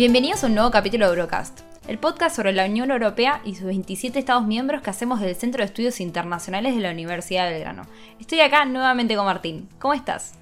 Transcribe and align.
Bienvenidos 0.00 0.42
a 0.42 0.46
un 0.46 0.54
nuevo 0.54 0.70
capítulo 0.70 1.04
de 1.04 1.10
Eurocast, 1.10 1.60
el 1.86 1.98
podcast 1.98 2.34
sobre 2.34 2.54
la 2.54 2.64
Unión 2.64 2.90
Europea 2.90 3.42
y 3.44 3.54
sus 3.54 3.66
27 3.66 4.18
Estados 4.18 4.46
miembros 4.46 4.80
que 4.80 4.88
hacemos 4.88 5.20
del 5.20 5.36
Centro 5.36 5.58
de 5.58 5.66
Estudios 5.66 6.00
Internacionales 6.00 6.74
de 6.74 6.80
la 6.80 6.90
Universidad 6.90 7.44
de 7.44 7.52
Belgrano. 7.52 7.82
Estoy 8.18 8.40
acá 8.40 8.64
nuevamente 8.64 9.14
con 9.14 9.26
Martín. 9.26 9.68
¿Cómo 9.78 9.92
estás? 9.92 10.32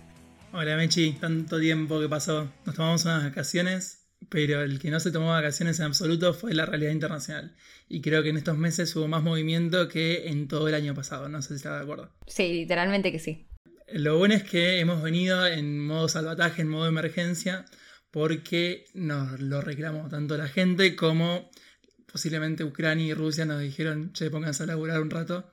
Hola 0.52 0.76
Mechi, 0.76 1.14
tanto 1.14 1.58
tiempo 1.58 1.98
que 1.98 2.08
pasó. 2.08 2.48
Nos 2.66 2.76
tomamos 2.76 3.04
unas 3.04 3.24
vacaciones, 3.24 4.06
pero 4.28 4.62
el 4.62 4.78
que 4.78 4.92
no 4.92 5.00
se 5.00 5.10
tomó 5.10 5.30
vacaciones 5.30 5.80
en 5.80 5.86
absoluto 5.86 6.34
fue 6.34 6.54
la 6.54 6.64
realidad 6.64 6.92
internacional. 6.92 7.52
Y 7.88 8.00
creo 8.00 8.22
que 8.22 8.28
en 8.28 8.36
estos 8.36 8.56
meses 8.56 8.94
hubo 8.94 9.08
más 9.08 9.24
movimiento 9.24 9.88
que 9.88 10.28
en 10.28 10.46
todo 10.46 10.68
el 10.68 10.74
año 10.76 10.94
pasado. 10.94 11.28
No 11.28 11.42
sé 11.42 11.48
si 11.48 11.54
estás 11.54 11.78
de 11.78 11.82
acuerdo. 11.82 12.12
Sí, 12.28 12.52
literalmente 12.52 13.10
que 13.10 13.18
sí. 13.18 13.48
Lo 13.88 14.18
bueno 14.18 14.34
es 14.34 14.44
que 14.44 14.78
hemos 14.78 15.02
venido 15.02 15.44
en 15.48 15.84
modo 15.84 16.08
salvataje, 16.08 16.62
en 16.62 16.68
modo 16.68 16.86
emergencia, 16.86 17.64
porque 18.10 18.86
nos 18.94 19.40
lo 19.40 19.60
reclamó 19.60 20.08
tanto 20.08 20.36
la 20.36 20.48
gente 20.48 20.96
como 20.96 21.50
posiblemente 22.10 22.64
Ucrania 22.64 23.06
y 23.06 23.14
Rusia 23.14 23.44
nos 23.44 23.60
dijeron, 23.60 24.12
che, 24.12 24.30
pónganse 24.30 24.62
a 24.62 24.66
laburar 24.66 25.00
un 25.00 25.10
rato, 25.10 25.52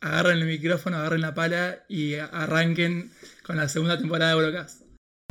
agarren 0.00 0.38
el 0.38 0.46
micrófono, 0.46 0.98
agarren 0.98 1.22
la 1.22 1.34
pala 1.34 1.84
y 1.88 2.14
arranquen 2.14 3.10
con 3.42 3.56
la 3.56 3.68
segunda 3.68 3.98
temporada 3.98 4.32
de 4.32 4.38
Eurocast. 4.38 4.82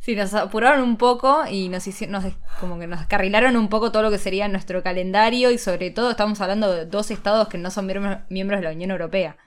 Sí, 0.03 0.15
nos 0.15 0.33
apuraron 0.33 0.83
un 0.83 0.97
poco 0.97 1.45
y 1.49 1.69
nos, 1.69 1.85
hicieron, 1.87 2.21
como 2.59 2.79
que 2.79 2.87
nos 2.87 3.05
carrilaron 3.07 3.57
un 3.57 3.69
poco 3.69 3.91
todo 3.91 4.03
lo 4.03 4.11
que 4.11 4.17
sería 4.17 4.47
nuestro 4.47 4.81
calendario 4.81 5.51
y 5.51 5.57
sobre 5.57 5.91
todo 5.91 6.11
estamos 6.11 6.39
hablando 6.39 6.71
de 6.71 6.85
dos 6.85 7.11
estados 7.11 7.49
que 7.49 7.57
no 7.57 7.71
son 7.71 7.87
miembros 8.29 8.61
de 8.61 8.65
la 8.65 8.71
Unión 8.71 8.91
Europea. 8.91 9.37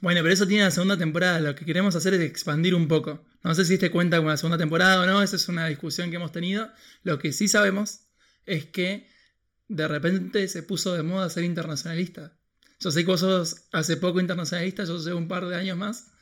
Bueno, 0.00 0.20
pero 0.22 0.32
eso 0.32 0.46
tiene 0.46 0.64
la 0.64 0.70
segunda 0.70 0.96
temporada. 0.96 1.38
Lo 1.40 1.54
que 1.54 1.64
queremos 1.64 1.94
hacer 1.94 2.14
es 2.14 2.20
expandir 2.22 2.74
un 2.74 2.88
poco. 2.88 3.24
No 3.42 3.54
sé 3.54 3.64
si 3.64 3.78
te 3.78 3.90
cuenta 3.90 4.18
con 4.18 4.26
la 4.26 4.36
segunda 4.36 4.58
temporada 4.58 5.02
o 5.02 5.06
no, 5.06 5.22
esa 5.22 5.36
es 5.36 5.48
una 5.48 5.66
discusión 5.66 6.10
que 6.10 6.16
hemos 6.16 6.32
tenido. 6.32 6.70
Lo 7.02 7.18
que 7.18 7.32
sí 7.32 7.48
sabemos 7.48 8.00
es 8.44 8.66
que 8.66 9.08
de 9.68 9.88
repente 9.88 10.46
se 10.48 10.62
puso 10.62 10.94
de 10.94 11.02
moda 11.02 11.30
ser 11.30 11.44
internacionalista. 11.44 12.36
Yo 12.80 12.90
sé 12.90 13.04
que 13.04 13.10
vos 13.10 13.20
sos 13.20 13.68
hace 13.72 13.96
poco 13.96 14.20
internacionalista, 14.20 14.84
yo 14.84 14.98
sé 14.98 15.12
un 15.12 15.28
par 15.28 15.46
de 15.46 15.56
años 15.56 15.76
más, 15.76 16.12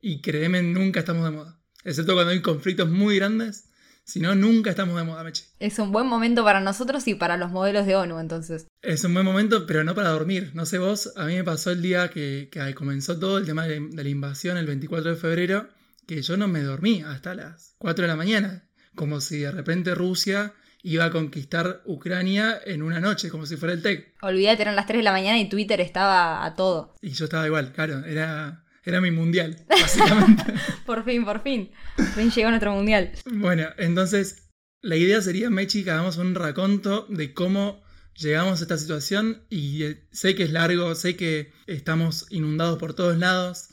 y 0.00 0.20
créeme, 0.20 0.62
nunca 0.62 1.00
estamos 1.00 1.24
de 1.24 1.30
moda. 1.30 1.60
Excepto 1.84 2.14
cuando 2.14 2.32
hay 2.32 2.40
conflictos 2.40 2.88
muy 2.88 3.16
grandes, 3.16 3.68
si 4.04 4.20
no, 4.20 4.34
nunca 4.34 4.70
estamos 4.70 4.96
de 4.96 5.04
moda, 5.04 5.24
Meche. 5.24 5.44
Es 5.58 5.78
un 5.78 5.90
buen 5.90 6.06
momento 6.06 6.44
para 6.44 6.60
nosotros 6.60 7.08
y 7.08 7.14
para 7.14 7.38
los 7.38 7.50
modelos 7.50 7.86
de 7.86 7.96
ONU, 7.96 8.18
entonces. 8.20 8.66
Es 8.82 9.02
un 9.04 9.14
buen 9.14 9.24
momento, 9.24 9.66
pero 9.66 9.82
no 9.82 9.94
para 9.94 10.10
dormir. 10.10 10.50
No 10.52 10.66
sé 10.66 10.78
vos, 10.78 11.12
a 11.16 11.24
mí 11.24 11.34
me 11.34 11.44
pasó 11.44 11.70
el 11.70 11.80
día 11.80 12.10
que, 12.10 12.50
comenzó 12.76 13.18
todo 13.18 13.38
el 13.38 13.46
tema 13.46 13.66
de, 13.66 13.80
la 13.80 14.08
invasión, 14.08 14.58
el 14.58 14.66
24 14.66 15.12
de 15.12 15.16
febrero, 15.16 15.68
que 16.06 16.22
yo 16.22 16.36
no 16.36 16.48
me 16.48 16.62
dormí 16.62 17.02
hasta 17.02 17.34
las 17.34 17.74
4 17.78 18.02
de 18.02 18.08
la 18.08 18.16
mañana. 18.16 18.68
Como 18.94 19.20
si 19.20 19.38
de 19.38 19.50
repente 19.50 19.94
Rusia 19.94 20.54
iba 20.82 21.06
a 21.06 21.10
conquistar 21.10 21.82
Ucrania 21.86 22.60
en 22.64 22.82
una 22.82 23.00
noche, 23.00 23.30
como 23.30 23.46
si 23.46 23.56
fuera 23.56 23.74
el 23.74 23.82
TEC. 23.82 24.14
Olvídate, 24.22 24.62
eran 24.62 24.76
las 24.76 24.86
3 24.86 24.98
de 24.98 25.04
la 25.04 25.12
mañana 25.12 25.38
y 25.38 25.48
Twitter 25.48 25.80
estaba 25.80 26.44
a 26.44 26.54
todo. 26.54 26.94
Y 27.00 27.10
yo 27.10 27.24
estaba 27.24 27.46
igual, 27.46 27.72
claro, 27.72 28.04
era 28.04 28.64
era 28.84 29.00
mi 29.00 29.10
mundial, 29.10 29.64
básicamente. 29.68 30.44
por 30.86 31.04
fin, 31.04 31.24
por 31.24 31.42
fin. 31.42 31.70
Por 31.96 32.06
fin 32.06 32.30
llegó 32.30 32.50
nuestro 32.50 32.72
mundial. 32.74 33.12
Bueno, 33.24 33.68
entonces 33.78 34.48
la 34.82 34.96
idea 34.96 35.20
sería, 35.22 35.50
Mechi, 35.50 35.84
que 35.84 35.90
hagamos 35.90 36.18
un 36.18 36.34
raconto 36.34 37.06
de 37.08 37.32
cómo 37.32 37.82
llegamos 38.14 38.60
a 38.60 38.64
esta 38.64 38.78
situación 38.78 39.44
y 39.48 39.82
sé 40.12 40.34
que 40.34 40.44
es 40.44 40.52
largo, 40.52 40.94
sé 40.94 41.16
que 41.16 41.52
estamos 41.66 42.26
inundados 42.30 42.78
por 42.78 42.94
todos 42.94 43.16
lados, 43.18 43.70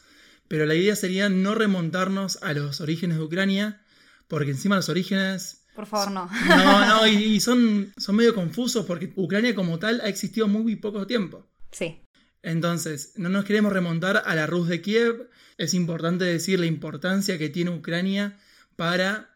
pero 0.52 0.66
la 0.66 0.75
idea 0.75 0.97
sería 0.97 1.29
no 1.29 1.56
remontarnos 1.56 2.44
a 2.44 2.51
los 2.51 2.81
orígenes 2.81 3.16
de 3.16 3.23
Ucrania, 3.23 3.85
porque 4.28 4.51
encima 4.51 4.75
los 4.75 4.89
orígenes... 4.89 5.63
Por 5.73 5.85
favor, 5.85 6.12
no. 6.12 6.29
No, 6.45 6.85
no, 6.85 7.07
y, 7.07 7.13
y 7.35 7.39
son, 7.39 7.94
son 7.95 8.17
medio 8.17 8.35
confusos 8.35 8.85
porque 8.85 9.13
Ucrania 9.16 9.56
como 9.56 9.79
tal 9.79 10.01
ha 10.01 10.09
existido 10.09 10.50
muy 10.50 10.75
poco 10.75 11.07
tiempo. 11.07 11.50
Sí. 11.72 12.01
Entonces, 12.44 13.13
no 13.16 13.29
nos 13.29 13.45
queremos 13.45 13.72
remontar 13.72 14.23
a 14.25 14.35
la 14.35 14.45
Rus 14.45 14.67
de 14.67 14.81
Kiev. 14.81 15.29
Es 15.57 15.73
importante 15.73 16.25
decir 16.25 16.59
la 16.59 16.66
importancia 16.66 17.38
que 17.38 17.47
tiene 17.47 17.72
Ucrania 17.72 18.38
para 18.75 19.33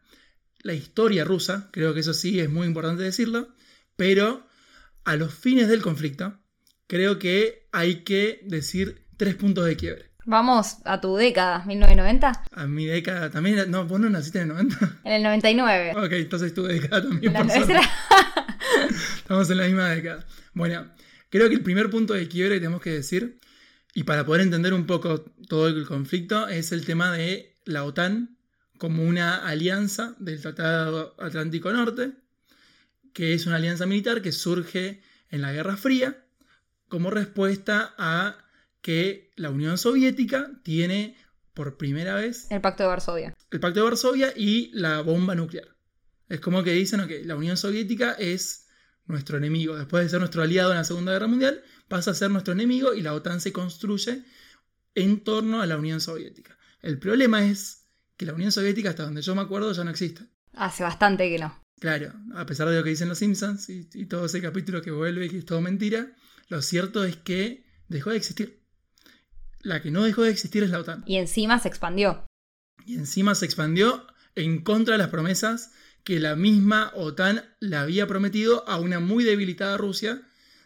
la 0.63 0.73
historia 0.73 1.23
rusa. 1.23 1.69
Creo 1.71 1.93
que 1.93 2.01
eso 2.01 2.13
sí 2.13 2.41
es 2.41 2.49
muy 2.49 2.67
importante 2.67 3.03
decirlo. 3.03 3.55
Pero 3.95 4.45
a 5.05 5.15
los 5.15 5.33
fines 5.33 5.69
del 5.69 5.81
conflicto, 5.81 6.37
creo 6.87 7.19
que 7.19 7.69
hay 7.71 8.03
que 8.03 8.41
decir 8.43 9.05
tres 9.15 9.35
puntos 9.35 9.65
de 9.65 9.77
quiebre. 9.77 10.14
Vamos 10.25 10.77
a 10.85 10.99
tu 10.99 11.15
década, 11.15 11.63
1990. 11.65 12.43
A 12.51 12.67
mi 12.67 12.85
década 12.85 13.29
también. 13.29 13.69
No, 13.69 13.85
vos 13.85 13.99
no 13.99 14.09
naciste 14.09 14.39
en 14.39 14.49
el 14.51 14.67
90. 14.67 14.99
En 15.03 15.13
el 15.13 15.23
99. 15.23 15.93
Ok, 15.95 16.11
entonces 16.11 16.53
tu 16.53 16.63
década 16.63 17.03
también. 17.03 17.33
La 17.33 17.41
Estamos 19.17 19.49
en 19.49 19.57
la 19.57 19.65
misma 19.65 19.89
década. 19.89 20.25
Bueno, 20.53 20.85
Creo 21.35 21.49
que 21.49 21.55
el 21.55 21.63
primer 21.63 21.89
punto 21.89 22.13
de 22.13 22.29
quiebre 22.29 22.55
que 22.55 22.61
tenemos 22.61 22.81
que 22.81 22.91
decir, 22.91 23.41
y 23.93 24.03
para 24.03 24.25
poder 24.25 24.41
entender 24.41 24.73
un 24.73 24.85
poco 24.85 25.19
todo 25.49 25.67
el 25.67 25.85
conflicto, 25.85 26.47
es 26.47 26.71
el 26.71 26.85
tema 26.85 27.11
de 27.11 27.57
la 27.65 27.83
OTAN 27.83 28.37
como 28.77 29.03
una 29.03 29.45
alianza 29.45 30.15
del 30.17 30.39
Tratado 30.39 31.13
Atlántico 31.19 31.73
Norte, 31.73 32.13
que 33.11 33.33
es 33.33 33.47
una 33.47 33.57
alianza 33.57 33.85
militar 33.85 34.21
que 34.21 34.31
surge 34.31 35.01
en 35.29 35.41
la 35.41 35.51
Guerra 35.51 35.75
Fría 35.75 36.23
como 36.87 37.09
respuesta 37.09 37.93
a 37.97 38.37
que 38.85 39.31
la 39.35 39.49
Unión 39.49 39.79
Soviética 39.79 40.51
tiene 40.61 41.17
por 41.55 41.75
primera 41.75 42.13
vez 42.13 42.45
el 42.51 42.61
Pacto 42.61 42.83
de 42.83 42.89
Varsovia. 42.89 43.33
El 43.49 43.59
Pacto 43.59 43.79
de 43.79 43.83
Varsovia 43.83 44.31
y 44.35 44.69
la 44.73 45.01
bomba 45.01 45.33
nuclear. 45.33 45.75
Es 46.29 46.39
como 46.39 46.61
que 46.61 46.73
dicen, 46.73 47.07
que 47.07 47.25
la 47.25 47.35
Unión 47.35 47.57
Soviética 47.57 48.11
es 48.11 48.67
nuestro 49.07 49.39
enemigo. 49.39 49.75
Después 49.75 50.03
de 50.03 50.09
ser 50.09 50.19
nuestro 50.19 50.43
aliado 50.43 50.69
en 50.69 50.77
la 50.77 50.83
Segunda 50.83 51.13
Guerra 51.13 51.25
Mundial, 51.25 51.63
pasa 51.87 52.11
a 52.11 52.13
ser 52.13 52.29
nuestro 52.29 52.53
enemigo 52.53 52.93
y 52.93 53.01
la 53.01 53.15
OTAN 53.15 53.41
se 53.41 53.51
construye 53.51 54.23
en 54.93 55.23
torno 55.23 55.63
a 55.63 55.65
la 55.65 55.77
Unión 55.77 55.99
Soviética. 55.99 56.55
El 56.83 56.99
problema 56.99 57.43
es 57.43 57.87
que 58.17 58.27
la 58.27 58.33
Unión 58.33 58.51
Soviética, 58.51 58.91
hasta 58.91 59.05
donde 59.05 59.23
yo 59.23 59.33
me 59.33 59.41
acuerdo, 59.41 59.71
ya 59.71 59.83
no 59.83 59.89
existe. 59.89 60.25
Hace 60.53 60.83
bastante 60.83 61.27
que 61.27 61.39
no. 61.39 61.59
Claro, 61.79 62.13
a 62.35 62.45
pesar 62.45 62.69
de 62.69 62.77
lo 62.77 62.83
que 62.83 62.91
dicen 62.91 63.09
los 63.09 63.17
Simpsons 63.17 63.67
y, 63.67 64.05
todo 64.05 64.27
ese 64.27 64.43
capítulo 64.43 64.83
que 64.83 64.91
vuelve 64.91 65.25
y 65.25 65.29
que 65.29 65.39
es 65.39 65.45
todo 65.45 65.59
mentira, 65.59 66.13
lo 66.49 66.61
cierto 66.61 67.03
es 67.03 67.15
que 67.15 67.65
dejó 67.87 68.11
de 68.11 68.17
existir. 68.17 68.64
La 69.65 69.81
que 69.81 69.89
no 69.89 70.03
dejó 70.03 70.21
de 70.21 70.29
existir 70.29 70.63
es 70.63 70.69
la 70.69 70.79
OTAN. 70.79 71.03
Y 71.07 71.15
encima 71.15 71.57
se 71.57 71.67
expandió. 71.67 72.27
Y 72.85 72.95
encima 72.95 73.33
se 73.33 73.45
expandió 73.45 74.05
en 74.35 74.61
contra 74.61 74.93
de 74.93 74.99
las 74.99 75.09
promesas 75.09 75.71
que 76.03 76.19
la 76.19 76.35
misma 76.35 76.91
OTAN 76.93 77.43
le 77.59 77.75
había 77.75 78.05
prometido 78.05 78.63
a 78.69 78.79
una 78.79 78.99
muy 78.99 79.23
debilitada 79.23 79.75
Rusia 79.75 80.21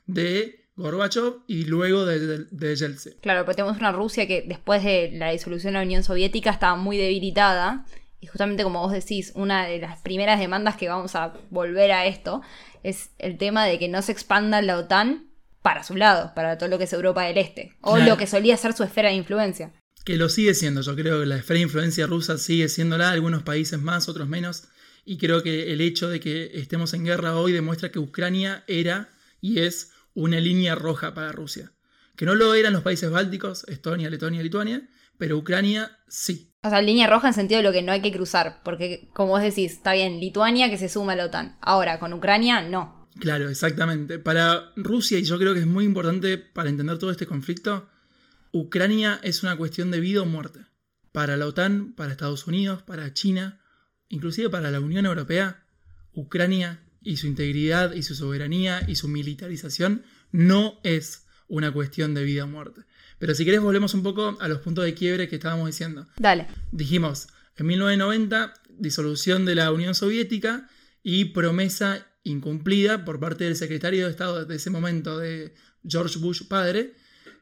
de 0.05 0.65
Gorbachev 0.75 1.43
y 1.47 1.63
luego 1.63 2.05
de, 2.05 2.45
de, 2.51 2.75
Yeltsin. 2.75 3.13
Claro, 3.21 3.45
pero 3.45 3.55
tenemos 3.55 3.77
una 3.77 3.93
Rusia 3.93 4.27
que 4.27 4.43
después 4.45 4.83
de 4.83 5.11
la 5.13 5.31
disolución 5.31 5.73
de 5.73 5.79
la 5.79 5.85
Unión 5.85 6.03
Soviética 6.03 6.49
estaba 6.49 6.75
muy 6.75 6.97
debilitada. 6.97 7.85
Y 8.19 8.27
justamente 8.27 8.63
como 8.63 8.81
vos 8.81 8.91
decís, 8.91 9.31
una 9.33 9.65
de 9.65 9.79
las 9.79 10.01
primeras 10.01 10.41
demandas 10.41 10.75
que 10.75 10.89
vamos 10.89 11.15
a 11.15 11.35
volver 11.49 11.93
a 11.93 12.05
esto 12.05 12.41
es 12.83 13.11
el 13.17 13.37
tema 13.37 13.65
de 13.65 13.79
que 13.79 13.87
no 13.87 14.01
se 14.01 14.11
expanda 14.11 14.61
la 14.61 14.77
OTAN 14.77 15.28
para 15.61 15.83
su 15.83 15.95
lado, 15.95 16.33
para 16.35 16.57
todo 16.57 16.69
lo 16.69 16.77
que 16.77 16.85
es 16.85 16.93
Europa 16.93 17.23
del 17.23 17.37
Este, 17.37 17.75
o 17.81 17.97
lo 17.97 18.17
que 18.17 18.27
solía 18.27 18.57
ser 18.57 18.73
su 18.73 18.83
esfera 18.83 19.09
de 19.09 19.15
influencia. 19.15 19.73
Que 20.05 20.15
lo 20.15 20.29
sigue 20.29 20.53
siendo, 20.53 20.81
yo 20.81 20.95
creo 20.95 21.19
que 21.19 21.25
la 21.25 21.35
esfera 21.35 21.57
de 21.57 21.63
influencia 21.63 22.07
rusa 22.07 22.37
sigue 22.37 22.69
siendo 22.69 22.97
la, 22.97 23.11
algunos 23.11 23.43
países 23.43 23.79
más, 23.79 24.07
otros 24.07 24.27
menos 24.27 24.69
y 25.09 25.17
creo 25.17 25.41
que 25.41 25.73
el 25.73 25.81
hecho 25.81 26.07
de 26.07 26.19
que 26.19 26.51
estemos 26.53 26.93
en 26.93 27.03
guerra 27.03 27.35
hoy 27.35 27.51
demuestra 27.51 27.89
que 27.89 27.97
Ucrania 27.97 28.63
era 28.67 29.09
y 29.41 29.59
es 29.59 29.91
una 30.13 30.39
línea 30.39 30.75
roja 30.75 31.15
para 31.15 31.31
Rusia. 31.31 31.71
Que 32.15 32.25
no 32.25 32.35
lo 32.35 32.53
eran 32.53 32.73
los 32.73 32.83
países 32.83 33.09
bálticos, 33.09 33.63
Estonia, 33.67 34.09
Letonia, 34.09 34.43
Lituania, 34.43 34.87
pero 35.17 35.37
Ucrania 35.37 35.97
sí. 36.07 36.53
O 36.61 36.69
sea, 36.69 36.83
línea 36.83 37.07
roja 37.07 37.29
en 37.29 37.33
sentido 37.33 37.57
de 37.57 37.63
lo 37.63 37.71
que 37.71 37.81
no 37.81 37.91
hay 37.91 38.01
que 38.01 38.11
cruzar, 38.11 38.61
porque 38.63 39.09
como 39.13 39.31
vos 39.31 39.41
decís, 39.41 39.71
está 39.71 39.93
bien, 39.93 40.19
Lituania 40.19 40.69
que 40.69 40.77
se 40.77 40.89
suma 40.89 41.13
a 41.13 41.15
la 41.15 41.25
OTAN. 41.25 41.57
Ahora, 41.61 41.99
con 41.99 42.13
Ucrania, 42.13 42.61
no. 42.61 42.98
Claro, 43.19 43.49
exactamente. 43.49 44.19
Para 44.19 44.71
Rusia, 44.75 45.17
y 45.19 45.23
yo 45.23 45.37
creo 45.37 45.53
que 45.53 45.61
es 45.61 45.67
muy 45.67 45.85
importante 45.85 46.37
para 46.37 46.69
entender 46.69 46.97
todo 46.97 47.11
este 47.11 47.25
conflicto, 47.25 47.89
Ucrania 48.51 49.19
es 49.23 49.43
una 49.43 49.57
cuestión 49.57 49.91
de 49.91 49.99
vida 49.99 50.21
o 50.21 50.25
muerte. 50.25 50.65
Para 51.11 51.37
la 51.37 51.47
OTAN, 51.47 51.93
para 51.93 52.11
Estados 52.11 52.47
Unidos, 52.47 52.83
para 52.83 53.13
China, 53.13 53.59
inclusive 54.09 54.49
para 54.49 54.71
la 54.71 54.79
Unión 54.79 55.05
Europea, 55.05 55.63
Ucrania 56.13 56.81
y 57.01 57.17
su 57.17 57.27
integridad 57.27 57.93
y 57.93 58.03
su 58.03 58.15
soberanía 58.15 58.83
y 58.87 58.95
su 58.95 59.07
militarización 59.07 60.03
no 60.31 60.79
es 60.83 61.25
una 61.47 61.71
cuestión 61.71 62.13
de 62.13 62.23
vida 62.23 62.43
o 62.43 62.47
muerte. 62.47 62.81
Pero 63.17 63.35
si 63.35 63.45
querés 63.45 63.61
volvemos 63.61 63.93
un 63.93 64.03
poco 64.03 64.37
a 64.39 64.47
los 64.47 64.59
puntos 64.59 64.85
de 64.85 64.93
quiebre 64.93 65.27
que 65.27 65.35
estábamos 65.35 65.67
diciendo. 65.67 66.07
Dale. 66.17 66.47
Dijimos, 66.71 67.27
en 67.57 67.67
1990, 67.67 68.53
disolución 68.69 69.45
de 69.45 69.55
la 69.55 69.71
Unión 69.71 69.95
Soviética 69.95 70.69
y 71.03 71.25
promesa 71.25 72.07
incumplida 72.23 73.05
por 73.05 73.19
parte 73.19 73.45
del 73.45 73.55
secretario 73.55 74.05
de 74.05 74.11
Estado 74.11 74.45
de 74.45 74.55
ese 74.55 74.69
momento 74.69 75.17
de 75.17 75.53
George 75.87 76.19
Bush 76.19 76.47
padre, 76.47 76.93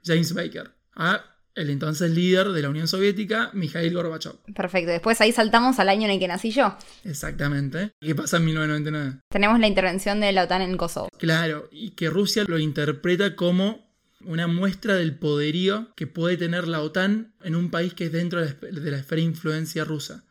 James 0.04 0.34
Baker, 0.34 0.72
a 0.96 1.24
el 1.58 1.72
entonces 1.72 2.12
líder 2.12 2.50
de 2.50 2.62
la 2.62 2.70
Unión 2.70 2.88
Soviética, 2.88 3.50
Mikhail 3.54 3.94
Gorbachev. 3.94 4.36
Perfecto, 4.54 4.92
después 4.92 5.20
ahí 5.22 5.32
saltamos 5.32 5.80
al 5.80 5.90
año 5.90 6.06
en 6.06 6.12
el 6.12 6.20
que 6.20 6.28
nací 6.28 6.52
yo. 6.52 6.78
Exactamente. 7.04 7.94
¿Qué 8.00 8.14
pasa 8.14 8.38
en 8.38 8.46
1999? 8.46 9.22
Tenemos 9.30 9.60
la 9.60 9.68
intervención 9.68 10.20
de 10.20 10.32
la 10.32 10.44
OTAN 10.44 10.62
en 10.62 10.78
Kosovo. 10.78 11.10
Claro, 11.18 11.68
y 11.72 11.92
que 11.92 12.10
Rusia 12.12 12.46
lo 12.48 12.60
interpreta 12.60 13.36
como 13.36 13.88
una 14.24 14.46
muestra 14.48 14.96
del 14.96 15.18
poderío 15.18 15.94
que 15.96 16.06
puede 16.06 16.38
tener 16.38 16.68
la 16.68 16.82
OTAN 16.82 17.34
en 17.42 17.56
un 17.56 17.72
país 17.72 17.96
que 17.96 18.06
es 18.06 18.12
dentro 18.12 18.40
de 18.42 18.92
la 18.92 18.98
esfera 18.98 19.20
de 19.20 19.28
influencia 19.28 19.84
rusa. 19.84 20.26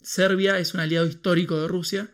Serbia 0.00 0.58
es 0.58 0.72
un 0.72 0.80
aliado 0.80 1.06
histórico 1.06 1.60
de 1.60 1.68
Rusia 1.68 2.10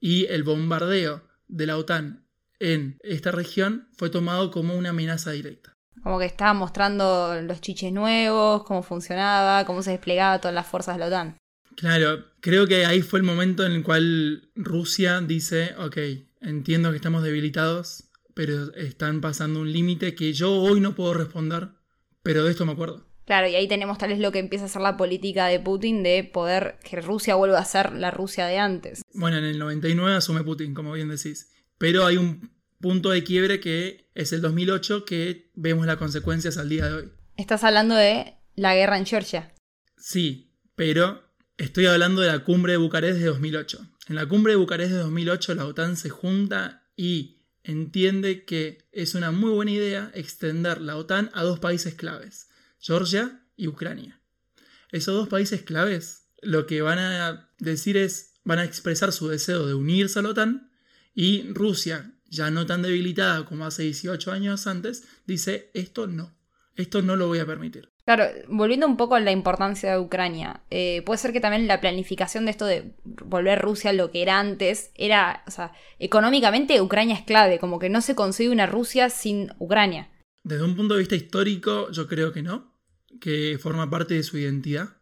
y 0.00 0.26
el 0.26 0.42
bombardeo 0.42 1.22
de 1.48 1.66
la 1.66 1.76
OTAN 1.76 2.26
en 2.60 2.98
esta 3.02 3.30
región 3.30 3.88
fue 3.96 4.10
tomado 4.10 4.50
como 4.50 4.76
una 4.76 4.90
amenaza 4.90 5.30
directa. 5.32 5.72
Como 6.02 6.18
que 6.18 6.26
estaba 6.26 6.54
mostrando 6.54 7.40
los 7.42 7.60
chiches 7.60 7.92
nuevos, 7.92 8.64
cómo 8.64 8.82
funcionaba, 8.82 9.64
cómo 9.64 9.82
se 9.82 9.92
desplegaba 9.92 10.40
todas 10.40 10.54
las 10.54 10.66
fuerzas 10.66 10.96
de 10.96 11.00
la 11.00 11.06
OTAN. 11.06 11.36
Claro, 11.76 12.24
creo 12.40 12.66
que 12.66 12.86
ahí 12.86 13.02
fue 13.02 13.20
el 13.20 13.24
momento 13.24 13.64
en 13.64 13.72
el 13.72 13.82
cual 13.84 14.50
Rusia 14.54 15.20
dice, 15.20 15.74
ok, 15.78 15.96
entiendo 16.40 16.90
que 16.90 16.96
estamos 16.96 17.22
debilitados, 17.22 18.10
pero 18.34 18.74
están 18.74 19.20
pasando 19.20 19.60
un 19.60 19.72
límite 19.72 20.14
que 20.14 20.32
yo 20.32 20.52
hoy 20.52 20.80
no 20.80 20.94
puedo 20.94 21.14
responder, 21.14 21.70
pero 22.22 22.44
de 22.44 22.50
esto 22.50 22.66
me 22.66 22.72
acuerdo. 22.72 23.07
Claro, 23.28 23.46
y 23.46 23.56
ahí 23.56 23.68
tenemos 23.68 23.98
tal 23.98 24.08
vez 24.08 24.20
lo 24.20 24.32
que 24.32 24.38
empieza 24.38 24.64
a 24.64 24.68
ser 24.68 24.80
la 24.80 24.96
política 24.96 25.48
de 25.48 25.60
Putin 25.60 26.02
de 26.02 26.24
poder 26.24 26.78
que 26.82 26.98
Rusia 27.02 27.34
vuelva 27.34 27.58
a 27.58 27.64
ser 27.66 27.92
la 27.92 28.10
Rusia 28.10 28.46
de 28.46 28.56
antes. 28.56 29.02
Bueno, 29.12 29.36
en 29.36 29.44
el 29.44 29.58
99 29.58 30.16
asume 30.16 30.42
Putin, 30.44 30.72
como 30.72 30.92
bien 30.92 31.10
decís, 31.10 31.52
pero 31.76 32.06
hay 32.06 32.16
un 32.16 32.50
punto 32.80 33.10
de 33.10 33.22
quiebre 33.24 33.60
que 33.60 34.08
es 34.14 34.32
el 34.32 34.40
2008 34.40 35.04
que 35.04 35.50
vemos 35.52 35.84
las 35.84 35.98
consecuencias 35.98 36.56
al 36.56 36.70
día 36.70 36.86
de 36.86 36.94
hoy. 36.94 37.12
Estás 37.36 37.64
hablando 37.64 37.96
de 37.96 38.38
la 38.54 38.74
guerra 38.74 38.96
en 38.96 39.04
Georgia. 39.04 39.52
Sí, 39.98 40.54
pero 40.74 41.22
estoy 41.58 41.84
hablando 41.84 42.22
de 42.22 42.28
la 42.28 42.44
cumbre 42.44 42.72
de 42.72 42.78
Bucarest 42.78 43.18
de 43.18 43.26
2008. 43.26 43.78
En 44.08 44.14
la 44.14 44.24
cumbre 44.24 44.54
de 44.54 44.56
Bucarest 44.56 44.92
de 44.92 45.00
2008 45.00 45.54
la 45.54 45.66
OTAN 45.66 45.98
se 45.98 46.08
junta 46.08 46.88
y 46.96 47.42
entiende 47.62 48.46
que 48.46 48.88
es 48.90 49.14
una 49.14 49.32
muy 49.32 49.50
buena 49.50 49.72
idea 49.72 50.10
extender 50.14 50.80
la 50.80 50.96
OTAN 50.96 51.30
a 51.34 51.42
dos 51.42 51.58
países 51.58 51.94
claves, 51.94 52.47
Georgia 52.80 53.44
y 53.56 53.68
Ucrania. 53.68 54.20
Esos 54.90 55.14
dos 55.14 55.28
países 55.28 55.62
claves 55.62 56.28
lo 56.42 56.66
que 56.66 56.82
van 56.82 56.98
a 56.98 57.50
decir 57.58 57.96
es, 57.96 58.34
van 58.44 58.58
a 58.58 58.64
expresar 58.64 59.12
su 59.12 59.28
deseo 59.28 59.66
de 59.66 59.74
unirse 59.74 60.18
a 60.18 60.22
la 60.22 60.30
OTAN 60.30 60.70
y 61.14 61.52
Rusia, 61.52 62.12
ya 62.26 62.50
no 62.50 62.66
tan 62.66 62.82
debilitada 62.82 63.44
como 63.44 63.66
hace 63.66 63.82
18 63.82 64.32
años 64.32 64.66
antes, 64.66 65.06
dice, 65.26 65.70
esto 65.74 66.06
no, 66.06 66.36
esto 66.76 67.02
no 67.02 67.16
lo 67.16 67.26
voy 67.26 67.40
a 67.40 67.46
permitir. 67.46 67.90
Claro, 68.04 68.24
volviendo 68.48 68.86
un 68.86 68.96
poco 68.96 69.16
a 69.16 69.20
la 69.20 69.32
importancia 69.32 69.92
de 69.92 69.98
Ucrania, 69.98 70.62
eh, 70.70 71.02
puede 71.04 71.18
ser 71.18 71.32
que 71.32 71.40
también 71.40 71.66
la 71.66 71.80
planificación 71.80 72.46
de 72.46 72.52
esto 72.52 72.64
de 72.64 72.94
volver 73.04 73.60
Rusia 73.60 73.90
a 73.90 73.92
lo 73.92 74.10
que 74.10 74.22
era 74.22 74.38
antes, 74.38 74.90
era, 74.94 75.42
o 75.46 75.50
sea, 75.50 75.72
económicamente 75.98 76.80
Ucrania 76.80 77.16
es 77.16 77.22
clave, 77.22 77.58
como 77.58 77.78
que 77.78 77.90
no 77.90 78.00
se 78.00 78.14
consigue 78.14 78.48
una 78.48 78.66
Rusia 78.66 79.10
sin 79.10 79.52
Ucrania. 79.58 80.08
Desde 80.42 80.64
un 80.64 80.76
punto 80.76 80.94
de 80.94 81.00
vista 81.00 81.16
histórico, 81.16 81.90
yo 81.90 82.06
creo 82.06 82.32
que 82.32 82.42
no, 82.42 82.67
que 83.20 83.58
forma 83.60 83.90
parte 83.90 84.14
de 84.14 84.22
su 84.22 84.38
identidad. 84.38 84.96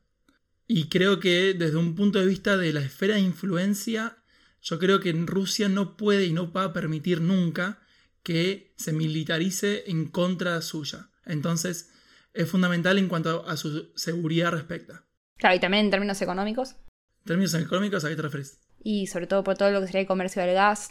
Y 0.67 0.89
creo 0.89 1.21
que 1.21 1.55
desde 1.55 1.77
un 1.77 1.95
punto 1.95 2.19
de 2.19 2.27
vista 2.27 2.57
de 2.57 2.73
la 2.73 2.81
esfera 2.81 3.15
de 3.15 3.21
influencia, 3.21 4.19
yo 4.61 4.79
creo 4.79 5.01
que 5.01 5.13
Rusia 5.13 5.69
no 5.69 5.97
puede 5.97 6.27
y 6.27 6.33
no 6.33 6.53
va 6.53 6.65
a 6.65 6.73
permitir 6.73 7.21
nunca 7.21 7.81
que 8.23 8.75
se 8.77 8.93
militarice 8.93 9.85
en 9.87 10.09
contra 10.09 10.61
suya. 10.61 11.11
Entonces, 11.25 11.93
es 12.35 12.51
fundamental 12.51 12.99
en 12.99 13.09
cuanto 13.09 13.47
a 13.47 13.57
su 13.57 13.93
seguridad 13.95 14.51
respecta. 14.51 15.07
Claro, 15.37 15.57
y 15.57 15.61
también 15.61 15.85
en 15.85 15.91
términos 15.91 16.21
económicos. 16.21 16.73
¿En 17.21 17.25
términos 17.27 17.55
económicos 17.55 18.05
a 18.05 18.09
qué 18.09 18.17
te 18.17 18.23
refieres? 18.23 18.61
Y 18.83 19.07
sobre 19.07 19.27
todo 19.27 19.45
por 19.45 19.57
todo 19.57 19.71
lo 19.71 19.81
que 19.81 19.87
sería 19.87 20.01
el 20.01 20.07
comercio 20.07 20.43
del 20.43 20.55
gas. 20.55 20.91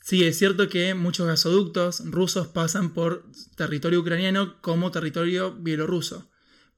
Sí, 0.00 0.24
es 0.24 0.36
cierto 0.36 0.68
que 0.68 0.94
muchos 0.94 1.28
gasoductos 1.28 2.02
rusos 2.10 2.48
pasan 2.48 2.92
por 2.92 3.30
territorio 3.56 4.00
ucraniano 4.00 4.60
como 4.60 4.90
territorio 4.90 5.52
bielorruso. 5.54 6.31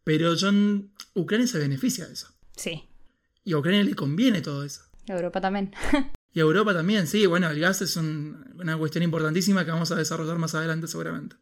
Pero 0.05 0.35
John, 0.39 0.93
Ucrania 1.15 1.47
se 1.47 1.59
beneficia 1.59 2.07
de 2.07 2.13
eso. 2.13 2.29
Sí. 2.57 2.85
Y 3.43 3.53
a 3.53 3.59
Ucrania 3.59 3.83
le 3.83 3.95
conviene 3.95 4.41
todo 4.43 4.65
eso. 4.65 4.83
A 5.09 5.13
Europa 5.13 5.41
también. 5.41 5.73
Y 6.37 6.41
Europa 6.41 6.75
también, 6.75 7.07
sí, 7.07 7.27
bueno, 7.27 7.49
el 7.49 7.61
gas 7.61 7.81
es 7.81 7.97
una 7.97 8.77
cuestión 8.77 9.05
importantísima 9.05 9.65
que 9.65 9.71
vamos 9.71 9.93
a 9.93 9.95
desarrollar 9.95 10.37
más 10.37 10.57
adelante 10.57 10.89
seguramente. 10.89 11.37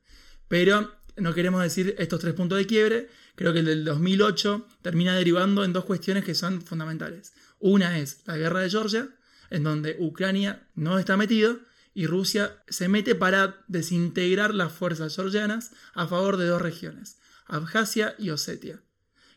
Pero 0.49 0.93
no 1.17 1.33
queremos 1.33 1.63
decir 1.63 1.95
estos 1.99 2.21
tres 2.21 2.35
puntos 2.35 2.59
de 2.59 2.67
quiebre, 2.67 3.09
creo 3.35 3.55
que 3.55 3.61
el 3.61 3.65
del 3.65 3.85
2008 3.87 4.67
termina 4.83 5.17
derivando 5.17 5.65
en 5.65 5.73
dos 5.73 5.87
cuestiones 5.87 6.25
que 6.25 6.35
son 6.35 6.61
fundamentales. 6.61 7.33
Una 7.59 7.99
es 7.99 8.21
la 8.27 8.37
guerra 8.37 8.61
de 8.61 8.69
Georgia, 8.69 9.09
en 9.49 9.63
donde 9.63 9.97
Ucrania 9.99 10.69
no 10.75 10.99
está 10.99 11.17
metido 11.17 11.61
y 11.95 12.07
Rusia 12.07 12.63
se 12.69 12.89
mete 12.89 13.15
para 13.15 13.65
desintegrar 13.69 14.55
las 14.55 14.73
fuerzas 14.73 15.15
georgianas 15.15 15.73
a 15.95 16.07
favor 16.07 16.37
de 16.37 16.47
dos 16.47 16.61
regiones, 16.61 17.19
Abjasia 17.47 18.15
y 18.19 18.31
Osetia, 18.31 18.83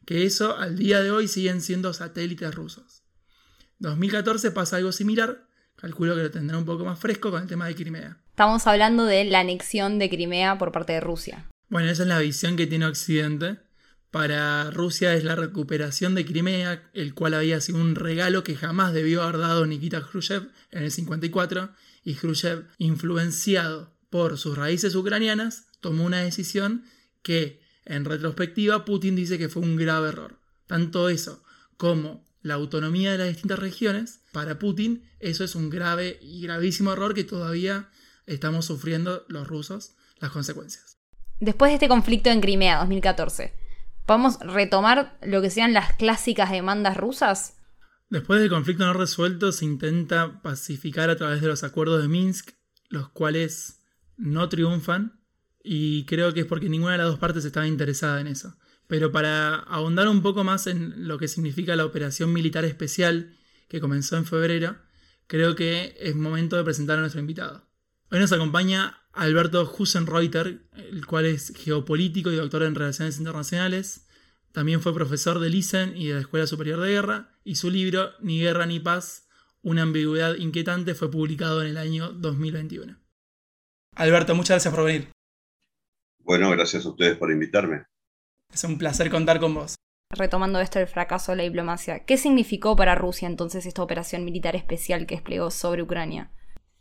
que 0.05 0.25
eso 0.25 0.57
al 0.57 0.77
día 0.77 1.01
de 1.01 1.11
hoy 1.11 1.27
siguen 1.27 1.61
siendo 1.61 1.93
satélites 1.93 2.53
rusos. 2.53 3.03
2014 3.79 4.51
pasa 4.51 4.77
algo 4.77 4.91
similar, 4.91 5.47
calculo 5.75 6.15
que 6.15 6.23
lo 6.23 6.31
tendrá 6.31 6.57
un 6.57 6.65
poco 6.65 6.85
más 6.85 6.99
fresco 6.99 7.31
con 7.31 7.41
el 7.41 7.47
tema 7.47 7.67
de 7.67 7.75
Crimea. 7.75 8.17
Estamos 8.29 8.67
hablando 8.67 9.05
de 9.05 9.25
la 9.25 9.39
anexión 9.39 9.99
de 9.99 10.09
Crimea 10.09 10.57
por 10.57 10.71
parte 10.71 10.93
de 10.93 10.99
Rusia. 10.99 11.49
Bueno, 11.69 11.89
esa 11.89 12.03
es 12.03 12.09
la 12.09 12.19
visión 12.19 12.55
que 12.55 12.67
tiene 12.67 12.85
Occidente. 12.85 13.59
Para 14.11 14.71
Rusia 14.71 15.13
es 15.13 15.23
la 15.23 15.35
recuperación 15.35 16.15
de 16.15 16.25
Crimea, 16.25 16.89
el 16.93 17.13
cual 17.13 17.33
había 17.33 17.59
sido 17.59 17.79
un 17.79 17.95
regalo 17.95 18.43
que 18.43 18.55
jamás 18.55 18.93
debió 18.93 19.23
haber 19.23 19.39
dado 19.39 19.65
Nikita 19.65 20.01
Khrushchev 20.01 20.49
en 20.71 20.83
el 20.83 20.91
54, 20.91 21.71
y 22.03 22.15
Khrushchev, 22.15 22.67
influenciado 22.77 23.93
por 24.09 24.37
sus 24.37 24.57
raíces 24.57 24.95
ucranianas, 24.95 25.67
tomó 25.81 26.05
una 26.05 26.21
decisión 26.21 26.85
que, 27.23 27.59
en 27.85 28.05
retrospectiva, 28.05 28.85
Putin 28.85 29.15
dice 29.15 29.37
que 29.37 29.49
fue 29.49 29.61
un 29.61 29.75
grave 29.75 30.09
error. 30.09 30.39
Tanto 30.67 31.09
eso 31.09 31.43
como 31.77 32.25
la 32.41 32.55
autonomía 32.55 33.11
de 33.11 33.17
las 33.17 33.27
distintas 33.27 33.59
regiones, 33.59 34.21
para 34.31 34.59
Putin 34.59 35.03
eso 35.19 35.43
es 35.43 35.55
un 35.55 35.69
grave 35.69 36.19
y 36.21 36.41
gravísimo 36.41 36.93
error 36.93 37.13
que 37.13 37.23
todavía 37.23 37.89
estamos 38.25 38.65
sufriendo 38.65 39.25
los 39.27 39.47
rusos 39.47 39.95
las 40.19 40.31
consecuencias. 40.31 40.97
Después 41.39 41.69
de 41.69 41.75
este 41.75 41.87
conflicto 41.87 42.29
en 42.29 42.41
Crimea 42.41 42.77
2014, 42.77 43.53
¿podemos 44.05 44.39
retomar 44.39 45.17
lo 45.21 45.41
que 45.41 45.49
sean 45.49 45.73
las 45.73 45.93
clásicas 45.93 46.51
demandas 46.51 46.97
rusas? 46.97 47.57
Después 48.09 48.39
del 48.39 48.49
conflicto 48.49 48.85
no 48.85 48.93
resuelto 48.93 49.51
se 49.51 49.65
intenta 49.65 50.41
pacificar 50.41 51.09
a 51.09 51.15
través 51.15 51.41
de 51.41 51.47
los 51.47 51.63
acuerdos 51.63 52.01
de 52.01 52.07
Minsk, 52.07 52.51
los 52.89 53.09
cuales 53.09 53.81
no 54.17 54.47
triunfan, 54.47 55.19
y 55.65 56.05
creo 56.05 56.33
que 56.33 56.41
es 56.41 56.45
porque 56.45 56.69
ninguna 56.69 56.93
de 56.93 56.99
las 56.99 57.07
dos 57.07 57.19
partes 57.19 57.43
estaba 57.43 57.67
interesada 57.67 58.21
en 58.21 58.27
eso. 58.27 58.55
Pero 58.87 59.11
para 59.11 59.55
ahondar 59.55 60.07
un 60.07 60.21
poco 60.21 60.43
más 60.43 60.67
en 60.67 61.07
lo 61.07 61.17
que 61.17 61.27
significa 61.27 61.75
la 61.75 61.85
operación 61.85 62.31
militar 62.31 62.65
especial 62.65 63.35
que 63.67 63.81
comenzó 63.81 64.15
en 64.15 64.25
febrero, 64.25 64.77
creo 65.25 65.55
que 65.55 65.97
es 65.99 66.15
momento 66.15 66.55
de 66.55 66.63
presentar 66.63 66.99
a 66.99 67.01
nuestro 67.01 67.19
invitado. 67.19 67.67
Hoy 68.11 68.19
nos 68.19 68.31
acompaña 68.31 68.99
Alberto 69.11 69.73
Husenreuter, 69.77 70.67
el 70.75 71.05
cual 71.07 71.25
es 71.25 71.51
geopolítico 71.55 72.31
y 72.31 72.35
doctor 72.35 72.61
en 72.61 72.75
Relaciones 72.75 73.17
Internacionales. 73.17 74.07
También 74.51 74.81
fue 74.81 74.93
profesor 74.93 75.39
de 75.39 75.49
Lisen 75.49 75.97
y 75.97 76.07
de 76.07 76.13
la 76.13 76.21
Escuela 76.21 76.45
Superior 76.45 76.79
de 76.79 76.91
Guerra, 76.91 77.31
y 77.43 77.55
su 77.55 77.71
libro 77.71 78.11
Ni 78.19 78.39
Guerra 78.39 78.67
ni 78.67 78.79
Paz, 78.79 79.27
una 79.63 79.81
ambigüedad 79.81 80.35
inquietante, 80.35 80.93
fue 80.93 81.09
publicado 81.09 81.63
en 81.63 81.69
el 81.69 81.77
año 81.77 82.11
2021. 82.11 82.97
Alberto, 83.95 84.35
muchas 84.35 84.55
gracias 84.55 84.73
por 84.73 84.85
venir. 84.85 85.14
Bueno, 86.25 86.49
gracias 86.49 86.83
a 86.87 86.89
ustedes 86.89 87.17
por 87.17 87.31
invitarme. 87.31 87.83
Es 88.51 88.63
un 88.63 88.79
placer 88.79 89.11
contar 89.11 89.39
con 89.39 89.53
vos. 89.53 89.75
Retomando 90.09 90.59
esto 90.59 90.79
del 90.79 90.87
fracaso 90.87 91.31
de 91.31 91.37
la 91.37 91.43
diplomacia, 91.43 92.03
¿qué 92.03 92.17
significó 92.17 92.75
para 92.75 92.95
Rusia 92.95 93.27
entonces 93.27 93.67
esta 93.67 93.83
operación 93.83 94.25
militar 94.25 94.55
especial 94.55 95.05
que 95.05 95.15
desplegó 95.15 95.51
sobre 95.51 95.83
Ucrania? 95.83 96.31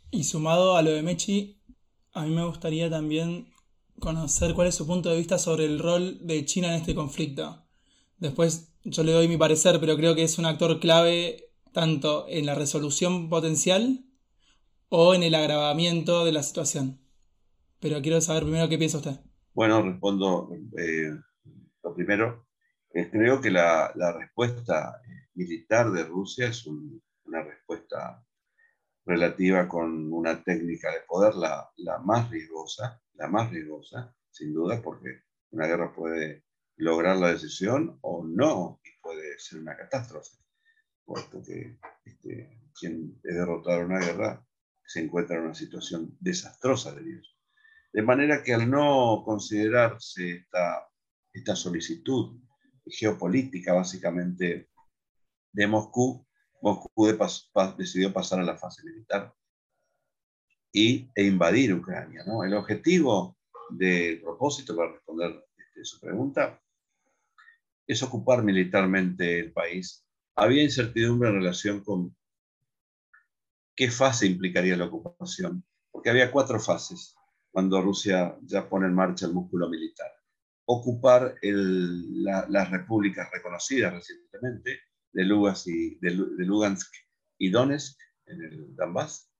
Y 0.09 0.23
sumado 0.23 0.75
a 0.75 0.81
lo 0.81 0.89
de 0.89 1.03
Mechi, 1.03 1.61
a 2.13 2.23
mí 2.23 2.33
me 2.33 2.43
gustaría 2.43 2.89
también 2.89 3.53
conocer 3.99 4.55
cuál 4.55 4.67
es 4.67 4.75
su 4.75 4.87
punto 4.87 5.09
de 5.09 5.17
vista 5.17 5.37
sobre 5.37 5.65
el 5.65 5.77
rol 5.77 6.17
de 6.25 6.43
China 6.45 6.69
en 6.69 6.81
este 6.81 6.95
conflicto. 6.95 7.67
Después 8.17 8.73
yo 8.83 9.03
le 9.03 9.11
doy 9.11 9.27
mi 9.27 9.37
parecer, 9.37 9.79
pero 9.79 9.95
creo 9.95 10.15
que 10.15 10.23
es 10.23 10.39
un 10.39 10.45
actor 10.45 10.79
clave 10.79 11.51
tanto 11.71 12.25
en 12.29 12.47
la 12.47 12.55
resolución 12.55 13.29
potencial 13.29 14.05
o 14.89 15.13
en 15.13 15.21
el 15.21 15.35
agravamiento 15.35 16.25
de 16.25 16.31
la 16.31 16.41
situación. 16.41 16.99
Pero 17.79 18.01
quiero 18.01 18.21
saber 18.21 18.43
primero 18.43 18.69
qué 18.69 18.79
piensa 18.79 18.97
usted. 18.97 19.19
Bueno, 19.55 19.81
respondo 19.81 20.49
eh, 20.77 21.17
lo 21.81 21.95
primero, 21.95 22.45
eh, 22.93 23.09
creo 23.09 23.39
que 23.39 23.49
la, 23.49 23.93
respuesta 24.19 25.01
militar 25.33 25.91
de 25.93 26.03
Rusia 26.03 26.49
es 26.49 26.67
una 26.67 27.41
respuesta 27.41 28.21
relativa 29.05 29.69
con 29.69 30.11
una 30.11 30.43
técnica 30.43 30.91
de 30.91 30.99
poder 31.07 31.35
la, 31.35 31.71
más 32.03 32.29
riesgosa, 32.29 33.01
la 33.13 33.29
más 33.29 33.49
riesgosa, 33.49 34.13
sin 34.29 34.53
duda, 34.53 34.81
porque 34.81 35.21
una 35.51 35.67
guerra 35.67 35.95
puede 35.95 36.43
lograr 36.75 37.15
la 37.15 37.31
decisión 37.31 37.97
o 38.01 38.25
no, 38.25 38.81
y 38.83 38.89
puede 39.01 39.39
ser 39.39 39.61
una 39.61 39.77
catástrofe, 39.77 40.35
puesto 41.05 41.41
que 41.41 41.79
este, 42.03 42.59
quien 42.77 43.21
es 43.23 43.35
derrotado 43.35 43.79
en 43.79 43.85
una 43.85 44.05
guerra 44.05 44.45
se 44.85 44.99
encuentra 44.99 45.37
en 45.37 45.43
una 45.43 45.55
situación 45.55 46.17
desastrosa 46.19 46.93
de 46.93 47.03
Dios. 47.03 47.34
De 47.95 48.01
manera 48.01 48.43
que 48.43 48.53
al 48.53 48.69
no 48.69 49.23
considerarse 49.23 50.31
esta, 50.31 50.85
esta 51.31 51.55
solicitud 51.55 52.37
geopolítica 52.85 53.71
básicamente 53.71 54.67
de 55.53 55.67
Moscú, 55.67 56.27
Moscú 56.61 57.07
decidió 57.77 58.11
pasar 58.11 58.41
a 58.41 58.43
la 58.43 58.57
fase 58.57 58.83
militar 58.83 59.33
y, 60.73 61.09
e 61.15 61.23
invadir 61.23 61.73
Ucrania. 61.73 62.25
¿no? 62.25 62.43
El 62.43 62.55
objetivo 62.55 63.37
del 63.69 64.21
propósito, 64.21 64.75
para 64.75 64.91
responder 64.91 65.45
este, 65.55 65.85
su 65.85 65.97
pregunta, 66.01 66.61
es 67.87 68.03
ocupar 68.03 68.43
militarmente 68.43 69.39
el 69.39 69.53
país. 69.53 70.05
Había 70.35 70.63
incertidumbre 70.63 71.29
en 71.29 71.35
relación 71.35 71.81
con 71.81 72.13
qué 73.73 73.89
fase 73.89 74.27
implicaría 74.27 74.75
la 74.75 74.87
ocupación, 74.87 75.63
porque 75.93 76.09
había 76.09 76.29
cuatro 76.29 76.59
fases 76.59 77.15
cuando 77.55 77.81
Rusia 77.81 78.37
ya 78.43 78.67
pone 78.67 78.85
en 78.85 78.93
marcha 78.93 79.27
el 79.27 79.33
músculo 79.33 79.69
militar. 79.69 80.11
Ocupar 80.65 81.35
las 81.41 82.69
repúblicas 82.69 83.31
reconocidas 83.31 83.93
recientemente 83.93 84.81
de, 85.13 85.23
Lugansk 85.23 85.67
y, 85.67 85.95
de, 86.01 86.11
Lugansk 86.11 86.93
y 87.37 87.49
Donetsk 87.49 87.97
en 88.25 88.41
el 88.41 88.75
Donbass, 88.75 89.31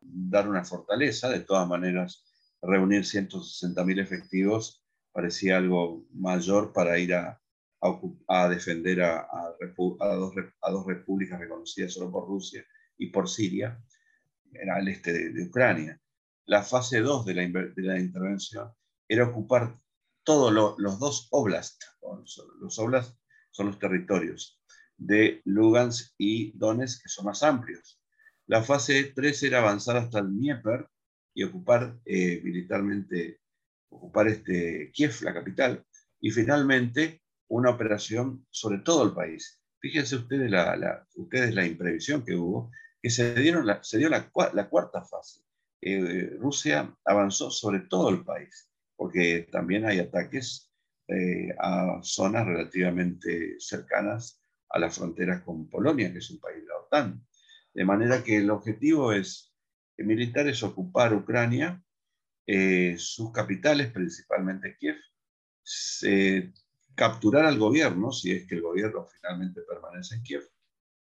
dar 0.00 0.48
una 0.48 0.64
fortaleza, 0.64 1.28
de 1.28 1.40
todas 1.40 1.66
maneras 1.66 2.24
reunir 2.62 3.02
160.000 3.02 4.00
efectivos 4.00 4.86
parecía 5.10 5.56
algo 5.56 6.06
mayor 6.12 6.72
para 6.72 6.96
ir 7.00 7.12
a, 7.12 7.40
defender 8.48 9.02
a, 9.02 9.26
dos, 10.70 10.86
repúblicas 10.86 11.40
reconocidas 11.40 11.94
solo 11.94 12.12
por 12.12 12.28
Rusia 12.28 12.64
y 12.98 13.08
por 13.08 13.28
Siria, 13.28 13.82
era 14.52 14.78
el 14.78 14.86
este 14.86 15.32
de, 15.32 15.42
Ucrania. 15.42 16.00
La 16.46 16.62
fase 16.62 17.00
2 17.00 17.24
de 17.24 17.34
la, 17.34 17.72
la, 17.76 17.98
intervención 17.98 18.70
era 19.08 19.28
ocupar 19.28 19.78
todos 20.24 20.52
los 20.78 20.98
dos 20.98 21.28
oblasts. 21.30 21.86
Los 22.60 22.78
oblasts 22.78 23.18
son 23.50 23.66
los 23.66 23.78
territorios 23.78 24.60
de 24.96 25.42
Lugansk 25.44 26.14
y 26.18 26.56
Donetsk, 26.56 27.02
que 27.02 27.08
son 27.08 27.26
más 27.26 27.42
amplios. 27.42 28.00
La 28.46 28.62
fase 28.62 29.12
3 29.14 29.42
era 29.44 29.58
avanzar 29.58 29.96
hasta 29.96 30.18
el 30.18 30.28
Dnieper 30.28 30.88
y 31.34 31.44
ocupar 31.44 31.98
eh, 32.04 32.40
militarmente, 32.42 33.40
ocupar 33.88 34.28
este, 34.28 34.90
Kiev, 34.92 35.22
la 35.22 35.34
capital, 35.34 35.84
y 36.20 36.30
finalmente 36.30 37.22
una 37.48 37.70
operación 37.70 38.46
sobre 38.50 38.78
todo 38.78 39.04
el 39.04 39.12
país. 39.12 39.60
Fíjense 39.80 40.16
ustedes 40.16 40.50
la, 40.50 41.06
ustedes 41.16 41.54
la 41.54 41.66
imprevisión 41.66 42.24
que 42.24 42.34
hubo, 42.34 42.70
que 43.02 43.10
se, 43.10 43.34
dieron 43.34 43.66
se 43.82 43.98
dio 43.98 44.08
la, 44.08 44.30
cuarta 44.30 45.04
fase. 45.04 45.40
Eh, 45.86 46.38
Rusia 46.40 46.96
avanzó 47.04 47.50
sobre 47.50 47.80
todo 47.80 48.08
el 48.08 48.24
país, 48.24 48.70
porque 48.96 49.46
también 49.52 49.84
hay 49.84 49.98
ataques 49.98 50.72
eh, 51.08 51.54
a 51.58 52.00
zonas 52.02 52.46
relativamente 52.46 53.56
cercanas 53.58 54.40
a 54.70 54.78
las 54.78 54.96
fronteras 54.96 55.42
con 55.42 55.68
Polonia, 55.68 56.10
que 56.10 56.20
es 56.20 56.30
un 56.30 56.40
país 56.40 56.62
de 56.62 56.68
la 56.68 56.78
OTAN. 56.78 57.26
De 57.74 57.84
manera 57.84 58.24
que 58.24 58.38
el 58.38 58.48
objetivo 58.48 59.12
es, 59.12 59.52
el 59.98 60.06
militar 60.06 60.48
es 60.48 60.62
ocupar 60.62 61.12
Ucrania, 61.12 61.84
eh, 62.46 62.94
sus 62.96 63.30
capitales, 63.30 63.92
principalmente 63.92 64.78
Kiev, 64.78 64.96
capturar 66.94 67.44
al 67.44 67.58
gobierno, 67.58 68.10
si 68.10 68.32
es 68.32 68.46
que 68.46 68.54
el 68.54 68.62
gobierno 68.62 69.06
finalmente 69.06 69.60
permanece 69.68 70.14
en 70.14 70.22
Kiev, 70.22 70.48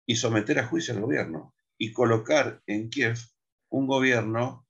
y 0.04 0.16
someter 0.16 0.58
a 0.58 0.66
juicio 0.66 0.92
al 0.92 1.00
gobierno 1.00 1.54
y 1.78 1.90
colocar 1.90 2.60
en 2.66 2.90
Kiev 2.90 3.16
un 3.70 3.86
gobierno 3.86 4.66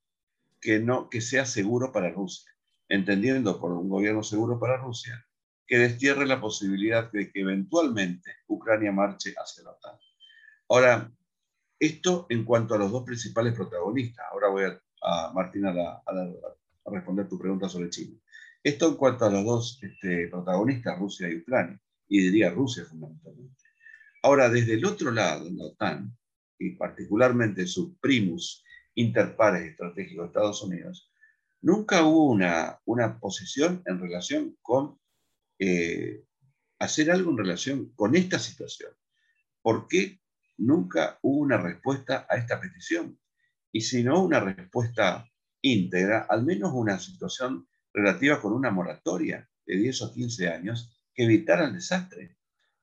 que, 0.61 0.81
no, 0.81 1.09
que 1.09 1.21
sea 1.21 1.45
seguro 1.45 1.93
para 1.93 2.11
Rusia, 2.11 2.51
entendiendo 2.89 3.61
por 3.61 3.73
un 3.73 3.89
gobierno 3.89 4.23
seguro 4.23 4.59
para 4.59 4.77
Rusia 4.77 5.25
que 5.67 5.79
destierre 5.79 6.27
la 6.27 6.41
posibilidad 6.41 7.13
de 7.13 7.31
que 7.31 7.41
eventualmente 7.41 8.37
Ucrania 8.47 8.91
marche 8.91 9.35
hacia 9.37 9.65
la 9.65 9.73
OTAN. 9.73 9.99
Ahora, 10.71 11.13
esto 11.79 12.27
en 12.31 12.45
cuanto 12.45 12.75
a 12.75 12.79
los 12.79 12.91
dos 12.91 13.05
principales 13.05 13.55
protagonistas. 13.55 14.27
Ahora 14.33 14.49
voy 14.49 14.65
a, 14.65 15.33
Martina, 15.33 15.71
a, 15.71 16.03
a, 16.07 16.91
responder 16.91 17.29
tu 17.29 17.39
pregunta 17.39 17.69
sobre 17.69 17.91
China. 17.91 18.19
Esto 18.63 18.89
en 18.89 18.97
cuanto 18.97 19.27
a 19.27 19.31
los 19.31 19.45
dos 19.45 19.81
este, 19.83 20.29
protagonistas, 20.29 20.99
Rusia 20.99 21.29
y 21.29 21.37
Ucrania, 21.37 21.81
y 22.09 22.21
diría 22.23 22.51
Rusia 22.51 22.85
fundamentalmente. 22.85 23.63
Ahora, 24.23 24.49
desde 24.49 24.75
el 24.75 24.85
otro 24.85 25.11
lado, 25.11 25.49
la 25.51 25.65
OTAN, 25.67 26.17
y 26.59 26.71
particularmente 26.71 27.67
su 27.67 27.97
primus 27.99 28.65
inter 28.99 29.37
pares 29.37 29.71
estratégico 29.71 30.23
de 30.23 30.29
Estados 30.29 30.63
Unidos, 30.63 31.13
nunca 31.61 32.05
hubo 32.05 32.31
una, 32.31 32.81
una 32.85 33.19
posición 33.21 33.83
en 33.87 34.01
relación 34.01 34.57
con 34.61 34.99
eh, 35.59 36.25
hacer 36.81 37.11
algo 37.11 37.31
en 37.31 37.39
relación 37.39 37.93
con 37.95 38.17
esta 38.17 38.39
situación. 38.39 38.93
¿Por 39.63 39.87
qué 39.87 40.21
nunca 40.57 41.19
hubo 41.23 41.39
una 41.39 41.59
respuesta 41.59 42.27
a 42.29 42.37
esta 42.37 42.61
petición? 42.61 43.19
Y 43.71 43.83
si 43.83 44.03
no 44.03 44.21
una 44.23 44.41
respuesta 44.41 45.29
íntegra, 45.63 46.27
al 46.29 46.45
menos 46.45 46.73
una 46.75 46.99
situación 46.99 47.69
relativa 47.93 48.41
con 48.41 48.53
una 48.53 48.71
moratoria 48.71 49.49
de 49.65 49.77
10 49.77 50.03
o 50.03 50.13
15 50.13 50.49
años 50.49 51.01
que 51.15 51.25
evitara 51.25 51.67
el 51.67 51.75
desastre. 51.75 52.37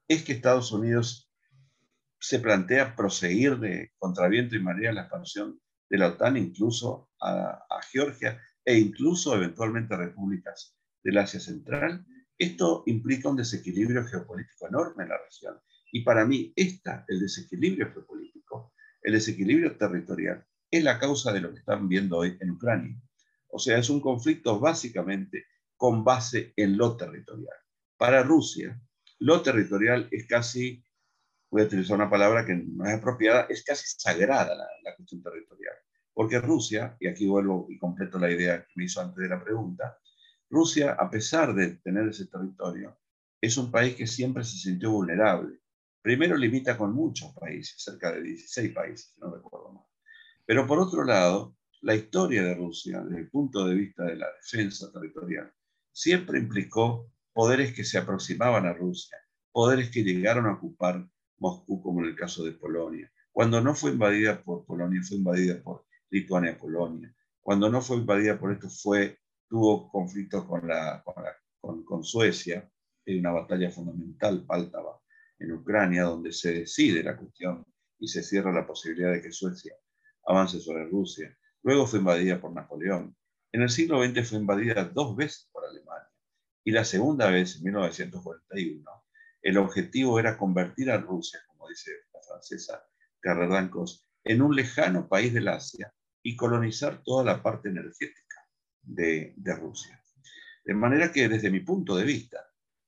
Es 0.07 0.23
que 0.23 0.33
Estados 0.33 0.71
Unidos 0.71 1.29
se 2.19 2.39
plantea 2.39 2.95
proseguir 2.95 3.57
de 3.59 3.91
contraviento 3.97 4.55
y 4.55 4.61
marea 4.61 4.93
la 4.93 5.01
expansión 5.01 5.59
de 5.89 5.97
la 5.97 6.09
OTAN 6.09 6.37
incluso 6.37 7.11
a, 7.21 7.61
Georgia 7.91 8.41
e 8.63 8.77
incluso 8.77 9.35
eventualmente 9.35 9.93
a 9.93 9.97
repúblicas 9.97 10.75
del 11.03 11.17
Asia 11.17 11.39
Central. 11.39 12.05
Esto 12.37 12.83
implica 12.87 13.29
un 13.29 13.37
desequilibrio 13.37 14.03
geopolítico 14.05 14.67
enorme 14.67 15.03
en 15.03 15.09
la 15.09 15.17
región. 15.17 15.59
Y 15.91 16.03
para 16.03 16.25
mí, 16.25 16.51
esta, 16.55 17.05
el 17.07 17.19
desequilibrio 17.19 17.91
geopolítico, 17.93 18.73
el 19.01 19.13
desequilibrio 19.13 19.77
territorial, 19.77 20.45
es 20.69 20.83
la 20.83 20.99
causa 20.99 21.31
de 21.31 21.41
lo 21.41 21.53
que 21.53 21.59
están 21.59 21.87
viendo 21.87 22.17
hoy 22.17 22.37
en 22.41 22.51
Ucrania. 22.51 22.99
O 23.47 23.59
sea, 23.59 23.77
es 23.77 23.89
un 23.89 24.01
conflicto 24.01 24.59
básicamente 24.59 25.45
con 25.77 26.03
base 26.03 26.53
en 26.57 26.77
lo 26.77 26.97
territorial. 26.97 27.55
Para 27.97 28.23
Rusia, 28.23 28.81
lo 29.19 29.41
territorial 29.41 30.09
es 30.11 30.27
casi, 30.27 30.83
voy 31.49 31.61
a 31.61 31.65
utilizar 31.65 31.95
una 31.95 32.09
palabra 32.09 32.45
que 32.45 32.55
no 32.55 32.85
es 32.85 32.93
apropiada, 32.95 33.47
es 33.49 33.63
casi 33.63 33.85
sagrada 33.97 34.55
la, 34.55 34.67
la 34.83 34.95
cuestión 34.95 35.21
territorial. 35.21 35.75
Porque 36.13 36.39
Rusia, 36.39 36.95
y 36.99 37.07
aquí 37.07 37.27
vuelvo 37.27 37.67
y 37.69 37.77
completo 37.77 38.17
la 38.17 38.31
idea 38.31 38.65
que 38.65 38.73
me 38.75 38.85
hizo 38.85 39.01
antes 39.01 39.17
de 39.17 39.29
la 39.29 39.43
pregunta, 39.43 39.97
Rusia, 40.49 40.93
a 40.93 41.09
pesar 41.09 41.53
de 41.53 41.75
tener 41.77 42.07
ese 42.07 42.27
territorio, 42.27 42.97
es 43.41 43.57
un 43.57 43.71
país 43.71 43.95
que 43.95 44.07
siempre 44.07 44.43
se 44.43 44.57
sintió 44.57 44.91
vulnerable. 44.91 45.59
Primero 46.01 46.37
limita 46.37 46.77
con 46.77 46.93
muchos 46.93 47.33
países, 47.33 47.75
cerca 47.77 48.11
de 48.11 48.21
16 48.21 48.73
países, 48.73 49.11
si 49.13 49.19
no 49.19 49.33
recuerdo 49.33 49.73
mal. 49.73 49.83
Pero 50.45 50.67
por 50.67 50.79
otro 50.79 51.03
lado, 51.03 51.57
la 51.81 51.95
historia 51.95 52.43
de 52.43 52.55
Rusia, 52.55 53.01
desde 53.01 53.21
el 53.21 53.29
punto 53.29 53.65
de 53.65 53.75
vista 53.75 54.03
de 54.03 54.15
la 54.15 54.27
defensa 54.41 54.91
territorial, 54.91 55.51
siempre 55.91 56.39
implicó 56.39 57.11
poderes 57.33 57.73
que 57.73 57.83
se 57.83 57.97
aproximaban 57.97 58.65
a 58.65 58.73
Rusia, 58.73 59.17
poderes 59.51 59.89
que 59.89 60.03
llegaron 60.03 60.45
a 60.45 60.53
ocupar 60.53 61.07
Moscú, 61.37 61.81
como 61.81 62.01
en 62.01 62.07
el 62.07 62.15
caso 62.15 62.43
de 62.43 62.51
Polonia. 62.51 63.11
Cuando 63.31 63.61
no 63.61 63.75
fue 63.75 63.91
invadida 63.91 64.41
por 64.41 64.65
Polonia, 64.65 65.01
fue 65.03 65.17
invadida 65.17 65.61
por 65.61 65.85
Lituania-Polonia. 66.09 67.13
Cuando 67.41 67.69
no 67.69 67.81
fue 67.81 67.97
invadida 67.97 68.39
por 68.39 68.51
esto, 68.51 68.69
fue, 68.69 69.19
tuvo 69.49 69.89
conflictos 69.89 70.45
con, 70.45 70.67
la, 70.67 71.03
con, 71.59 71.83
con, 71.83 72.03
Suecia, 72.03 72.69
en 73.05 73.19
una 73.19 73.31
batalla 73.31 73.69
fundamental, 73.69 74.45
Páltava, 74.45 74.99
en 75.39 75.51
Ucrania, 75.51 76.03
donde 76.03 76.31
se 76.31 76.53
decide 76.53 77.03
la 77.03 77.17
cuestión 77.17 77.65
y 77.99 78.07
se 78.07 78.23
cierra 78.23 78.51
la 78.51 78.65
posibilidad 78.65 79.11
de 79.11 79.21
que 79.21 79.31
Suecia 79.31 79.75
avance 80.25 80.59
sobre 80.59 80.85
Rusia. 80.85 81.37
Luego 81.63 81.87
fue 81.87 81.99
invadida 81.99 82.39
por 82.39 82.51
Napoleón. 82.51 83.15
En 83.51 83.61
el 83.61 83.69
siglo 83.69 84.03
XX 84.03 84.29
fue 84.29 84.39
invadida 84.39 84.85
dos 84.85 85.15
veces 85.15 85.49
por 85.51 85.65
Alemania. 85.65 86.09
Y 86.63 86.71
la 86.71 86.83
segunda 86.83 87.29
vez, 87.29 87.57
en 87.57 87.63
1941, 87.63 89.04
el 89.45 89.57
objetivo 89.57 90.19
era 90.19 90.37
convertir 90.37 90.89
a 90.89 90.97
Rusia, 90.97 91.39
como 91.47 91.69
dice 91.69 91.91
la 92.11 92.19
francesa 92.27 92.83
Carrère 93.21 94.01
en 94.23 94.41
un 94.41 94.55
lejano 94.55 95.07
país 95.07 95.31
del 95.33 95.47
Asia 95.47 95.93
y 96.23 96.35
colonizar 96.35 97.03
toda 97.03 97.23
la 97.23 97.43
parte 97.43 97.69
energética 97.69 98.41
de, 98.81 99.35
de 99.37 99.55
Rusia. 99.55 100.03
De 100.65 100.73
manera 100.73 101.11
que 101.11 101.29
desde 101.29 101.51
mi 101.51 101.59
punto 101.59 101.95
de 101.95 102.05
vista, 102.05 102.39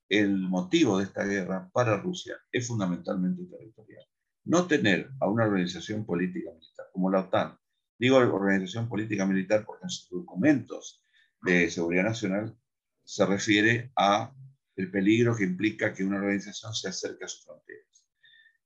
el 0.08 0.36
motivo 0.36 0.98
de 0.98 1.04
esta 1.04 1.22
guerra 1.24 1.70
para 1.72 1.96
Rusia 1.96 2.36
es 2.50 2.66
fundamentalmente 2.66 3.44
territorial. 3.44 4.04
No 4.44 4.66
tener 4.66 5.12
a 5.20 5.28
una 5.28 5.44
organización 5.44 6.04
política 6.04 6.50
militar 6.50 6.86
como 6.92 7.08
la 7.08 7.20
OTAN, 7.20 7.56
Digo 8.00 8.16
organización 8.16 8.88
política 8.88 9.26
militar 9.26 9.64
porque 9.66 9.84
en 9.84 9.90
sus 9.90 10.08
documentos 10.10 11.02
de 11.42 11.68
seguridad 11.68 12.04
nacional 12.04 12.56
se 13.04 13.26
refiere 13.26 13.90
a 13.96 14.32
el 14.78 14.90
peligro 14.90 15.36
que 15.36 15.44
implica 15.44 15.92
que 15.92 16.04
una 16.04 16.18
organización 16.18 16.72
se 16.74 16.88
acerque 16.88 17.24
a 17.24 17.28
sus 17.28 17.44
fronteras. 17.44 18.06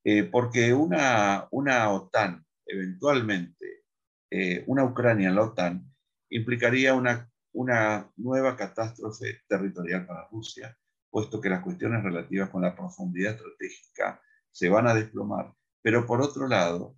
Eh, 0.04 0.25
porque 0.25 0.73
una, 0.75 1.49
una 1.50 1.90
OTAN, 1.90 2.45
eventualmente, 2.66 3.85
eh, 4.31 4.64
una 4.66 4.85
Ucrania 4.85 5.28
en 5.28 5.35
la 5.37 5.42
OTAN, 5.42 5.90
implicaría 6.31 6.95
una, 6.95 7.31
una 7.52 8.11
nueva 8.16 8.57
catástrofe 8.57 9.40
territorial 9.49 10.07
para 10.07 10.28
Rusia, 10.31 10.76
puesto 11.11 11.40
que 11.40 11.49
las 11.49 11.62
cuestiones 11.62 12.02
relativas 12.02 12.50
con 12.50 12.62
la 12.62 12.75
profundidad 12.75 13.35
estratégica 13.35 14.21
se 14.50 14.69
van 14.69 14.87
a 14.87 14.95
desplomar. 14.95 15.52
Pero 15.83 16.07
por 16.07 16.21
otro 16.21 16.47
lado, 16.47 16.97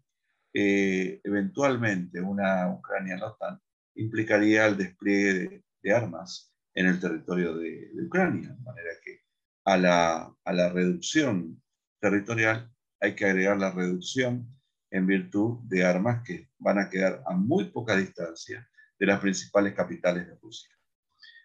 eh, 0.53 1.21
eventualmente 1.25 2.21
una 2.21 2.71
Ucrania 2.73 3.15
en 3.15 3.21
la 3.21 3.29
OTAN 3.29 3.61
implicaría 3.97 4.67
el 4.67 4.77
despliegue 4.77 5.65
de, 5.83 5.93
armas 5.93 6.54
en 6.75 6.87
el 6.87 7.01
territorio 7.01 7.55
de, 7.57 7.91
Ucrania, 8.05 8.51
de 8.51 8.63
manera 8.63 8.91
que 9.03 9.21
a 9.65 9.77
la, 9.77 10.35
a 10.45 10.53
la 10.53 10.69
reducción 10.71 11.63
territorial 12.01 12.71
hay 13.01 13.15
que 13.15 13.27
agregar 13.27 13.59
la 13.59 13.71
reducción 13.71 14.49
en 14.91 15.07
virtud 15.07 15.59
de 15.65 15.85
armas 15.85 16.23
que 16.25 16.51
van 16.59 16.79
a 16.79 16.89
quedar 16.89 17.23
a 17.27 17.35
muy 17.35 17.65
poca 17.67 17.97
distancia 17.97 18.69
de 18.99 19.07
las 19.07 19.21
principales 19.21 19.75
capitales 19.75 20.27
de 20.27 20.37
Rusia. 20.37 20.71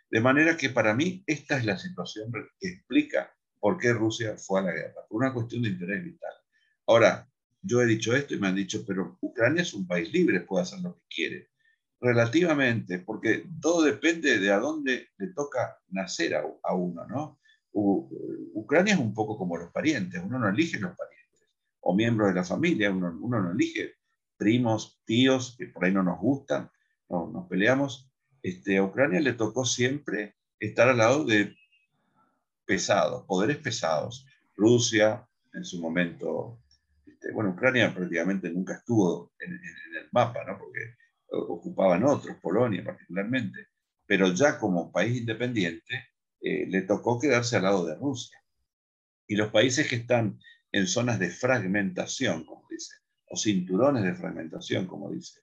De 0.10 0.22
manera 0.22 0.58
que 0.58 0.70
para 0.70 0.94
mí 0.94 1.24
esta 1.28 1.58
es 1.58 1.66
la 1.66 1.78
situación 1.78 2.32
que 2.60 2.68
explica 2.68 3.34
por 3.60 3.78
qué 3.78 3.94
Rusia 3.94 4.36
fue 4.38 4.60
a 4.60 4.64
la 4.64 4.72
guerra, 4.72 5.06
por 5.08 5.22
una 5.22 5.34
cuestión 5.34 5.62
de 5.62 5.70
interés 5.70 6.04
vital. 6.04 6.34
Ahora, 6.88 7.30
yo 7.62 7.82
he 7.82 7.86
dicho 7.86 8.16
esto 8.16 8.34
y 8.34 8.40
me 8.40 8.48
han 8.48 8.56
dicho, 8.56 8.84
pero 8.88 9.18
Ucrania 9.22 9.62
es 9.62 9.74
un 9.74 9.86
país 9.86 10.12
libre, 10.12 10.42
puede 10.42 10.64
hacer 10.64 10.80
lo 10.80 10.96
que 10.96 11.06
quiere. 11.10 11.49
Relativamente, 12.02 13.00
porque 13.00 13.46
todo 13.62 13.84
depende 13.84 14.40
de 14.40 14.52
a 14.52 14.60
dónde 14.60 15.10
le 15.18 15.28
toca 15.28 15.78
nacer 15.90 16.34
a, 16.36 16.74
uno, 16.74 17.06
¿no? 17.08 17.40
Ucrania 17.72 18.94
es 18.94 19.00
un 19.00 19.14
poco 19.14 19.38
como 19.38 19.58
los 19.58 19.72
parientes, 19.72 20.22
uno 20.24 20.40
no 20.40 20.50
elige 20.50 20.80
los 20.80 20.96
parientes, 20.96 21.50
o 21.82 21.94
miembros 21.94 22.30
de 22.30 22.36
la 22.36 22.44
familia, 22.44 22.92
uno, 22.92 23.12
no 23.12 23.52
elige 23.52 23.96
primos, 24.38 25.02
tíos, 25.06 25.56
que 25.58 25.68
por 25.68 25.84
ahí 25.84 25.94
no 25.94 26.04
nos 26.04 26.20
gustan, 26.20 26.72
no, 27.10 27.28
nos 27.28 27.48
peleamos. 27.48 28.10
Este, 28.42 28.78
a 28.78 28.84
Ucrania 28.84 29.20
le 29.20 29.34
tocó 29.34 29.66
siempre 29.66 30.36
estar 30.60 30.88
al 30.88 30.98
lado 30.98 31.26
de 31.26 31.56
pesados, 32.66 33.26
poderes 33.26 33.58
pesados. 33.58 34.26
Rusia, 34.56 35.28
en 35.54 35.66
su 35.66 35.82
momento, 35.82 36.60
este, 37.06 37.32
bueno, 37.32 37.52
Ucrania 37.52 37.94
prácticamente 37.94 38.50
nunca 38.50 38.76
estuvo 38.76 39.34
en, 39.40 39.54
el 39.54 40.08
mapa, 40.12 40.44
¿no? 40.46 40.58
Porque 40.58 40.96
ocupaban 41.32 42.04
otros, 42.04 42.38
Polonia 42.42 42.84
particularmente, 42.84 43.68
pero 44.06 44.34
ya 44.34 44.58
como 44.58 44.92
país 44.92 45.18
independiente 45.18 46.10
eh, 46.42 46.66
le 46.68 46.82
tocó 46.84 47.20
quedarse 47.20 47.56
al 47.56 47.64
lado 47.64 47.86
de 47.86 47.96
Rusia. 47.96 48.38
Y 49.28 49.36
los 49.36 49.52
países 49.52 49.88
que 49.88 49.98
están 49.98 50.40
en 50.72 50.88
zonas 50.88 51.20
de 51.20 51.30
fragmentación, 51.30 52.46
como 52.46 52.68
dice, 52.70 52.96
o 53.30 53.38
cinturones 53.38 54.04
de 54.04 54.16
fragmentación, 54.16 54.88
como 54.88 55.12
dice 55.12 55.42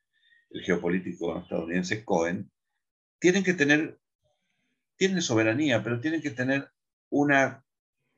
el 0.50 0.62
geopolítico 0.62 1.38
estadounidense 1.38 2.04
Cohen, 2.04 2.50
tienen 3.18 3.42
que 3.42 3.54
tener, 3.54 3.98
tienen 4.96 5.22
soberanía, 5.22 5.82
pero 5.82 6.00
tienen 6.00 6.22
que 6.22 6.30
tener 6.30 6.70
una 7.10 7.64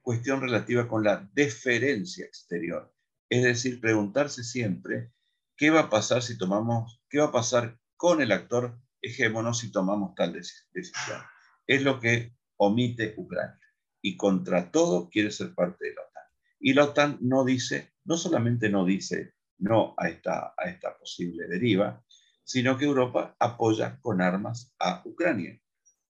cuestión 0.00 0.40
relativa 0.40 0.88
con 0.88 1.04
la 1.04 1.28
deferencia 1.32 2.24
exterior. 2.24 2.94
Es 3.28 3.44
decir, 3.44 3.80
preguntarse 3.80 4.42
siempre 4.42 5.12
qué 5.58 5.70
va 5.70 5.80
a 5.80 5.90
pasar 5.90 6.22
si 6.22 6.38
tomamos, 6.38 7.02
qué 7.10 7.18
va 7.18 7.26
a 7.26 7.32
pasar 7.32 7.78
con 7.96 8.22
el 8.22 8.32
actor 8.32 8.78
hegemono 9.02 9.52
si 9.52 9.70
tomamos 9.72 10.14
tal 10.14 10.32
decisión. 10.32 11.20
Es 11.66 11.82
lo 11.82 12.00
que 12.00 12.34
omite 12.56 13.14
Ucrania. 13.16 13.60
Y 14.00 14.16
contra 14.16 14.70
todo 14.70 15.10
quiere 15.10 15.32
ser 15.32 15.54
parte 15.54 15.88
de 15.88 15.94
la 15.94 16.02
OTAN. 16.02 16.22
Y 16.60 16.72
la 16.74 16.84
OTAN 16.84 17.18
no 17.20 17.44
dice, 17.44 17.92
no 18.04 18.16
solamente 18.16 18.70
no 18.70 18.84
dice 18.84 19.34
no 19.58 19.94
a 19.98 20.08
esta, 20.08 20.54
a 20.56 20.70
esta 20.70 20.96
posible 20.96 21.48
deriva, 21.48 22.04
sino 22.44 22.78
que 22.78 22.84
Europa 22.84 23.36
apoya 23.40 23.98
con 24.00 24.22
armas 24.22 24.72
a 24.78 25.02
Ucrania. 25.04 25.60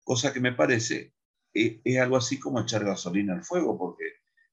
Cosa 0.03 0.33
que 0.33 0.41
me 0.41 0.51
parece 0.51 1.13
eh, 1.53 1.81
es 1.83 1.99
algo 1.99 2.17
así 2.17 2.37
como 2.39 2.59
echar 2.59 2.83
gasolina 2.83 3.33
al 3.33 3.45
fuego, 3.45 3.77
porque 3.77 4.03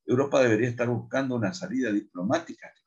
Europa 0.06 0.40
debería 0.40 0.68
estar 0.68 0.88
buscando 0.88 1.34
una 1.34 1.52
salida 1.52 1.90
diplomática 1.90 2.68
a 2.68 2.70
este 2.70 2.83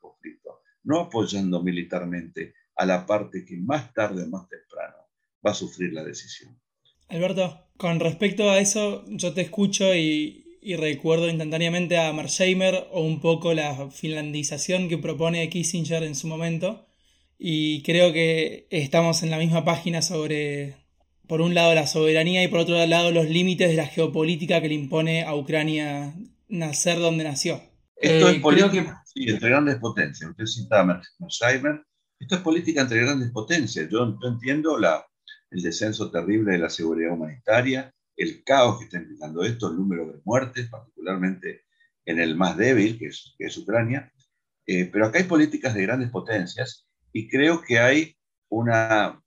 no 0.84 1.00
apoyando 1.00 1.62
militarmente 1.62 2.54
a 2.76 2.86
la 2.86 3.04
parte 3.06 3.44
que 3.44 3.56
más 3.56 3.92
tarde 3.92 4.26
más 4.26 4.48
temprano 4.48 4.96
va 5.44 5.50
a 5.50 5.54
sufrir 5.54 5.92
la 5.92 6.04
decisión. 6.04 6.58
Alberto, 7.08 7.68
con 7.76 8.00
respecto 8.00 8.50
a 8.50 8.58
eso, 8.58 9.04
yo 9.08 9.32
te 9.32 9.40
escucho 9.40 9.94
y, 9.94 10.44
recuerdo 10.76 11.30
instantáneamente 11.30 11.96
a 11.96 12.12
Mersheimer 12.12 12.88
o 12.92 13.00
un 13.00 13.20
poco 13.20 13.54
la 13.54 13.90
finlandización 13.90 14.88
que 14.88 14.98
propone 14.98 15.48
Kissinger 15.48 16.02
en 16.02 16.14
su 16.14 16.26
momento. 16.26 16.86
Y 17.38 17.82
creo 17.82 18.12
que 18.12 18.66
estamos 18.70 19.22
en 19.22 19.30
la 19.30 19.38
misma 19.38 19.64
página 19.64 20.02
sobre, 20.02 20.74
por 21.26 21.40
un 21.40 21.54
lado, 21.54 21.74
la 21.74 21.86
soberanía 21.86 22.42
y 22.42 22.48
por 22.48 22.60
otro 22.60 22.84
lado, 22.86 23.12
los 23.12 23.30
límites 23.30 23.68
de 23.68 23.76
la 23.76 23.86
geopolítica 23.86 24.60
que 24.60 24.68
le 24.68 24.74
impone 24.74 25.22
a 25.22 25.34
Ucrania 25.34 26.14
nacer 26.48 26.98
donde 26.98 27.24
nació. 27.24 27.62
Esto 28.00 28.28
es 28.28 28.36
eh, 28.36 28.40
política 28.40 29.02
sí, 29.04 29.28
entre 29.28 29.50
grandes 29.50 29.76
potencias. 29.76 30.30
Usted 30.30 30.46
citaba 30.46 31.02
Mersheimer. 31.18 31.84
Esto 32.18 32.36
es 32.36 32.40
política 32.42 32.82
entre 32.82 33.00
grandes 33.00 33.30
potencias. 33.30 33.88
Yo, 33.90 34.18
yo 34.20 34.28
entiendo 34.28 34.78
la, 34.78 35.04
el 35.50 35.62
descenso 35.62 36.10
terrible 36.10 36.52
de 36.52 36.58
la 36.58 36.70
seguridad 36.70 37.12
humanitaria, 37.12 37.92
el 38.16 38.42
caos 38.44 38.78
que 38.78 38.84
está 38.84 38.98
implicando 38.98 39.44
esto, 39.44 39.70
el 39.70 39.76
número 39.76 40.06
de 40.06 40.20
muertes, 40.24 40.68
particularmente 40.68 41.64
en 42.04 42.20
el 42.20 42.36
más 42.36 42.56
débil, 42.56 42.98
que 42.98 43.06
es, 43.06 43.34
que 43.38 43.46
es 43.46 43.56
Ucrania. 43.56 44.12
Eh, 44.66 44.88
pero 44.92 45.06
acá 45.06 45.18
hay 45.18 45.24
políticas 45.24 45.74
de 45.74 45.82
grandes 45.82 46.10
potencias 46.10 46.86
y 47.12 47.28
creo 47.28 47.62
que 47.62 47.78
hay 47.78 48.16
una, 48.50 49.22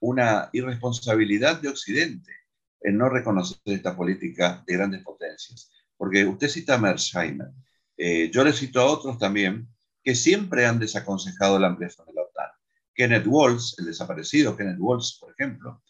una 0.00 0.48
irresponsabilidad 0.52 1.60
de 1.60 1.68
Occidente 1.68 2.32
en 2.80 2.98
no 2.98 3.08
reconocer 3.08 3.58
esta 3.64 3.96
política 3.96 4.62
de 4.66 4.74
grandes 4.74 5.02
potencias. 5.02 5.70
Porque 5.96 6.24
usted 6.26 6.48
cita 6.48 6.74
a 6.74 6.78
Mersheimer, 6.78 7.48
eh, 7.96 8.30
yo 8.30 8.44
le 8.44 8.52
cito 8.52 8.80
a 8.80 8.86
otros 8.86 9.18
también 9.18 9.68
que 10.02 10.14
siempre 10.14 10.66
han 10.66 10.78
desaconsejado 10.78 11.58
la 11.58 11.68
ampliación 11.68 12.06
de 12.06 12.14
la 12.14 12.22
OTAN. 12.22 12.50
Kenneth 12.94 13.26
Walsh, 13.26 13.74
el 13.78 13.86
desaparecido 13.86 14.56
Kenneth 14.56 14.78
Walsh, 14.78 15.18
por 15.18 15.32
ejemplo, 15.32 15.82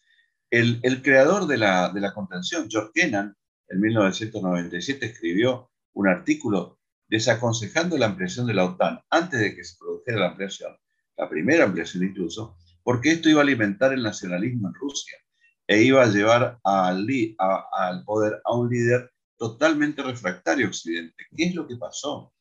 el, 0.51 0.81
el 0.83 1.03
creador 1.03 1.47
de 1.47 1.59
la, 1.59 1.90
de 1.90 2.01
la 2.01 2.14
contención, 2.14 2.69
George 2.71 2.90
Kennan, 2.95 3.37
en 3.69 3.81
1997 3.81 5.07
escribió 5.07 5.71
un 5.92 6.09
artículo 6.09 6.79
desaconsejando 7.09 7.99
la 7.99 8.07
ampliación 8.07 8.47
de 8.47 8.55
la 8.55 8.64
OTAN 8.64 9.01
antes 9.11 9.40
de 9.40 9.55
que 9.55 9.64
se 9.64 9.77
produjera 9.79 10.21
la 10.21 10.29
ampliación, 10.29 10.77
la 11.16 11.29
primera 11.29 11.64
ampliación 11.64 12.05
incluso, 12.05 12.57
porque 12.83 13.12
esto 13.12 13.29
iba 13.29 13.40
a 13.40 13.42
alimentar 13.42 13.92
el 13.92 14.03
nacionalismo 14.03 14.69
en 14.69 14.75
Rusia 14.75 15.19
e 15.66 15.83
iba 15.83 16.03
a 16.03 16.07
llevar 16.07 16.59
al, 16.62 17.07
al 17.38 18.05
poder 18.05 18.40
a 18.45 18.55
un 18.55 18.69
líder 18.69 19.11
totalmente 19.37 20.03
refractario 20.03 20.68
Occidente. 20.68 21.27
¿Qué 21.37 21.44
es 21.44 21.55
lo 21.55 21.66
que 21.66 21.77
pasó? 21.77 22.33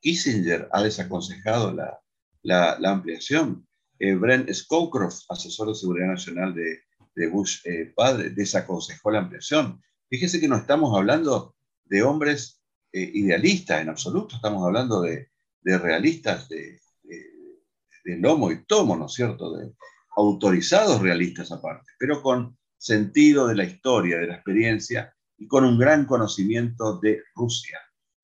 Kissinger 0.00 0.68
ha 0.72 0.82
desaconsejado 0.82 1.72
la, 1.72 2.00
la, 2.42 2.90
ampliación. 2.90 3.66
Eh, 3.98 4.14
Brent 4.14 4.52
Scowcroft, 4.52 5.24
asesor 5.28 5.68
de 5.68 5.74
seguridad 5.74 6.08
nacional 6.08 6.54
de, 6.54 6.80
de 7.14 7.28
Bush 7.28 7.60
eh, 7.64 7.92
padre, 7.94 8.30
desaconsejó 8.30 9.10
la 9.10 9.20
ampliación. 9.20 9.82
Fíjese 10.10 10.40
que 10.40 10.48
no 10.48 10.56
estamos 10.56 10.96
hablando 10.96 11.54
de 11.84 12.02
hombres 12.02 12.62
eh, 12.92 13.10
idealistas 13.14 13.80
en 13.82 13.88
absoluto, 13.88 14.36
estamos 14.36 14.64
hablando 14.64 15.00
de, 15.02 15.28
de 15.62 15.78
realistas 15.78 16.48
de, 16.48 16.80
de, 17.02 18.18
lomo 18.18 18.52
y 18.52 18.64
tomo, 18.66 18.96
¿no 18.96 19.06
es 19.06 19.14
cierto? 19.14 19.56
De 19.56 19.72
autorizados 20.16 21.00
realistas 21.00 21.50
aparte, 21.50 21.90
pero 21.98 22.22
con 22.22 22.56
sentido 22.76 23.48
de 23.48 23.54
la 23.54 23.64
historia, 23.64 24.18
de 24.18 24.26
la 24.26 24.34
experiencia 24.34 25.13
y 25.38 25.46
con 25.46 25.64
un 25.64 25.78
gran 25.78 26.06
conocimiento 26.06 26.98
de 26.98 27.22
Rusia. 27.34 27.80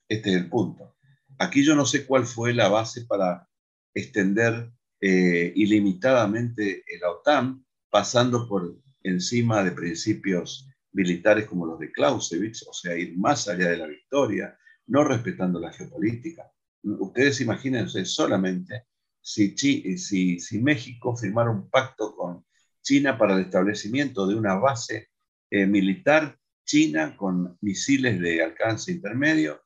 Este 0.09 0.31
es 0.31 0.37
el 0.37 0.49
punto. 0.49 0.97
Aquí 1.39 1.65
yo 1.65 1.75
no 1.75 1.87
sé 1.87 2.07
cuál 2.07 2.27
fue 2.27 2.53
la 2.53 2.69
base 2.69 3.07
para 3.07 3.49
extender 3.95 4.71
eh, 5.01 5.53
ilimitadamente 5.57 6.85
la 7.01 7.11
OTAN, 7.11 7.65
pasando 7.89 8.47
por 8.49 8.77
encima 9.03 9.65
de 9.65 9.73
principios 9.73 10.69
militares 10.93 11.47
como 11.47 11.67
los 11.67 11.79
de 11.79 11.91
Clausewitz, 11.93 12.67
o 12.69 12.73
sea, 12.73 12.97
ir 12.97 13.17
más 13.17 13.49
allá 13.49 13.71
de 13.71 13.79
la 13.79 13.87
victoria, 13.87 14.57
no 14.87 15.05
respetando 15.05 15.59
la 15.61 15.73
geopolítica. 15.73 16.51
Ustedes 16.83 17.41
imagínense 17.41 18.05
solamente 18.05 18.87
si, 19.21 19.57
si, 19.57 20.39
si 20.41 20.59
México 20.61 21.17
firmara 21.17 21.51
un 21.51 21.71
pacto 21.71 22.15
con 22.15 22.45
China 22.83 23.17
para 23.17 23.35
el 23.35 23.43
establecimiento 23.43 24.27
de 24.27 24.35
una 24.35 24.55
base 24.55 25.11
eh, 25.51 25.67
militar 25.67 26.40
china 26.71 27.17
con 27.17 27.59
misiles 27.63 28.21
de 28.21 28.45
alcance 28.45 28.93
intermedio 28.93 29.61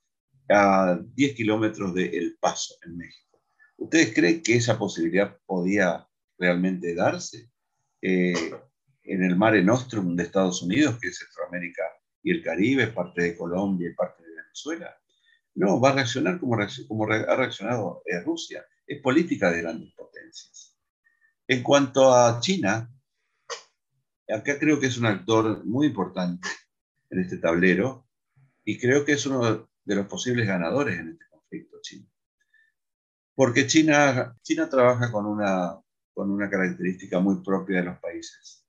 a 0.49 0.99
10 1.15 1.37
kilómetros 1.37 1.93
de 1.95 2.07
El 2.07 2.39
Paso, 2.41 2.77
en 2.83 2.97
México. 2.97 3.43
¿Ustedes 3.77 4.15
creen 4.15 4.43
que 4.43 4.57
esa 4.57 4.79
posibilidad 4.79 5.39
podía 5.45 6.09
realmente 6.39 6.95
darse? 6.95 7.51
Eh, 8.01 8.51
en 9.03 9.23
el 9.23 9.37
Mare 9.37 9.63
Nostrum 9.63 10.17
de 10.17 10.23
Estados 10.23 10.63
Unidos, 10.63 10.99
que 10.99 11.13
Centroamérica 11.13 11.83
y 12.23 12.31
el 12.31 12.43
Caribe, 12.43 12.87
parte 12.87 13.23
de 13.23 13.37
Colombia 13.37 13.91
y 13.91 13.95
parte 13.95 14.23
de 14.23 14.37
Venezuela. 14.37 14.97
No, 15.57 15.79
va 15.79 15.91
a 15.91 15.95
reaccionar 15.97 16.41
como, 16.41 16.57
como 16.89 17.05
ha 17.13 17.37
reaccionado 17.37 18.03
eh, 18.07 18.21
Rusia. 18.21 18.65
Es 18.87 19.03
política 19.03 19.51
de 19.51 19.61
grandes 19.61 19.93
potencias. 19.93 20.75
En 21.47 21.63
cuanto 21.63 22.15
a 22.15 22.41
China, 22.41 22.91
acá 24.27 24.59
creo 24.59 24.81
que 24.81 24.87
es 24.87 24.97
un 24.97 25.05
actor 25.05 25.67
muy 25.67 25.89
importante 25.89 26.49
en 27.11 27.21
este 27.21 27.39
tablero 27.39 28.09
y 28.65 28.79
creo 28.79 29.05
que 29.05 29.13
es 29.13 29.27
uno 29.27 29.69
de 29.85 29.95
los 29.95 30.07
posibles 30.07 30.47
ganadores 30.47 30.99
en 30.99 31.11
este 31.11 31.25
conflicto 31.31 31.79
chino. 31.83 32.09
Porque 33.35 33.67
China, 33.67 34.37
China 34.43 34.69
trabaja 34.69 35.11
con 35.11 35.27
una, 35.27 35.79
con 36.13 36.31
una 36.31 36.49
característica 36.49 37.21
muy 37.21 37.43
propia 37.43 37.79
de 37.79 37.85
los 37.85 37.99
países 37.99 38.67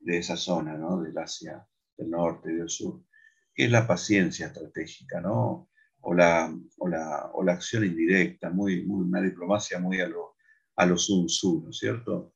de 0.00 0.18
esa 0.18 0.36
zona, 0.36 0.76
¿no? 0.76 1.00
del 1.00 1.16
Asia 1.16 1.66
del 1.96 2.10
norte 2.10 2.52
y 2.52 2.56
del 2.56 2.68
sur, 2.68 3.02
que 3.54 3.64
es 3.64 3.70
la 3.70 3.86
paciencia 3.86 4.46
estratégica, 4.46 5.20
¿no? 5.20 5.68
o, 6.02 6.14
la, 6.14 6.54
o, 6.78 6.88
la, 6.88 7.30
o 7.32 7.42
la 7.42 7.52
acción 7.52 7.84
indirecta, 7.84 8.50
muy, 8.50 8.84
muy, 8.84 9.06
una 9.06 9.20
diplomacia 9.20 9.78
muy 9.78 10.00
a 10.00 10.08
lo, 10.08 10.36
a 10.76 10.86
lo 10.86 10.96
Sun 10.96 11.26
¿no 11.62 11.70
es 11.70 11.78
cierto? 11.78 12.34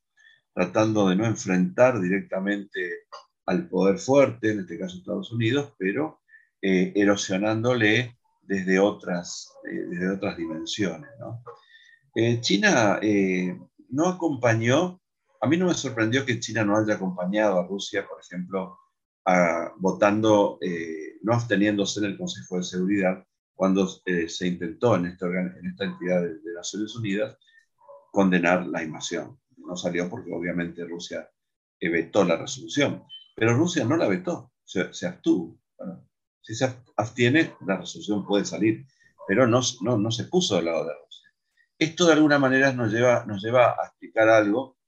Tratando 0.54 1.09
de 1.09 1.16
no 1.16 1.26
enfrentar 1.26 2.00
directamente 2.00 3.06
al 3.46 3.68
poder 3.68 3.98
fuerte, 3.98 4.50
en 4.50 4.61
este 4.61 4.78
caso 4.78 4.98
Estados 4.98 5.32
Unidos, 5.32 5.72
pero 5.78 6.20
eh, 6.61 6.92
erosionándole 6.96 8.18
desde 8.42 8.78
otras, 8.80 9.52
eh, 9.70 9.87
desde 9.88 10.11
otras 10.11 10.37
dimensiones. 10.37 11.11
Eh, 12.14 12.40
China 12.40 12.98
no 13.90 14.09
acompañó, 14.09 15.00
a 15.40 15.46
mí 15.46 15.56
no 15.56 15.66
me 15.66 15.74
sorprendió 15.74 16.26
que 16.26 16.40
China 16.40 16.64
no 16.64 16.76
haya 16.76 16.94
acompañado 16.94 17.61
a 17.61 17.66
Rusia, 17.66 18.06
por 18.06 18.20
ejemplo, 18.20 18.78
votando, 19.78 20.59
no 21.22 21.32
absteniéndose 21.35 22.00
en 22.00 22.06
el 22.06 22.18
Consejo 22.18 22.56
de 22.56 22.62
Seguridad 22.62 23.24
cuando 23.54 23.87
se 23.87 24.46
intentó 24.46 24.96
en 24.96 25.06
esta, 25.06 25.26
en 25.26 25.66
esta 25.66 25.85
entidad 25.85 26.22
de, 26.22 26.38
de 26.38 26.54
Naciones 26.54 26.94
Unidas 26.96 27.37
condenar 28.12 28.66
la 28.66 28.82
invasión. 28.82 29.38
No 29.56 29.76
salió 29.76 30.09
porque 30.09 30.32
obviamente 30.32 30.85
Rusia 30.85 31.28
vetó 31.80 32.24
la 32.24 32.37
resolución, 32.37 33.04
pero 33.37 33.55
Rusia 33.55 33.85
no 33.85 33.96
la 33.96 34.09
vetó, 34.09 34.51
se, 34.64 34.92
se 34.94 35.07
abstuvo. 35.07 35.61
Bueno, 35.79 36.09
si 36.40 36.55
se 36.55 36.75
abstiene, 36.96 37.55
la 37.66 37.77
resolución 37.77 38.27
puede 38.27 38.46
salir, 38.46 38.87
pero 39.29 39.46
no, 39.46 39.61
no, 39.83 39.99
no 39.99 40.11
se 40.11 40.25
puso 40.25 40.57
del 40.57 40.64
lado 40.64 40.87
de 40.87 40.94
Rusia. 40.94 41.31
Esto 41.79 42.07
de 42.07 42.14
alguna 42.14 42.38
manera 42.38 42.72
nos 42.72 42.90
lleva, 42.90 43.27
nos 43.27 43.42
lleva 43.42 43.72
a 43.72 43.87
explicar 43.88 44.29
algo 44.31 44.79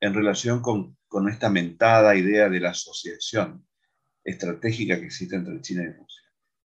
en 0.00 0.14
relación 0.14 0.62
con, 0.62 0.96
con 1.08 1.28
esta 1.28 1.50
mentada 1.50 2.14
idea 2.14 2.48
de 2.48 2.60
la 2.60 2.70
asociación 2.70 3.66
estratégica 4.22 5.00
que 5.00 5.06
existe 5.06 5.34
entre 5.34 5.60
China 5.60 5.82
y 5.82 5.92
Rusia. 5.92 6.22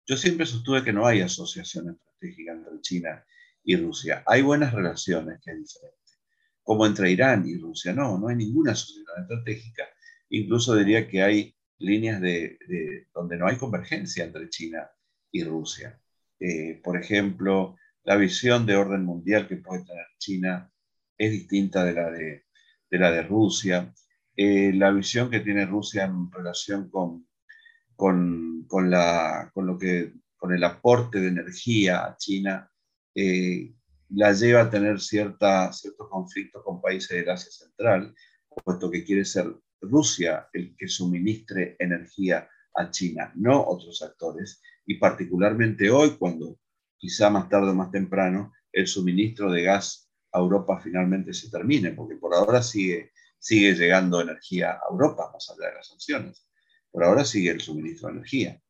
Yo 0.06 0.16
siempre 0.16 0.44
sostuve 0.44 0.82
que 0.82 0.92
no 0.92 1.06
hay 1.06 1.20
asociación 1.20 1.90
estratégica 1.90 2.52
entre 2.52 2.80
China 2.80 3.24
y 3.62 3.76
Rusia. 3.76 4.24
Hay 4.26 4.42
buenas 4.42 4.72
relaciones, 4.72 5.40
que 5.40 5.52
es 5.52 5.58
diferente. 5.58 5.98
Como 6.64 6.84
entre 6.84 7.12
Irán 7.12 7.46
y 7.46 7.58
Rusia, 7.58 7.92
no, 7.92 8.18
no 8.18 8.28
hay 8.28 8.36
ninguna 8.36 8.72
asociación 8.72 9.22
estratégica. 9.22 9.84
Incluso 10.32 10.74
diría 10.74 11.08
que 11.08 11.22
hay 11.22 11.54
líneas 11.78 12.18
de, 12.20 12.58
donde 13.14 13.36
no 13.36 13.46
hay 13.46 13.56
convergencia 13.56 14.24
entre 14.24 14.48
China 14.48 14.90
y 15.30 15.44
Rusia. 15.44 16.00
Eh, 16.40 16.80
por 16.82 16.96
ejemplo, 16.96 17.76
la 18.04 18.16
visión 18.16 18.64
de 18.64 18.76
orden 18.76 19.04
mundial 19.04 19.46
que 19.46 19.56
puede 19.56 19.84
tener 19.84 20.06
China 20.18 20.72
es 21.18 21.32
distinta 21.32 21.84
de 21.84 21.92
la 21.92 22.10
de, 22.10 22.44
la 22.90 23.10
de 23.10 23.22
Rusia. 23.22 23.92
Eh, 24.34 24.72
la 24.72 24.90
visión 24.90 25.30
que 25.30 25.40
tiene 25.40 25.66
Rusia 25.66 26.04
en 26.04 26.32
relación 26.32 26.88
con, 26.88 27.28
con, 27.94 28.64
con, 28.66 28.90
lo 28.90 29.78
que, 29.78 30.14
con 30.34 30.54
el 30.54 30.64
aporte 30.64 31.20
de 31.20 31.28
energía 31.28 32.06
a 32.06 32.16
China 32.16 32.70
eh, 33.14 33.74
la 34.08 34.32
lleva 34.32 34.62
a 34.62 34.70
tener 34.70 34.98
ciertos 34.98 35.82
conflictos 36.08 36.62
con 36.64 36.80
países 36.80 37.18
del 37.18 37.28
Asia 37.28 37.50
Central, 37.50 38.14
puesto 38.64 38.90
que 38.90 39.04
quiere 39.04 39.26
ser 39.26 39.54
Rusia 39.82 40.48
el 40.52 40.74
que 40.76 40.88
suministre 40.88 41.76
energía 41.78 42.48
a 42.74 42.90
China, 42.90 43.32
no 43.34 43.66
otros 43.66 44.02
actores, 44.02 44.62
y 44.86 44.94
particularmente 44.94 45.90
hoy, 45.90 46.16
cuando 46.16 46.58
quizá 46.96 47.30
más 47.30 47.48
tarde 47.48 47.70
o 47.70 47.74
más 47.74 47.90
temprano 47.90 48.52
el 48.72 48.86
suministro 48.86 49.50
de 49.50 49.64
gas 49.64 50.08
a 50.32 50.38
Europa 50.38 50.80
finalmente 50.82 51.34
se 51.34 51.50
termine, 51.50 51.92
porque 51.92 52.16
por 52.16 52.34
ahora 52.34 52.62
sigue, 52.62 53.12
sigue 53.38 53.74
llegando 53.74 54.20
energía 54.20 54.72
a 54.72 54.90
Europa, 54.90 55.30
más 55.32 55.50
allá 55.50 55.68
de 55.68 55.74
las 55.74 55.88
sanciones. 55.88 56.46
Por 56.90 57.04
ahora 57.04 57.24
sigue 57.24 57.50
el 57.50 57.60
suministro 57.60 58.08
de 58.08 58.14
energía. 58.14 58.60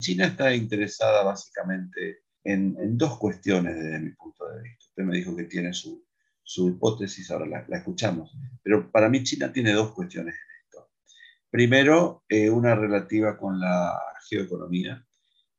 China 0.00 0.26
está 0.26 0.54
interesada 0.54 1.22
básicamente 1.22 2.22
en, 2.44 2.96
dos 2.96 3.18
cuestiones 3.18 3.76
desde 3.76 3.98
mi 3.98 4.10
punto 4.10 4.48
de 4.48 4.62
vista. 4.62 4.84
Usted 4.88 5.02
me 5.04 5.16
dijo 5.16 5.36
que 5.36 5.44
tiene 5.44 5.72
su, 5.72 6.04
su 6.42 6.68
hipótesis, 6.70 7.30
ahora 7.30 7.64
la, 7.68 7.76
escuchamos. 7.76 8.32
Pero 8.62 8.90
para 8.90 9.08
mí 9.08 9.22
China 9.22 9.52
tiene 9.52 9.72
dos 9.72 9.92
cuestiones 9.92 10.34
Primero, 11.52 12.24
eh, 12.30 12.48
una 12.48 12.74
relativa 12.74 13.36
con 13.36 13.60
la 13.60 14.00
geoeconomía 14.26 15.04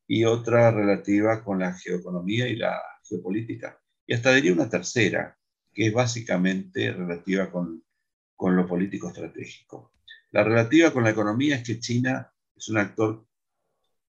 y 0.08 0.26
otra 0.26 0.72
relativa 0.72 1.44
con 1.44 1.60
la 1.60 1.72
geoeconomía 1.72 2.48
y 2.48 2.56
la 2.56 2.82
geopolítica. 3.08 3.80
Y 4.08 4.16
hasta 4.16 4.34
diría 4.34 4.54
una 4.54 4.68
tercera, 4.68 5.38
que 5.72 5.86
es 5.86 5.94
básicamente 5.94 6.92
relativa 6.92 7.52
con, 7.52 7.84
con 8.36 8.56
lo 8.56 8.66
político 8.66 9.10
estratégico. 9.10 9.94
La 10.32 10.44
relativa 10.44 10.90
con 10.90 11.04
la 11.04 11.12
economía 11.12 11.58
es 11.58 11.64
que 11.64 11.80
China 11.80 12.28
es 12.56 12.70
un 12.70 12.80
actor 12.80 13.28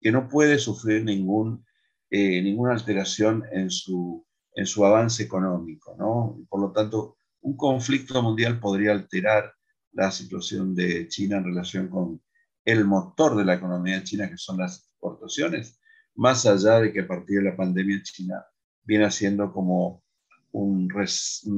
que 0.02 0.12
no 0.12 0.28
puede 0.28 0.60
sufrir 0.60 1.06
ningún, 1.06 1.66
eh, 2.10 2.42
ninguna 2.42 2.74
alteración 2.74 3.46
en 3.54 3.72
su, 3.72 4.28
en 4.54 4.66
su 4.66 4.86
avance 4.86 5.24
económico. 5.24 5.96
¿no? 5.98 6.46
Por 6.50 6.60
lo 6.60 6.74
tanto, 6.74 7.16
un 7.40 7.56
conflicto 7.56 8.22
mundial 8.22 8.60
podría 8.60 8.92
alterar 8.92 9.54
la 9.94 10.12
situación 10.12 10.76
de 10.76 11.08
China 11.08 11.38
en 11.38 11.46
relación 11.46 11.88
con 11.90 12.22
el 12.66 12.86
motor 12.86 13.36
de 13.36 13.46
la 13.46 13.56
economía 13.56 14.04
china, 14.04 14.30
que 14.30 14.38
son 14.38 14.58
las 14.58 14.80
exportaciones, 14.80 15.80
más 16.16 16.46
allá 16.46 16.80
de 16.80 16.92
que 16.94 17.02
a 17.02 17.08
partir 17.08 17.40
de 17.40 17.50
la 17.50 17.56
pandemia 17.56 18.02
China 18.04 18.46
viene 18.84 19.06
haciendo 19.06 19.52
como 19.52 20.04
un, 20.52 20.90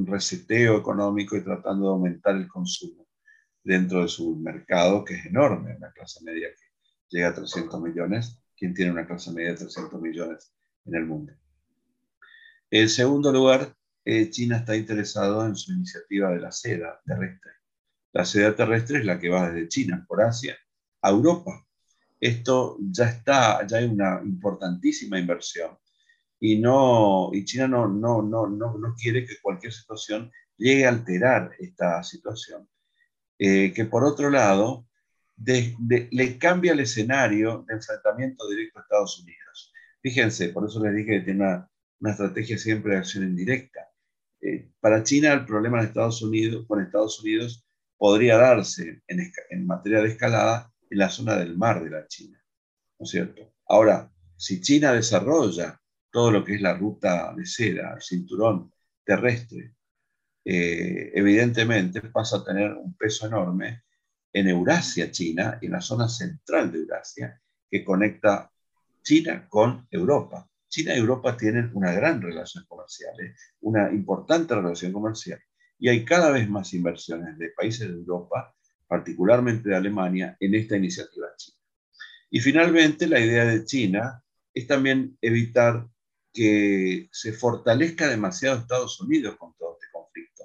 reseteo 0.06 0.78
económico 0.78 1.36
y 1.36 1.42
tratando 1.42 1.86
de 1.86 1.92
aumentar 1.92 2.36
el 2.36 2.48
consumo 2.48 3.06
dentro 3.64 4.02
de 4.02 4.08
su 4.08 4.36
mercado, 4.36 5.04
que 5.04 5.14
es 5.14 5.26
enorme, 5.26 5.76
una 5.76 5.92
clase 5.92 6.22
media 6.24 6.48
que 6.48 7.16
llega 7.16 7.28
a 7.28 7.34
300 7.34 7.80
millones. 7.80 8.38
¿Quién 8.56 8.74
tiene 8.74 8.92
una 8.92 9.06
clase 9.06 9.32
media 9.32 9.50
de 9.50 9.56
300 9.56 10.00
millones 10.00 10.54
en 10.84 10.94
el 10.94 11.06
mundo? 11.06 11.32
En 12.70 12.88
segundo 12.88 13.32
lugar, 13.32 13.74
eh, 14.04 14.30
China 14.30 14.58
está 14.58 14.76
interesado 14.76 15.44
en 15.46 15.56
su 15.56 15.72
iniciativa 15.72 16.30
de 16.30 16.40
la 16.40 16.52
seda 16.52 17.00
terrestre 17.04 17.61
la 18.12 18.24
seda 18.24 18.54
terrestre 18.54 18.98
es 18.98 19.04
la 19.04 19.18
que 19.18 19.28
va 19.28 19.50
desde 19.50 19.68
China 19.68 20.04
por 20.06 20.22
Asia 20.22 20.56
a 21.00 21.10
Europa. 21.10 21.66
Esto 22.20 22.78
ya 22.80 23.06
está, 23.06 23.66
ya 23.66 23.78
hay 23.78 23.86
una 23.86 24.20
importantísima 24.24 25.18
inversión 25.18 25.76
y, 26.38 26.58
no, 26.58 27.30
y 27.32 27.44
China 27.44 27.68
no, 27.68 27.88
no, 27.88 28.22
no, 28.22 28.46
no, 28.46 28.78
no 28.78 28.94
quiere 28.96 29.26
que 29.26 29.40
cualquier 29.40 29.72
situación 29.72 30.30
llegue 30.56 30.86
a 30.86 30.90
alterar 30.90 31.52
esta 31.58 32.02
situación. 32.02 32.68
Eh, 33.38 33.72
que 33.72 33.86
por 33.86 34.04
otro 34.04 34.30
lado, 34.30 34.86
le 35.36 36.38
cambia 36.38 36.72
el 36.72 36.80
escenario 36.80 37.64
de 37.66 37.74
enfrentamiento 37.74 38.48
directo 38.48 38.78
a 38.78 38.82
Estados 38.82 39.20
Unidos. 39.20 39.72
Fíjense, 40.00 40.50
por 40.50 40.68
eso 40.68 40.82
les 40.84 40.94
dije 40.94 41.18
que 41.18 41.24
tiene 41.24 41.44
una, 41.44 41.68
una 42.00 42.10
estrategia 42.10 42.58
siempre 42.58 42.92
de 42.92 42.98
acción 42.98 43.24
indirecta. 43.24 43.88
Eh, 44.40 44.70
para 44.80 45.02
China 45.02 45.32
el 45.32 45.46
problema 45.46 45.80
de 45.80 45.86
Estados 45.86 46.22
Unidos, 46.22 46.66
con 46.66 46.80
Estados 46.80 47.20
Unidos 47.20 47.66
podría 48.02 48.36
darse 48.36 49.00
en, 49.06 49.64
materia 49.64 50.00
de 50.00 50.08
escalada 50.08 50.72
en 50.90 50.98
la 50.98 51.08
zona 51.08 51.36
del 51.36 51.56
mar 51.56 51.84
de 51.84 51.88
la 51.88 52.08
China. 52.08 52.36
¿No 52.98 53.04
es 53.04 53.10
cierto? 53.10 53.54
Ahora, 53.68 54.10
si 54.36 54.60
China 54.60 54.92
desarrolla 54.92 55.80
todo 56.10 56.32
lo 56.32 56.44
que 56.44 56.56
es 56.56 56.60
la 56.60 56.74
ruta 56.74 57.32
de 57.32 57.46
seda, 57.46 57.94
el 57.94 58.02
cinturón 58.02 58.72
terrestre, 59.04 59.76
eh, 60.44 61.12
evidentemente 61.14 62.00
pasa 62.00 62.38
a 62.38 62.44
tener 62.44 62.72
un 62.72 62.92
peso 62.96 63.28
enorme 63.28 63.84
en 64.32 64.48
Eurasia, 64.48 65.12
China, 65.12 65.60
y 65.62 65.66
en 65.66 65.72
la 65.72 65.80
zona 65.80 66.08
central 66.08 66.72
de 66.72 66.78
Eurasia, 66.80 67.40
que 67.70 67.84
conecta 67.84 68.50
China 69.04 69.46
con 69.48 69.86
Europa. 69.92 70.50
China 70.68 70.92
y 70.96 70.98
Europa 70.98 71.36
tienen 71.36 71.70
una 71.72 71.92
gran 71.92 72.20
relación 72.20 72.64
comercial, 72.66 73.14
¿eh? 73.20 73.36
una 73.60 73.92
importante 73.92 74.56
relación 74.56 74.90
comercial 74.90 75.40
y 75.82 75.88
hay 75.88 76.04
cada 76.04 76.30
vez 76.30 76.48
más 76.48 76.72
inversiones 76.74 77.36
de 77.38 77.48
países 77.48 77.88
de 77.88 77.94
Europa, 77.94 78.54
particularmente 78.86 79.68
de 79.68 79.74
Alemania, 79.74 80.36
en 80.38 80.54
esta 80.54 80.76
iniciativa 80.76 81.26
china. 81.36 81.58
Y 82.30 82.38
finalmente, 82.38 83.08
la 83.08 83.18
idea 83.18 83.44
de 83.46 83.64
China 83.64 84.22
es 84.54 84.68
también 84.68 85.18
evitar 85.20 85.88
que 86.32 87.08
se 87.10 87.32
fortalezca 87.32 88.06
demasiado 88.06 88.60
Estados 88.60 89.00
Unidos 89.00 89.34
con 89.36 89.56
todo 89.56 89.72
este 89.72 89.90
conflicto, 89.90 90.44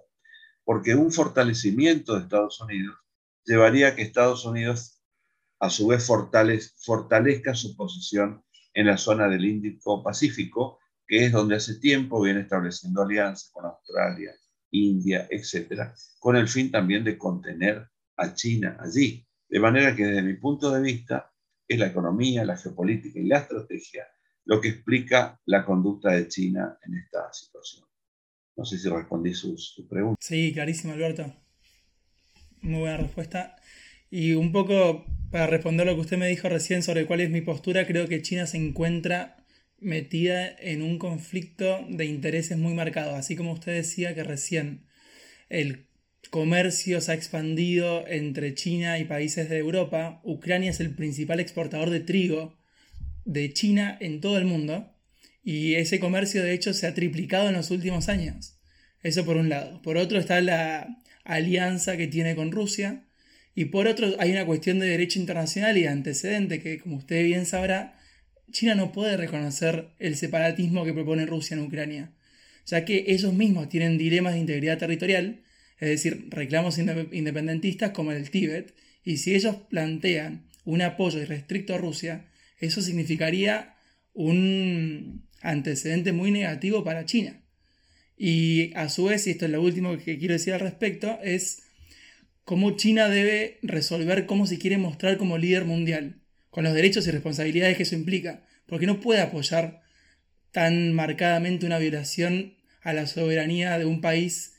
porque 0.64 0.96
un 0.96 1.12
fortalecimiento 1.12 2.16
de 2.16 2.24
Estados 2.24 2.60
Unidos 2.60 2.98
llevaría 3.46 3.90
a 3.90 3.96
que 3.96 4.02
Estados 4.02 4.44
Unidos 4.44 5.04
a 5.60 5.70
su 5.70 5.86
vez 5.86 6.08
fortalezca 6.08 7.54
su 7.54 7.76
posición 7.76 8.44
en 8.74 8.88
la 8.88 8.98
zona 8.98 9.28
del 9.28 9.46
Índico-Pacífico, 9.46 10.80
que 11.08 11.28
es 11.28 11.32
donde 11.32 11.58
hace 11.58 11.76
tiempo 11.76 12.24
viene 12.24 12.42
estableciendo 12.42 13.04
alianzas 13.04 13.52
con 13.54 13.66
Australia, 13.66 14.34
India, 14.72 15.28
etcétera, 15.30 15.94
con 16.20 16.36
el 16.36 16.48
fin 16.48 16.72
también 16.72 17.04
de 17.04 17.18
contener 17.18 17.88
a 18.18 18.34
China 18.34 18.78
allí. 18.80 19.26
De 19.48 19.60
manera 19.60 19.96
que 19.96 20.06
desde 20.06 20.24
mi 20.24 20.36
punto 20.36 20.72
de 20.72 20.82
vista 20.82 21.32
es 21.68 21.80
la 21.80 21.88
economía, 21.88 22.46
la 22.46 22.58
geopolítica 22.58 23.20
y 23.20 23.28
la 23.28 23.40
estrategia 23.40 24.08
lo 24.48 24.62
que 24.62 24.70
explica 24.70 25.40
la 25.46 25.66
conducta 25.66 26.12
de 26.12 26.28
China 26.28 26.78
en 26.84 26.96
esta 26.96 27.32
situación. 27.32 27.86
No 28.56 28.66
sé 28.66 28.80
si 28.80 28.90
respondí 28.90 29.34
sus 29.34 29.86
preguntas. 29.90 30.26
Sí, 30.26 30.52
clarísimo, 30.54 30.94
Alberto. 30.94 31.36
Muy 32.62 32.80
buena 32.80 32.98
respuesta. 32.98 33.58
Y 34.10 34.34
un 34.34 34.54
poco 34.54 35.06
para 35.32 35.48
responder 35.48 35.86
lo 35.86 35.96
que 35.96 36.02
usted 36.02 36.18
me 36.18 36.30
dijo 36.30 36.48
recién 36.48 36.82
sobre 36.82 37.06
cuál 37.06 37.20
es 37.20 37.30
mi 37.30 37.42
postura, 37.42 37.86
creo 37.86 38.08
que 38.08 38.22
China 38.22 38.48
se 38.48 38.58
encuentra 38.58 39.37
metida 39.80 40.50
en 40.60 40.82
un 40.82 40.98
conflicto 40.98 41.86
de 41.90 42.06
intereses 42.06 42.58
muy 42.58 42.74
marcado. 42.74 43.16
Así 43.16 43.36
como 43.36 43.54
usted 43.54 43.74
decía 43.74 44.16
que 44.16 44.24
recién 44.24 44.86
el 45.50 45.88
comercio 46.30 47.00
se 47.02 47.12
ha 47.12 47.16
expandido 47.16 48.06
entre 48.08 48.54
China 48.54 49.00
y 49.00 49.06
países 49.06 49.50
de 49.50 49.58
Europa, 49.58 50.22
Ucrania 50.24 50.72
es 50.72 50.80
el 50.80 50.94
principal 50.96 51.40
exportador 51.40 51.90
de 51.90 52.00
trigo 52.00 52.58
de 53.26 53.52
China 53.54 53.98
en 54.00 54.22
todo 54.22 54.38
el 54.38 54.46
mundo 54.46 54.94
y 55.44 55.76
ese 55.76 56.00
comercio 56.00 56.44
de 56.44 56.54
hecho 56.54 56.74
se 56.74 56.88
ha 56.88 56.94
triplicado 56.94 57.48
en 57.48 57.56
los 57.56 57.72
últimos 57.72 58.10
años. 58.10 58.60
Eso 59.04 59.26
por 59.26 59.38
un 59.38 59.50
lado. 59.50 59.82
Por 59.82 59.98
otro 59.98 60.20
está 60.20 60.42
la 60.42 61.02
alianza 61.24 61.98
que 61.98 62.08
tiene 62.08 62.36
con 62.36 62.52
Rusia 62.52 63.06
y 63.56 63.66
por 63.66 63.88
otro 63.88 64.16
hay 64.20 64.32
una 64.32 64.46
cuestión 64.46 64.80
de 64.80 64.88
derecho 64.88 65.20
internacional 65.20 65.78
y 65.78 65.84
de 65.84 65.90
antecedente 65.90 66.62
que 66.62 66.80
como 66.80 66.98
usted 66.98 67.24
bien 67.24 67.46
sabrá, 67.46 67.97
China 68.52 68.76
no 68.76 68.92
puede 68.92 69.18
reconocer 69.18 69.90
el 70.00 70.16
separatismo 70.16 70.86
que 70.86 70.94
propone 70.94 71.26
Rusia 71.26 71.56
en 71.56 71.64
Ucrania, 71.64 72.12
ya 72.66 72.86
que 72.86 73.06
ellos 73.08 73.34
mismos 73.34 73.70
tienen 73.70 73.98
dilemas 73.98 74.34
de 74.34 74.40
integridad 74.40 74.78
territorial, 74.78 75.42
es 75.80 75.90
decir, 75.90 76.28
reclamos 76.30 76.78
independentistas 76.78 77.92
como 77.92 78.12
el 78.12 78.30
Tíbet, 78.30 78.74
y 79.04 79.18
si 79.18 79.36
ellos 79.36 79.56
plantean 79.70 80.48
un 80.66 80.82
apoyo 80.82 81.22
irrestricto 81.22 81.76
a 81.76 81.78
Rusia, 81.78 82.26
eso 82.60 82.82
significaría 82.82 83.76
un 84.14 85.28
antecedente 85.42 86.12
muy 86.12 86.32
negativo 86.32 86.84
para 86.84 87.06
China. 87.06 87.42
Y 88.18 88.74
a 88.76 88.90
su 88.90 89.06
vez, 89.06 89.28
y 89.28 89.32
esto 89.32 89.46
es 89.46 89.52
lo 89.52 89.62
último 89.62 89.96
que 89.98 90.18
quiero 90.18 90.34
decir 90.34 90.54
al 90.54 90.60
respecto, 90.60 91.20
es 91.24 91.64
cómo 92.44 92.76
China 92.76 93.10
debe 93.10 93.60
resolver 93.62 94.26
cómo 94.26 94.48
se 94.48 94.58
quiere 94.58 94.78
mostrar 94.78 95.18
como 95.18 95.38
líder 95.38 95.66
mundial, 95.66 96.22
con 96.58 96.64
los 96.64 96.74
derechos 96.74 97.06
y 97.06 97.12
responsabilidades 97.12 97.78
que 97.78 97.84
eso 97.84 97.94
implica, 97.94 98.44
porque 98.66 98.88
no 98.88 99.00
puede 99.00 99.22
apoyar 99.22 99.84
tan 100.50 100.92
marcadamente 100.92 101.68
una 101.68 101.78
violación 101.78 102.56
a 102.82 102.94
la 102.94 103.06
soberanía 103.06 103.78
de 103.78 103.86
un 103.86 104.02
país 104.02 104.58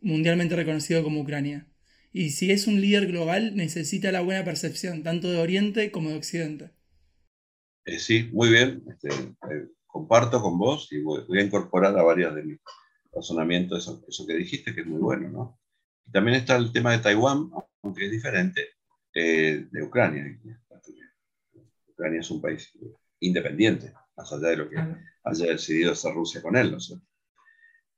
mundialmente 0.00 0.54
reconocido 0.54 1.02
como 1.02 1.22
Ucrania. 1.22 1.66
Y 2.12 2.30
si 2.30 2.52
es 2.52 2.68
un 2.68 2.80
líder 2.80 3.08
global, 3.08 3.56
necesita 3.56 4.12
la 4.12 4.20
buena 4.20 4.44
percepción, 4.44 5.02
tanto 5.02 5.28
de 5.28 5.38
Oriente 5.38 5.90
como 5.90 6.10
de 6.10 6.18
Occidente. 6.18 6.70
Eh, 7.84 7.98
sí, 7.98 8.30
muy 8.32 8.50
bien. 8.50 8.84
Este, 8.88 9.08
eh, 9.08 9.70
comparto 9.88 10.40
con 10.40 10.56
vos 10.56 10.86
y 10.92 11.02
voy, 11.02 11.36
a 11.36 11.42
incorporar 11.42 11.98
a 11.98 12.04
varias 12.04 12.32
de 12.32 12.44
mis 12.44 12.60
razonamientos 13.12 13.88
eso, 14.08 14.24
que 14.24 14.34
dijiste, 14.34 14.72
que 14.72 14.82
es 14.82 14.86
muy 14.86 15.00
bueno, 15.00 15.28
¿no? 15.28 15.60
También 16.12 16.36
está 16.36 16.54
el 16.54 16.70
tema 16.70 16.92
de 16.92 16.98
Taiwán, 16.98 17.50
aunque 17.82 18.04
es 18.04 18.12
diferente, 18.12 18.68
eh, 19.14 19.66
de 19.68 19.82
Ucrania. 19.82 20.38
Ucrania 22.00 22.20
es 22.20 22.30
un 22.30 22.40
país 22.40 22.72
independiente, 23.20 23.92
más 24.16 24.32
allá 24.32 24.48
de 24.48 24.56
lo 24.56 24.70
que 24.70 24.76
haya 24.78 25.46
decidido 25.46 25.92
hacer 25.92 26.14
Rusia 26.14 26.40
con 26.40 26.56
él, 26.56 26.72
¿no 26.72 26.78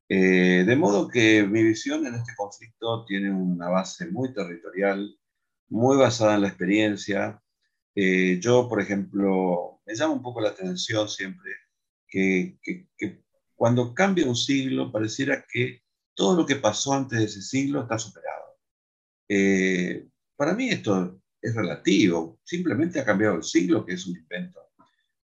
de 0.08 0.76
modo 0.76 1.08
que 1.08 1.42
mi 1.42 1.62
visión 1.62 2.06
en 2.06 2.16
este 2.16 2.34
conflicto 2.36 3.06
tiene 3.06 3.30
una 3.30 3.70
base 3.70 4.10
muy 4.10 4.34
territorial, 4.34 5.16
muy 5.70 5.96
basada 5.96 6.34
en 6.34 6.42
la 6.42 6.48
experiencia, 6.48 7.40
eh, 7.94 8.38
yo, 8.40 8.68
por 8.68 8.80
ejemplo, 8.80 9.80
me 9.86 9.94
llama 9.94 10.14
un 10.14 10.22
poco 10.22 10.40
la 10.40 10.50
atención 10.50 11.08
siempre 11.08 11.50
que, 12.06 12.58
cuando 13.54 13.94
cambia 13.94 14.26
un 14.26 14.36
siglo 14.36 14.92
pareciera 14.92 15.46
que 15.50 15.82
todo 16.14 16.36
lo 16.36 16.44
que 16.44 16.56
pasó 16.56 16.92
antes 16.92 17.18
de 17.18 17.24
ese 17.24 17.40
siglo 17.40 17.82
está 17.82 17.98
superado. 17.98 18.58
Eh, 19.28 20.08
para 20.36 20.52
mí 20.54 20.68
esto 20.68 21.21
es 21.42 21.54
relativo, 21.54 22.38
simplemente 22.44 23.00
ha 23.00 23.04
cambiado 23.04 23.34
el 23.36 23.42
siglo, 23.42 23.84
que 23.84 23.94
es 23.94 24.06
un 24.06 24.16
invento 24.16 24.60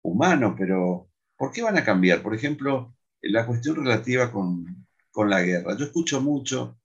humano, 0.02 0.54
pero 0.56 1.10
¿por 1.36 1.52
qué 1.52 1.62
van 1.62 1.78
a 1.78 1.84
cambiar? 1.84 2.22
Por 2.22 2.34
ejemplo, 2.34 2.94
la 3.22 3.46
cuestión 3.46 3.76
relativa 3.76 4.30
con, 4.30 4.86
con 5.10 5.30
la 5.30 5.42
guerra. 5.42 5.76
Yo 5.76 5.86
escucho 5.86 6.20
mucho, 6.20 6.78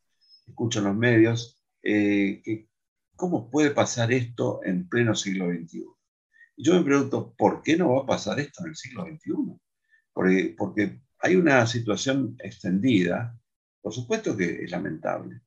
escucho 0.48 0.80
en 0.80 0.86
los 0.86 0.96
medios, 0.96 1.62
eh, 1.84 2.42
que 2.44 2.70
¿cómo 3.16 3.50
puede 3.50 3.72
pasar 3.72 4.12
esto 4.12 4.62
en 4.64 4.88
pleno 4.88 5.14
siglo 5.16 5.48
XXI? 5.52 5.86
Y 6.56 6.64
yo 6.64 6.76
me 6.76 6.84
pregunto, 6.84 7.34
¿por 7.38 7.62
qué 7.62 7.76
no 7.78 7.96
va 7.96 8.04
a 8.04 8.06
pasar 8.06 8.40
esto 8.40 8.64
en 8.64 8.70
el 8.70 8.76
siglo 8.76 9.06
XXI? 9.06 9.60
Porque, 10.14 10.56
porque 10.58 11.02
hay 11.20 11.36
una 11.36 11.66
situación 11.68 12.36
extendida, 12.40 13.38
por 13.82 13.94
supuesto 13.94 14.38
que 14.38 14.64
es 14.64 14.72
lamentable, 14.72 15.42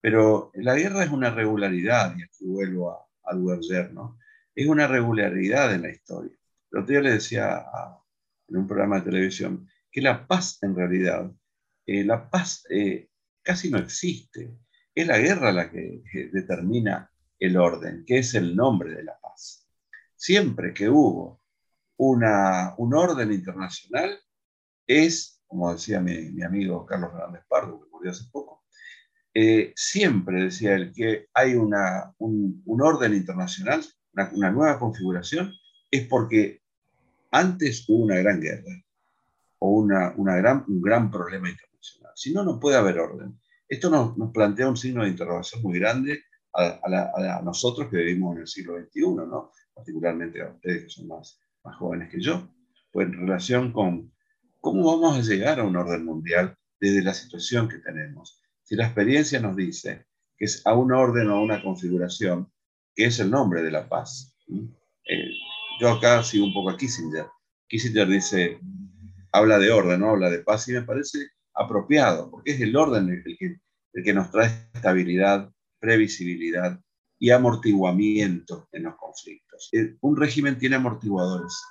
pero 0.00 0.50
la 0.54 0.74
guerra 0.74 1.04
es 1.04 1.10
una 1.10 1.30
regularidad, 1.30 2.14
y 2.16 2.22
aquí 2.22 2.44
vuelvo 2.46 2.92
a, 2.92 3.04
a 3.24 3.34
¿no? 3.92 4.18
Es 4.54 4.66
una 4.66 4.86
regularidad 4.86 5.74
en 5.74 5.82
la 5.82 5.90
historia. 5.90 6.36
El 6.70 6.78
otro 6.80 6.92
día 6.92 7.00
le 7.00 7.12
decía 7.12 7.64
en 8.48 8.56
un 8.56 8.66
programa 8.66 8.96
de 8.96 9.10
televisión 9.10 9.68
que 9.90 10.00
la 10.00 10.26
paz 10.26 10.58
en 10.62 10.74
realidad, 10.74 11.30
eh, 11.86 12.04
la 12.04 12.28
paz 12.28 12.64
eh, 12.70 13.08
casi 13.42 13.70
no 13.70 13.78
existe. 13.78 14.58
Es 14.94 15.06
la 15.06 15.18
guerra 15.18 15.52
la 15.52 15.70
que 15.70 16.02
determina 16.32 17.10
el 17.38 17.56
orden, 17.56 18.04
que 18.06 18.18
es 18.18 18.34
el 18.34 18.56
nombre 18.56 18.94
de 18.94 19.04
la 19.04 19.18
paz. 19.20 19.68
Siempre 20.14 20.72
que 20.72 20.88
hubo 20.88 21.42
una, 21.96 22.74
un 22.78 22.94
orden 22.94 23.32
internacional, 23.32 24.18
es, 24.86 25.42
como 25.46 25.72
decía 25.72 26.00
mi, 26.00 26.42
amigo 26.42 26.84
Carlos 26.86 27.12
Fernández 27.12 27.44
Pardo, 27.48 27.80
que 27.82 27.90
murió 27.90 28.10
hace 28.10 28.24
poco, 28.30 28.63
eh, 29.36 29.72
siempre 29.74 30.44
decía 30.44 30.76
él 30.76 30.92
que 30.94 31.26
hay 31.34 31.56
una, 31.56 32.14
un, 32.18 32.62
orden 32.80 33.14
internacional, 33.14 33.84
una, 34.12 34.52
nueva 34.52 34.78
configuración, 34.78 35.52
es 35.90 36.06
porque 36.06 36.62
antes 37.32 37.84
hubo 37.88 38.04
una 38.04 38.16
gran 38.16 38.40
guerra 38.40 38.80
o 39.58 39.70
una, 39.72 40.14
una 40.16 40.36
gran, 40.36 40.64
un 40.68 40.80
gran 40.80 41.10
problema 41.10 41.50
internacional. 41.50 42.12
Si 42.14 42.32
no, 42.32 42.44
no 42.44 42.60
puede 42.60 42.76
haber 42.76 43.00
orden. 43.00 43.40
Esto 43.68 43.90
nos, 43.90 44.14
plantea 44.32 44.68
un 44.68 44.76
signo 44.76 45.02
de 45.02 45.10
interrogación 45.10 45.62
muy 45.62 45.80
grande 45.80 46.22
a, 46.52 47.40
nosotros 47.42 47.88
que 47.90 47.96
vivimos 47.96 48.36
en 48.36 48.42
el 48.42 48.46
siglo 48.46 48.78
XXI, 48.78 49.00
¿no? 49.00 49.50
particularmente 49.74 50.40
a 50.42 50.50
ustedes 50.50 50.84
que 50.84 50.90
son 50.90 51.08
más, 51.08 51.40
más 51.64 51.76
jóvenes 51.76 52.08
que 52.08 52.20
yo, 52.20 52.48
pues 52.92 53.08
en 53.08 53.14
relación 53.14 53.72
con 53.72 54.12
cómo 54.60 54.84
vamos 54.84 55.18
a 55.18 55.22
llegar 55.22 55.58
a 55.58 55.64
un 55.64 55.74
orden 55.74 56.04
mundial 56.04 56.56
desde 56.78 57.02
la 57.02 57.12
situación 57.12 57.68
que 57.68 57.78
tenemos. 57.78 58.43
Si 58.64 58.76
la 58.76 58.86
experiencia 58.86 59.40
nos 59.40 59.56
dice 59.56 60.06
que 60.36 60.46
es 60.46 60.66
a 60.66 60.74
un 60.74 60.92
orden 60.92 61.28
o 61.28 61.36
a 61.36 61.42
una 61.42 61.62
configuración, 61.62 62.50
que 62.94 63.06
es 63.06 63.20
el 63.20 63.30
nombre 63.30 63.62
de 63.62 63.70
la 63.70 63.88
paz. 63.88 64.36
Eh, 64.48 65.30
yo 65.80 65.90
acá 65.90 66.22
sigo 66.22 66.46
un 66.46 66.54
poco 66.54 66.70
a 66.70 66.76
Kissinger. 66.76 67.26
Kissinger 67.68 68.08
dice, 68.08 68.58
habla 69.32 69.58
de 69.58 69.70
orden, 69.70 70.00
no 70.00 70.10
habla 70.10 70.30
de 70.30 70.38
paz, 70.40 70.68
y 70.68 70.72
me 70.72 70.82
parece 70.82 71.28
apropiado, 71.54 72.30
porque 72.30 72.52
es 72.52 72.60
el 72.60 72.74
orden 72.74 73.10
el 73.10 74.02
que, 74.02 74.12
nos 74.12 74.30
trae 74.30 74.68
estabilidad, 74.72 75.52
previsibilidad 75.78 76.80
y 77.18 77.30
amortiguamiento 77.30 78.68
en 78.72 78.84
los 78.84 78.96
conflictos. 78.96 79.68
Eh, 79.72 79.96
un 80.00 80.16
régimen 80.16 80.58
tiene 80.58 80.76
amortiguadores, 80.76 81.62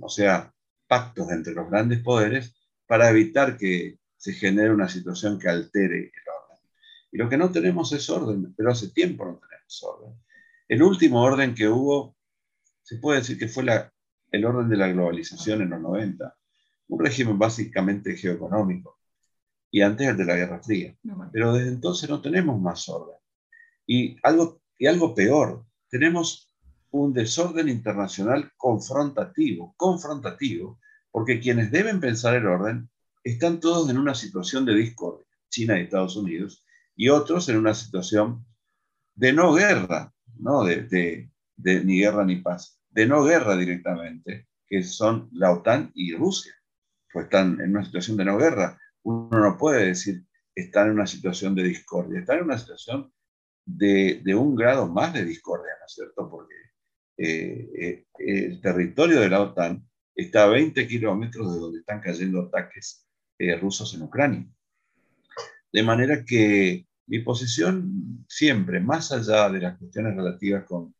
o 0.00 0.08
sea, 0.08 0.52
pactos 0.86 1.30
entre 1.30 1.54
los 1.54 1.68
grandes 1.70 2.00
poderes 2.02 2.54
para 2.86 3.08
evitar 3.08 3.56
que 3.56 3.98
se 4.16 4.32
genere 4.34 4.72
una 4.72 4.88
situación 4.88 5.38
que 5.38 5.48
altere. 5.48 6.12
Y 7.12 7.18
lo 7.18 7.28
que 7.28 7.36
no 7.36 7.52
tenemos 7.52 7.92
es 7.92 8.08
orden, 8.10 8.54
pero 8.56 8.70
hace 8.70 8.90
tiempo 8.90 9.24
no 9.24 9.38
tenemos 9.38 9.82
orden. 9.82 10.14
El 10.66 10.82
último 10.82 11.22
orden 11.22 11.54
que 11.54 11.68
hubo, 11.68 12.16
se 12.82 12.96
puede 12.96 13.20
decir 13.20 13.38
que 13.38 13.48
fue 13.48 13.64
la, 13.64 13.92
el 14.30 14.44
orden 14.44 14.68
de 14.68 14.76
la 14.78 14.88
globalización 14.88 15.62
en 15.62 15.70
los 15.70 15.80
90, 15.80 16.34
un 16.88 16.98
régimen 16.98 17.38
básicamente 17.38 18.16
geoeconómico 18.16 18.98
y 19.70 19.80
antes 19.80 20.06
el 20.06 20.16
de 20.16 20.24
la 20.24 20.36
Guerra 20.36 20.62
Fría. 20.62 20.94
Pero 21.32 21.54
desde 21.54 21.70
entonces 21.70 22.08
no 22.08 22.20
tenemos 22.20 22.60
más 22.60 22.88
orden. 22.88 23.16
Y 23.86 24.16
algo, 24.22 24.60
y 24.78 24.86
algo 24.86 25.14
peor, 25.14 25.64
tenemos 25.88 26.54
un 26.90 27.12
desorden 27.14 27.68
internacional 27.70 28.52
confrontativo, 28.56 29.74
confrontativo, 29.78 30.78
porque 31.10 31.40
quienes 31.40 31.70
deben 31.70 32.00
pensar 32.00 32.34
el 32.34 32.46
orden 32.46 32.90
están 33.24 33.60
todos 33.60 33.88
en 33.88 33.98
una 33.98 34.14
situación 34.14 34.66
de 34.66 34.74
discordia, 34.74 35.26
China 35.48 35.78
y 35.78 35.84
Estados 35.84 36.16
Unidos, 36.16 36.61
y 36.96 37.08
otros 37.08 37.48
en 37.48 37.56
una 37.56 37.74
situación 37.74 38.44
de 39.14 39.32
no 39.32 39.52
guerra, 39.54 40.12
¿no? 40.38 40.64
De, 40.64 41.30
de 41.56 41.84
ni 41.84 42.00
guerra 42.00 42.24
ni 42.24 42.36
paz, 42.36 42.80
de 42.90 43.06
no 43.06 43.24
guerra 43.24 43.56
directamente, 43.56 44.48
que 44.66 44.82
son 44.82 45.28
la 45.32 45.52
OTAN 45.52 45.90
y 45.94 46.14
Rusia, 46.14 46.52
pues 47.12 47.24
están 47.24 47.60
en 47.60 47.70
una 47.70 47.84
situación 47.84 48.16
de 48.16 48.24
no 48.24 48.38
guerra. 48.38 48.78
Uno 49.02 49.38
no 49.38 49.58
puede 49.58 49.86
decir 49.86 50.24
están 50.54 50.88
en 50.88 50.94
una 50.94 51.06
situación 51.06 51.54
de 51.54 51.64
discordia, 51.64 52.20
están 52.20 52.38
en 52.38 52.44
una 52.44 52.58
situación 52.58 53.12
de, 53.64 54.22
un 54.34 54.54
grado 54.54 54.86
más 54.86 55.12
de 55.14 55.24
discordia, 55.24 55.72
¿no 55.78 55.86
es 55.86 55.92
cierto? 55.92 56.30
Porque 56.30 56.54
eh, 57.16 57.70
eh, 57.78 58.06
el 58.18 58.60
territorio 58.60 59.20
de 59.20 59.30
la 59.30 59.40
OTAN 59.40 59.88
está 60.14 60.44
a 60.44 60.48
20 60.48 60.86
kilómetros 60.86 61.52
de 61.52 61.60
donde 61.60 61.78
están 61.80 62.00
cayendo 62.00 62.42
ataques 62.42 63.06
eh, 63.38 63.56
rusos 63.56 63.94
en 63.94 64.02
Ucrania. 64.02 64.46
De 65.72 65.82
manera 65.82 66.24
que 66.24 66.86
mi 67.06 67.20
posición 67.20 68.24
siempre, 68.28 68.80
más 68.80 69.10
allá 69.12 69.48
de 69.48 69.60
las 69.60 69.78
cuestiones 69.78 70.14
relativas 70.14 70.64
con 70.64 70.94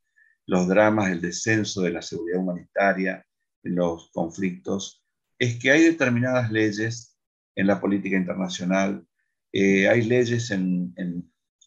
los 0.46 0.66
dramas, 0.66 1.10
el 1.10 1.20
descenso 1.20 1.82
de 1.82 1.90
la 1.90 2.02
seguridad 2.02 2.40
humanitaria, 2.40 3.24
los 3.62 4.10
conflictos, 4.12 5.04
es 5.38 5.58
que 5.58 5.70
hay 5.70 5.82
determinadas 5.84 6.50
leyes 6.50 7.16
en 7.54 7.66
la 7.66 7.80
política 7.80 8.16
internacional, 8.16 9.06
eh, 9.52 9.88
hay 9.88 10.02
leyes 10.02 10.50
en, 10.50 10.94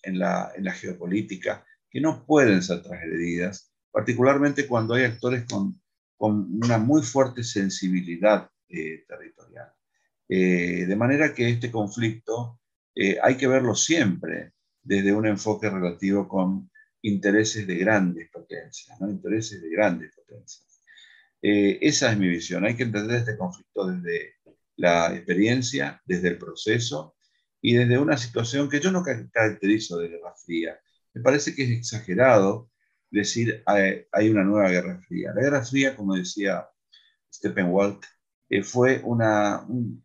la, 0.03 0.51
geopolítica 0.73 1.65
que 1.89 2.01
no 2.01 2.25
pueden 2.25 2.61
ser 2.63 2.81
transgredidas, 2.81 3.71
particularmente 3.91 4.67
cuando 4.67 4.95
hay 4.95 5.03
actores 5.03 5.45
con, 5.45 5.79
una 6.17 6.77
muy 6.77 7.03
fuerte 7.03 7.43
sensibilidad 7.43 8.49
eh, 8.69 9.05
territorial. 9.07 9.71
Eh, 10.27 10.85
de 10.87 10.95
manera 10.95 11.33
que 11.33 11.49
este 11.49 11.69
conflicto 11.69 12.59
hay 13.21 13.35
que 13.37 13.47
verlo 13.47 13.75
siempre 13.75 14.53
desde 14.81 15.13
un 15.13 15.25
enfoque 15.25 15.69
relativo 15.69 16.27
con 16.27 16.69
intereses 17.01 17.67
de 17.67 17.75
grandes 17.75 18.29
potencias, 18.31 18.99
¿no? 19.01 19.09
intereses 19.09 19.61
de 19.61 19.69
grandes 19.69 20.15
potencias. 20.15 20.81
esa 21.41 22.11
es 22.11 22.17
mi 22.17 22.29
visión. 22.29 22.65
Hay 22.65 22.75
que 22.75 22.83
entender 22.83 23.17
este 23.17 23.37
conflicto 23.37 23.85
desde 23.87 24.35
la 24.77 25.13
experiencia, 25.13 26.01
desde 26.05 26.29
el 26.29 26.37
proceso 26.37 27.15
y 27.61 27.73
desde 27.73 27.97
una 27.97 28.17
situación 28.17 28.69
que 28.69 28.79
yo 28.79 28.91
no 28.91 29.03
caracterizo 29.03 29.97
de 29.97 30.09
guerra 30.09 30.33
fría. 30.35 30.79
Me 31.13 31.21
parece 31.21 31.55
que 31.55 31.63
es 31.63 31.71
exagerado 31.71 32.69
decir 33.09 33.63
hay 33.65 34.29
una 34.29 34.43
nueva 34.43 34.69
guerra 34.69 34.99
fría. 35.07 35.33
La 35.33 35.41
guerra 35.41 35.65
fría, 35.65 35.95
como 35.95 36.15
decía 36.15 36.67
Stephen 37.33 37.67
Walt, 37.67 38.03
eh, 38.49 38.63
fue 38.63 39.01
una, 39.03 39.65
un, 39.67 40.03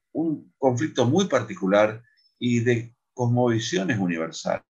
conflicto 0.59 1.07
muy 1.07 1.27
particular 1.27 2.03
y 2.41 2.61
de 2.61 2.97
cosmovisiones 3.15 3.99
universales. 3.99 4.65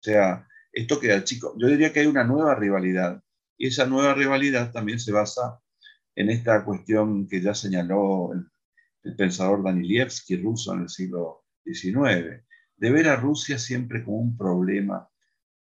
O 0.00 0.02
sea, 0.02 0.48
esto 0.72 1.00
queda 1.00 1.24
chico. 1.24 1.54
Yo 1.58 1.66
diría 1.66 1.92
que 1.92 2.00
hay 2.00 2.06
una 2.06 2.24
nueva 2.24 2.54
rivalidad 2.54 3.22
y 3.58 3.66
esa 3.66 3.84
nueva 3.86 4.14
rivalidad 4.14 4.72
también 4.72 5.00
se 5.00 5.12
basa 5.12 5.60
en 6.14 6.30
esta 6.30 6.64
cuestión 6.64 7.28
que 7.28 7.42
ya 7.42 7.54
señaló 7.54 8.32
el, 8.32 8.46
el 9.02 9.16
pensador 9.16 9.64
Danilevsky, 9.64 10.36
ruso 10.36 10.72
en 10.74 10.82
el 10.82 10.88
siglo 10.88 11.44
de 12.76 12.90
ver 12.90 13.08
a 13.08 13.16
Rusia 13.16 13.58
siempre 13.58 14.04
como 14.04 14.18
un 14.18 14.36
problema 14.36 15.08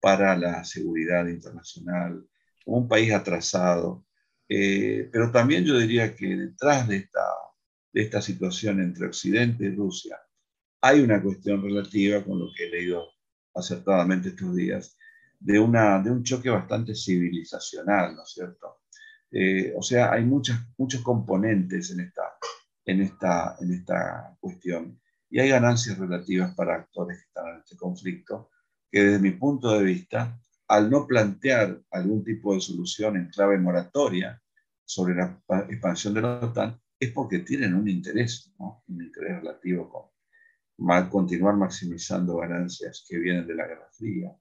para 0.00 0.36
la 0.36 0.64
seguridad 0.64 1.26
internacional, 1.26 2.24
como 2.64 2.78
un 2.78 2.88
país 2.88 3.12
atrasado. 3.12 4.04
Eh, 4.48 5.08
pero 5.10 5.32
también 5.32 5.64
yo 5.64 5.78
diría 5.78 6.14
que 6.14 6.36
detrás 6.36 6.86
de 6.86 6.98
esta, 6.98 7.24
de 7.92 8.02
esta 8.02 8.22
situación 8.22 8.80
entre 8.80 9.06
Occidente 9.06 9.64
y 9.64 9.74
Rusia 9.74 10.16
hay 10.80 11.00
una 11.00 11.22
cuestión 11.22 11.62
relativa 11.62 12.22
con 12.24 12.38
lo 12.38 12.48
que 12.56 12.66
he 12.66 12.70
leído 12.70 13.08
acertadamente 13.54 14.28
estos 14.28 14.54
días, 14.54 14.96
de, 15.40 15.58
una, 15.58 16.00
de 16.00 16.10
un 16.10 16.22
choque 16.22 16.50
bastante 16.50 16.94
civilizacional, 16.94 18.14
¿no 18.14 18.22
es 18.22 18.30
cierto? 18.30 18.80
Eh, 19.30 19.74
o 19.76 19.82
sea, 19.82 20.12
hay 20.12 20.24
muchas, 20.24 20.60
muchos 20.76 21.02
componentes 21.02 21.90
en 21.90 22.00
esta, 22.00 22.22
en, 22.84 23.02
esta, 23.02 23.56
en 23.60 23.72
esta 23.72 24.36
cuestión 24.40 25.00
y 25.28 25.40
hay 25.40 25.48
ganancias 25.48 25.98
relativas 25.98 26.54
para 26.54 26.76
actores 26.76 27.18
que 27.18 27.24
están 27.24 27.48
en 27.48 27.58
este 27.58 27.76
conflicto, 27.76 28.50
que 28.90 29.02
desde 29.02 29.18
mi 29.18 29.32
punto 29.32 29.76
de 29.76 29.84
vista, 29.84 30.38
al 30.68 30.88
no 30.88 31.06
plantear 31.06 31.80
algún 31.90 32.24
tipo 32.24 32.54
de 32.54 32.60
solución 32.60 33.16
en 33.16 33.28
clave 33.28 33.58
moratoria 33.58 34.40
sobre 34.84 35.14
la 35.16 35.42
expansión 35.68 36.14
de 36.14 36.22
la 36.22 36.38
OTAN, 36.40 36.80
es 36.98 37.10
porque 37.12 37.40
tienen 37.40 37.74
un 37.74 37.88
interés, 37.88 38.54
un 38.58 39.02
interés 39.02 39.36
relativo 39.42 39.88
con 39.90 40.15
continuar 41.08 41.56
maximizando 41.56 42.36
ganancias 42.36 43.04
que 43.08 43.18
vienen 43.18 43.46
de 43.46 43.54
la 43.54 43.66
Guerra 43.66 43.88
Fría, 43.92 44.36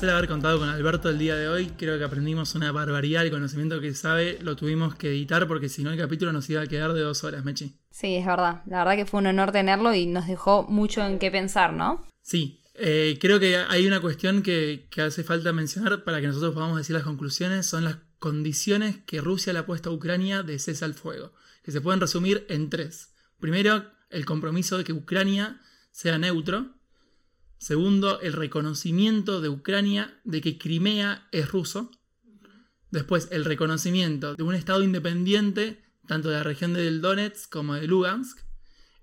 placer 0.00 0.14
haber 0.14 0.28
contado 0.28 0.58
con 0.58 0.68
Alberto 0.68 1.08
el 1.08 1.18
día 1.18 1.36
de 1.36 1.48
hoy. 1.48 1.68
Creo 1.78 1.96
que 1.96 2.04
aprendimos 2.04 2.54
una 2.54 2.70
barbaridad. 2.70 3.24
El 3.24 3.30
conocimiento 3.30 3.80
que 3.80 3.94
sabe 3.94 4.38
lo 4.42 4.54
tuvimos 4.54 4.94
que 4.94 5.08
editar 5.08 5.48
porque 5.48 5.70
si 5.70 5.82
no 5.82 5.90
el 5.90 5.96
capítulo 5.96 6.32
nos 6.34 6.50
iba 6.50 6.60
a 6.60 6.66
quedar 6.66 6.92
de 6.92 7.00
dos 7.00 7.24
horas, 7.24 7.46
Mechi. 7.46 7.78
Sí, 7.90 8.16
es 8.16 8.26
verdad. 8.26 8.62
La 8.66 8.84
verdad 8.84 8.96
que 8.96 9.06
fue 9.06 9.20
un 9.20 9.28
honor 9.28 9.52
tenerlo 9.52 9.94
y 9.94 10.04
nos 10.04 10.26
dejó 10.26 10.64
mucho 10.64 11.02
en 11.06 11.18
qué 11.18 11.30
pensar, 11.30 11.72
¿no? 11.72 12.04
Sí. 12.20 12.60
Eh, 12.74 13.16
creo 13.18 13.40
que 13.40 13.56
hay 13.56 13.86
una 13.86 14.02
cuestión 14.02 14.42
que, 14.42 14.86
que 14.90 15.00
hace 15.00 15.24
falta 15.24 15.54
mencionar 15.54 16.04
para 16.04 16.20
que 16.20 16.26
nosotros 16.26 16.52
podamos 16.52 16.76
decir 16.76 16.94
las 16.94 17.04
conclusiones. 17.04 17.64
Son 17.64 17.84
las 17.84 17.96
condiciones 18.18 18.98
que 19.06 19.22
Rusia 19.22 19.54
le 19.54 19.60
ha 19.60 19.66
puesto 19.66 19.88
a 19.88 19.94
Ucrania 19.94 20.42
de 20.42 20.58
cese 20.58 20.84
al 20.84 20.92
fuego. 20.92 21.32
Que 21.62 21.72
se 21.72 21.80
pueden 21.80 22.02
resumir 22.02 22.44
en 22.50 22.68
tres. 22.68 23.14
Primero, 23.40 23.86
el 24.10 24.26
compromiso 24.26 24.76
de 24.76 24.84
que 24.84 24.92
Ucrania 24.92 25.58
sea 25.90 26.18
neutro 26.18 26.75
Segundo, 27.58 28.20
el 28.20 28.32
reconocimiento 28.32 29.40
de 29.40 29.48
Ucrania 29.48 30.20
de 30.24 30.40
que 30.40 30.58
Crimea 30.58 31.28
es 31.32 31.50
ruso. 31.50 31.90
Después, 32.90 33.28
el 33.32 33.44
reconocimiento 33.44 34.34
de 34.34 34.42
un 34.42 34.54
Estado 34.54 34.82
independiente, 34.82 35.82
tanto 36.06 36.28
de 36.28 36.36
la 36.36 36.42
región 36.42 36.74
del 36.74 37.00
Donetsk 37.00 37.50
como 37.50 37.74
de 37.74 37.86
Lugansk. 37.86 38.38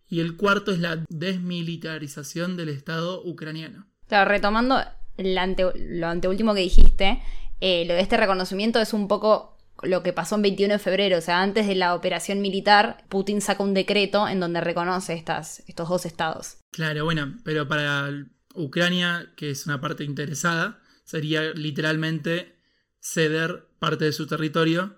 Y 0.07 0.19
el 0.19 0.37
cuarto 0.37 0.71
es 0.71 0.79
la 0.79 1.03
desmilitarización 1.09 2.55
del 2.55 2.69
Estado 2.69 3.23
ucraniano. 3.23 3.87
Claro, 4.07 4.29
retomando 4.29 4.79
lo 5.17 6.07
anteúltimo 6.07 6.53
que 6.53 6.61
dijiste, 6.61 7.21
eh, 7.59 7.85
lo 7.85 7.93
de 7.93 8.01
este 8.01 8.17
reconocimiento 8.17 8.79
es 8.79 8.93
un 8.93 9.07
poco 9.07 9.57
lo 9.81 10.03
que 10.03 10.13
pasó 10.13 10.35
en 10.35 10.43
21 10.43 10.73
de 10.73 10.79
febrero, 10.79 11.17
o 11.17 11.21
sea, 11.21 11.41
antes 11.41 11.67
de 11.67 11.75
la 11.75 11.95
operación 11.95 12.41
militar, 12.41 13.03
Putin 13.09 13.41
saca 13.41 13.63
un 13.63 13.73
decreto 13.73 14.27
en 14.27 14.39
donde 14.39 14.61
reconoce 14.61 15.13
estas, 15.13 15.63
estos 15.67 15.89
dos 15.89 16.05
estados. 16.05 16.57
Claro, 16.71 17.05
bueno, 17.05 17.35
pero 17.43 17.67
para 17.67 18.09
Ucrania, 18.53 19.33
que 19.35 19.49
es 19.49 19.65
una 19.65 19.81
parte 19.81 20.03
interesada, 20.03 20.79
sería 21.03 21.53
literalmente 21.53 22.57
ceder 22.99 23.67
parte 23.79 24.05
de 24.05 24.13
su 24.13 24.27
territorio. 24.27 24.97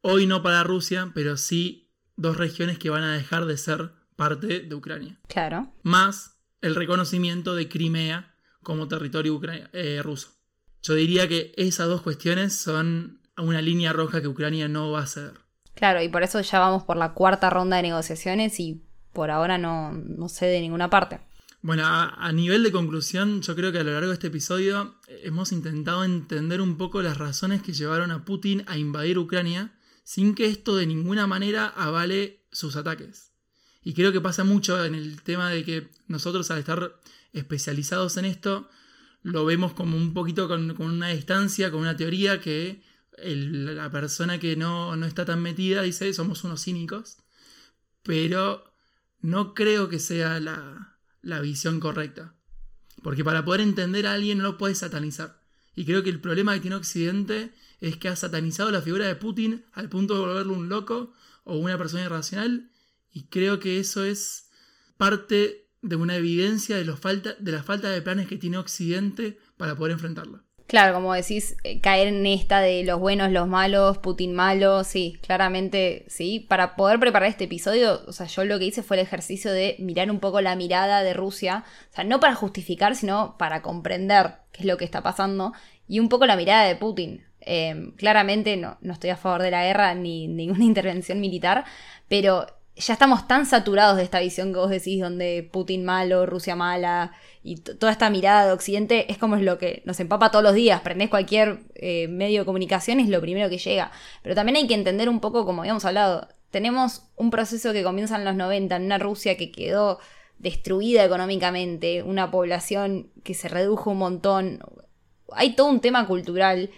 Hoy 0.00 0.26
no 0.26 0.42
para 0.42 0.62
Rusia, 0.62 1.10
pero 1.14 1.36
sí 1.36 1.90
dos 2.16 2.36
regiones 2.36 2.78
que 2.78 2.90
van 2.90 3.02
a 3.02 3.14
dejar 3.14 3.46
de 3.46 3.56
ser 3.56 3.92
parte 4.16 4.60
de 4.60 4.74
Ucrania. 4.74 5.18
Claro. 5.28 5.72
Más 5.82 6.38
el 6.60 6.74
reconocimiento 6.74 7.54
de 7.54 7.68
Crimea 7.68 8.34
como 8.62 8.88
territorio 8.88 9.40
eh, 9.72 10.00
ruso. 10.02 10.30
Yo 10.82 10.94
diría 10.94 11.28
que 11.28 11.52
esas 11.56 11.88
dos 11.88 12.02
cuestiones 12.02 12.54
son 12.54 13.20
una 13.36 13.60
línea 13.60 13.92
roja 13.92 14.20
que 14.20 14.28
Ucrania 14.28 14.68
no 14.68 14.92
va 14.92 15.02
a 15.02 15.06
ceder. 15.06 15.40
Claro, 15.74 16.02
y 16.02 16.08
por 16.08 16.22
eso 16.22 16.40
ya 16.40 16.60
vamos 16.60 16.84
por 16.84 16.96
la 16.96 17.14
cuarta 17.14 17.50
ronda 17.50 17.76
de 17.76 17.82
negociaciones 17.82 18.60
y 18.60 18.84
por 19.12 19.30
ahora 19.30 19.58
no, 19.58 19.92
no 19.92 20.28
cede 20.28 20.60
ninguna 20.60 20.88
parte. 20.88 21.20
Bueno, 21.64 21.82
a, 21.86 22.30
nivel 22.30 22.62
de 22.62 22.70
conclusión, 22.70 23.40
yo 23.40 23.56
creo 23.56 23.72
que 23.72 23.78
a 23.78 23.84
lo 23.84 23.92
largo 23.92 24.08
de 24.08 24.12
este 24.12 24.26
episodio 24.26 24.96
eh, 25.08 25.22
hemos 25.24 25.50
intentado 25.50 26.04
entender 26.04 26.60
un 26.60 26.76
poco 26.76 27.00
las 27.00 27.16
razones 27.16 27.62
que 27.62 27.72
llevaron 27.72 28.10
a 28.10 28.26
Putin 28.26 28.64
a 28.66 28.76
invadir 28.76 29.18
Ucrania 29.18 29.72
sin 30.02 30.34
que 30.34 30.44
esto 30.44 30.76
de 30.76 30.86
ninguna 30.86 31.26
manera 31.26 31.68
avale 31.68 32.44
sus 32.52 32.76
ataques. 32.76 33.32
Y 33.82 33.94
creo 33.94 34.12
que 34.12 34.20
pasa 34.20 34.44
mucho 34.44 34.84
en 34.84 34.94
el 34.94 35.22
tema 35.22 35.48
de 35.48 35.64
que 35.64 35.88
nosotros 36.06 36.50
al 36.50 36.58
estar 36.58 37.00
especializados 37.32 38.18
en 38.18 38.26
esto, 38.26 38.68
lo 39.22 39.46
vemos 39.46 39.72
como 39.72 39.96
un 39.96 40.12
poquito 40.12 40.48
con, 40.48 40.78
una 40.78 41.08
distancia, 41.08 41.70
con 41.70 41.80
una 41.80 41.96
teoría 41.96 42.42
que 42.42 42.82
la 43.16 43.90
persona 43.90 44.38
que 44.38 44.54
no, 44.54 44.96
no 44.96 45.06
está 45.06 45.24
tan 45.24 45.40
metida 45.40 45.80
dice 45.80 46.12
somos 46.12 46.44
unos 46.44 46.62
cínicos, 46.62 47.16
pero 48.02 48.70
no 49.22 49.54
creo 49.54 49.88
que 49.88 49.98
sea 49.98 50.40
la, 50.40 50.93
la 51.24 51.40
visión 51.40 51.80
correcta. 51.80 52.34
Porque 53.02 53.24
para 53.24 53.44
poder 53.44 53.60
entender 53.60 54.06
a 54.06 54.12
alguien 54.12 54.38
no 54.38 54.44
lo 54.44 54.58
puedes 54.58 54.78
satanizar. 54.78 55.40
Y 55.74 55.84
creo 55.84 56.02
que 56.02 56.10
el 56.10 56.20
problema 56.20 56.54
que 56.54 56.60
tiene 56.60 56.76
Occidente 56.76 57.52
es 57.80 57.96
que 57.96 58.08
ha 58.08 58.16
satanizado 58.16 58.70
la 58.70 58.82
figura 58.82 59.06
de 59.06 59.16
Putin 59.16 59.64
al 59.72 59.88
punto 59.88 60.14
de 60.14 60.20
volverlo 60.20 60.54
un 60.54 60.68
loco 60.68 61.12
o 61.44 61.56
una 61.56 61.76
persona 61.76 62.04
irracional. 62.04 62.70
Y 63.12 63.24
creo 63.24 63.58
que 63.58 63.80
eso 63.80 64.04
es 64.04 64.50
parte 64.96 65.68
de 65.82 65.96
una 65.96 66.16
evidencia 66.16 66.76
de, 66.76 66.84
los 66.84 67.00
falta, 67.00 67.34
de 67.34 67.52
la 67.52 67.62
falta 67.62 67.90
de 67.90 68.00
planes 68.00 68.28
que 68.28 68.38
tiene 68.38 68.58
Occidente 68.58 69.38
para 69.56 69.76
poder 69.76 69.92
enfrentarlo. 69.92 70.44
Claro, 70.66 70.94
como 70.94 71.12
decís, 71.12 71.56
eh, 71.62 71.80
caer 71.80 72.08
en 72.08 72.24
esta 72.24 72.60
de 72.60 72.84
los 72.84 72.98
buenos, 72.98 73.30
los 73.30 73.46
malos, 73.46 73.98
Putin 73.98 74.32
malo, 74.32 74.82
sí, 74.82 75.18
claramente 75.20 76.04
sí. 76.08 76.40
Para 76.48 76.74
poder 76.74 76.98
preparar 76.98 77.28
este 77.28 77.44
episodio, 77.44 78.02
o 78.06 78.12
sea, 78.12 78.26
yo 78.26 78.44
lo 78.44 78.58
que 78.58 78.64
hice 78.64 78.82
fue 78.82 78.96
el 78.96 79.02
ejercicio 79.02 79.52
de 79.52 79.76
mirar 79.78 80.10
un 80.10 80.20
poco 80.20 80.40
la 80.40 80.56
mirada 80.56 81.02
de 81.02 81.12
Rusia, 81.12 81.64
o 81.92 81.94
sea, 81.94 82.04
no 82.04 82.18
para 82.18 82.34
justificar, 82.34 82.96
sino 82.96 83.36
para 83.36 83.60
comprender 83.60 84.36
qué 84.52 84.60
es 84.62 84.66
lo 84.66 84.78
que 84.78 84.86
está 84.86 85.02
pasando, 85.02 85.52
y 85.86 86.00
un 86.00 86.08
poco 86.08 86.24
la 86.26 86.36
mirada 86.36 86.64
de 86.64 86.76
Putin. 86.76 87.24
Em, 87.40 87.92
claramente 87.92 88.56
no, 88.56 88.78
no 88.80 88.94
estoy 88.94 89.10
a 89.10 89.16
favor 89.18 89.42
de 89.42 89.50
la 89.50 89.64
guerra 89.64 89.94
ni 89.94 90.28
ninguna 90.28 90.64
intervención 90.64 91.20
militar, 91.20 91.64
pero 92.08 92.46
ya 92.76 92.94
estamos 92.94 93.28
tan 93.28 93.46
saturados 93.46 93.96
de 93.96 94.02
esta 94.02 94.20
visión 94.20 94.52
que 94.52 94.58
vos 94.58 94.70
decís, 94.70 95.00
donde 95.00 95.48
Putin 95.50 95.84
malo, 95.84 96.26
Rusia 96.26 96.56
mala, 96.56 97.12
y 97.42 97.56
toda 97.56 97.92
esta 97.92 98.10
mirada 98.10 98.46
de 98.46 98.52
Occidente 98.52 99.10
es 99.12 99.18
como 99.18 99.36
es 99.36 99.42
lo 99.42 99.58
que 99.58 99.82
nos 99.84 100.00
empapa 100.00 100.30
todos 100.30 100.42
los 100.42 100.54
días. 100.54 100.80
Prendés 100.80 101.08
cualquier 101.08 101.60
eh, 101.74 102.08
medio 102.08 102.40
de 102.40 102.46
comunicación, 102.46 102.98
es 102.98 103.08
lo 103.08 103.20
primero 103.20 103.48
que 103.48 103.58
llega. 103.58 103.92
Pero 104.22 104.34
también 104.34 104.56
hay 104.56 104.66
que 104.66 104.74
entender 104.74 105.08
un 105.08 105.20
poco, 105.20 105.44
como 105.44 105.62
habíamos 105.62 105.84
hablado, 105.84 106.28
tenemos 106.50 107.04
un 107.16 107.30
proceso 107.30 107.72
que 107.72 107.84
comienza 107.84 108.16
en 108.16 108.24
los 108.24 108.34
90, 108.34 108.76
en 108.76 108.84
una 108.84 108.98
Rusia 108.98 109.36
que 109.36 109.52
quedó 109.52 110.00
destruida 110.38 111.04
económicamente, 111.04 112.02
una 112.02 112.30
población 112.30 113.10
que 113.22 113.34
se 113.34 113.48
redujo 113.48 113.90
un 113.90 113.98
montón. 113.98 114.60
Hay 115.32 115.54
todo 115.54 115.68
un 115.68 115.80
tema 115.80 116.06
cultural 116.06 116.70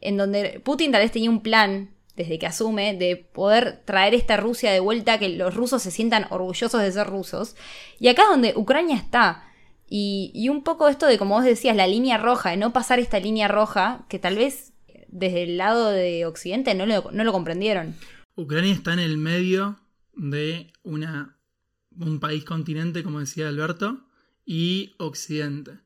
en 0.00 0.16
donde 0.16 0.60
Putin 0.60 0.92
tal 0.92 1.02
vez 1.02 1.12
tenía 1.12 1.30
un 1.30 1.42
plan 1.42 1.90
desde 2.18 2.36
que 2.40 2.46
asume, 2.46 2.96
de 2.96 3.16
poder 3.16 3.84
traer 3.84 4.12
esta 4.12 4.36
Rusia 4.36 4.72
de 4.72 4.80
vuelta, 4.80 5.20
que 5.20 5.28
los 5.28 5.54
rusos 5.54 5.82
se 5.82 5.92
sientan 5.92 6.26
orgullosos 6.30 6.82
de 6.82 6.90
ser 6.90 7.06
rusos. 7.06 7.54
Y 8.00 8.08
acá 8.08 8.24
es 8.24 8.28
donde 8.28 8.54
Ucrania 8.56 8.96
está. 8.96 9.44
Y, 9.88 10.48
un 10.50 10.64
poco 10.64 10.88
esto 10.88 11.06
de, 11.06 11.16
como 11.16 11.36
vos 11.36 11.44
decías, 11.44 11.76
la 11.76 11.86
línea 11.86 12.18
roja, 12.18 12.50
de 12.50 12.56
no 12.56 12.72
pasar 12.72 12.98
esta 12.98 13.20
línea 13.20 13.46
roja, 13.46 14.04
que 14.08 14.18
tal 14.18 14.34
vez 14.34 14.72
desde 15.06 15.44
el 15.44 15.58
lado 15.58 15.90
de 15.90 16.26
Occidente 16.26 16.74
no 16.74 16.86
lo, 16.86 17.08
no 17.12 17.22
lo 17.22 17.32
comprendieron. 17.32 17.94
Ucrania 18.34 18.74
está 18.74 18.92
en 18.92 18.98
el 18.98 19.16
medio 19.16 19.78
de 20.14 20.72
una, 20.82 21.38
un 21.96 22.18
país 22.18 22.44
continente, 22.44 23.04
como 23.04 23.20
decía 23.20 23.48
Alberto, 23.48 24.00
y 24.44 24.96
Occidente. 24.98 25.78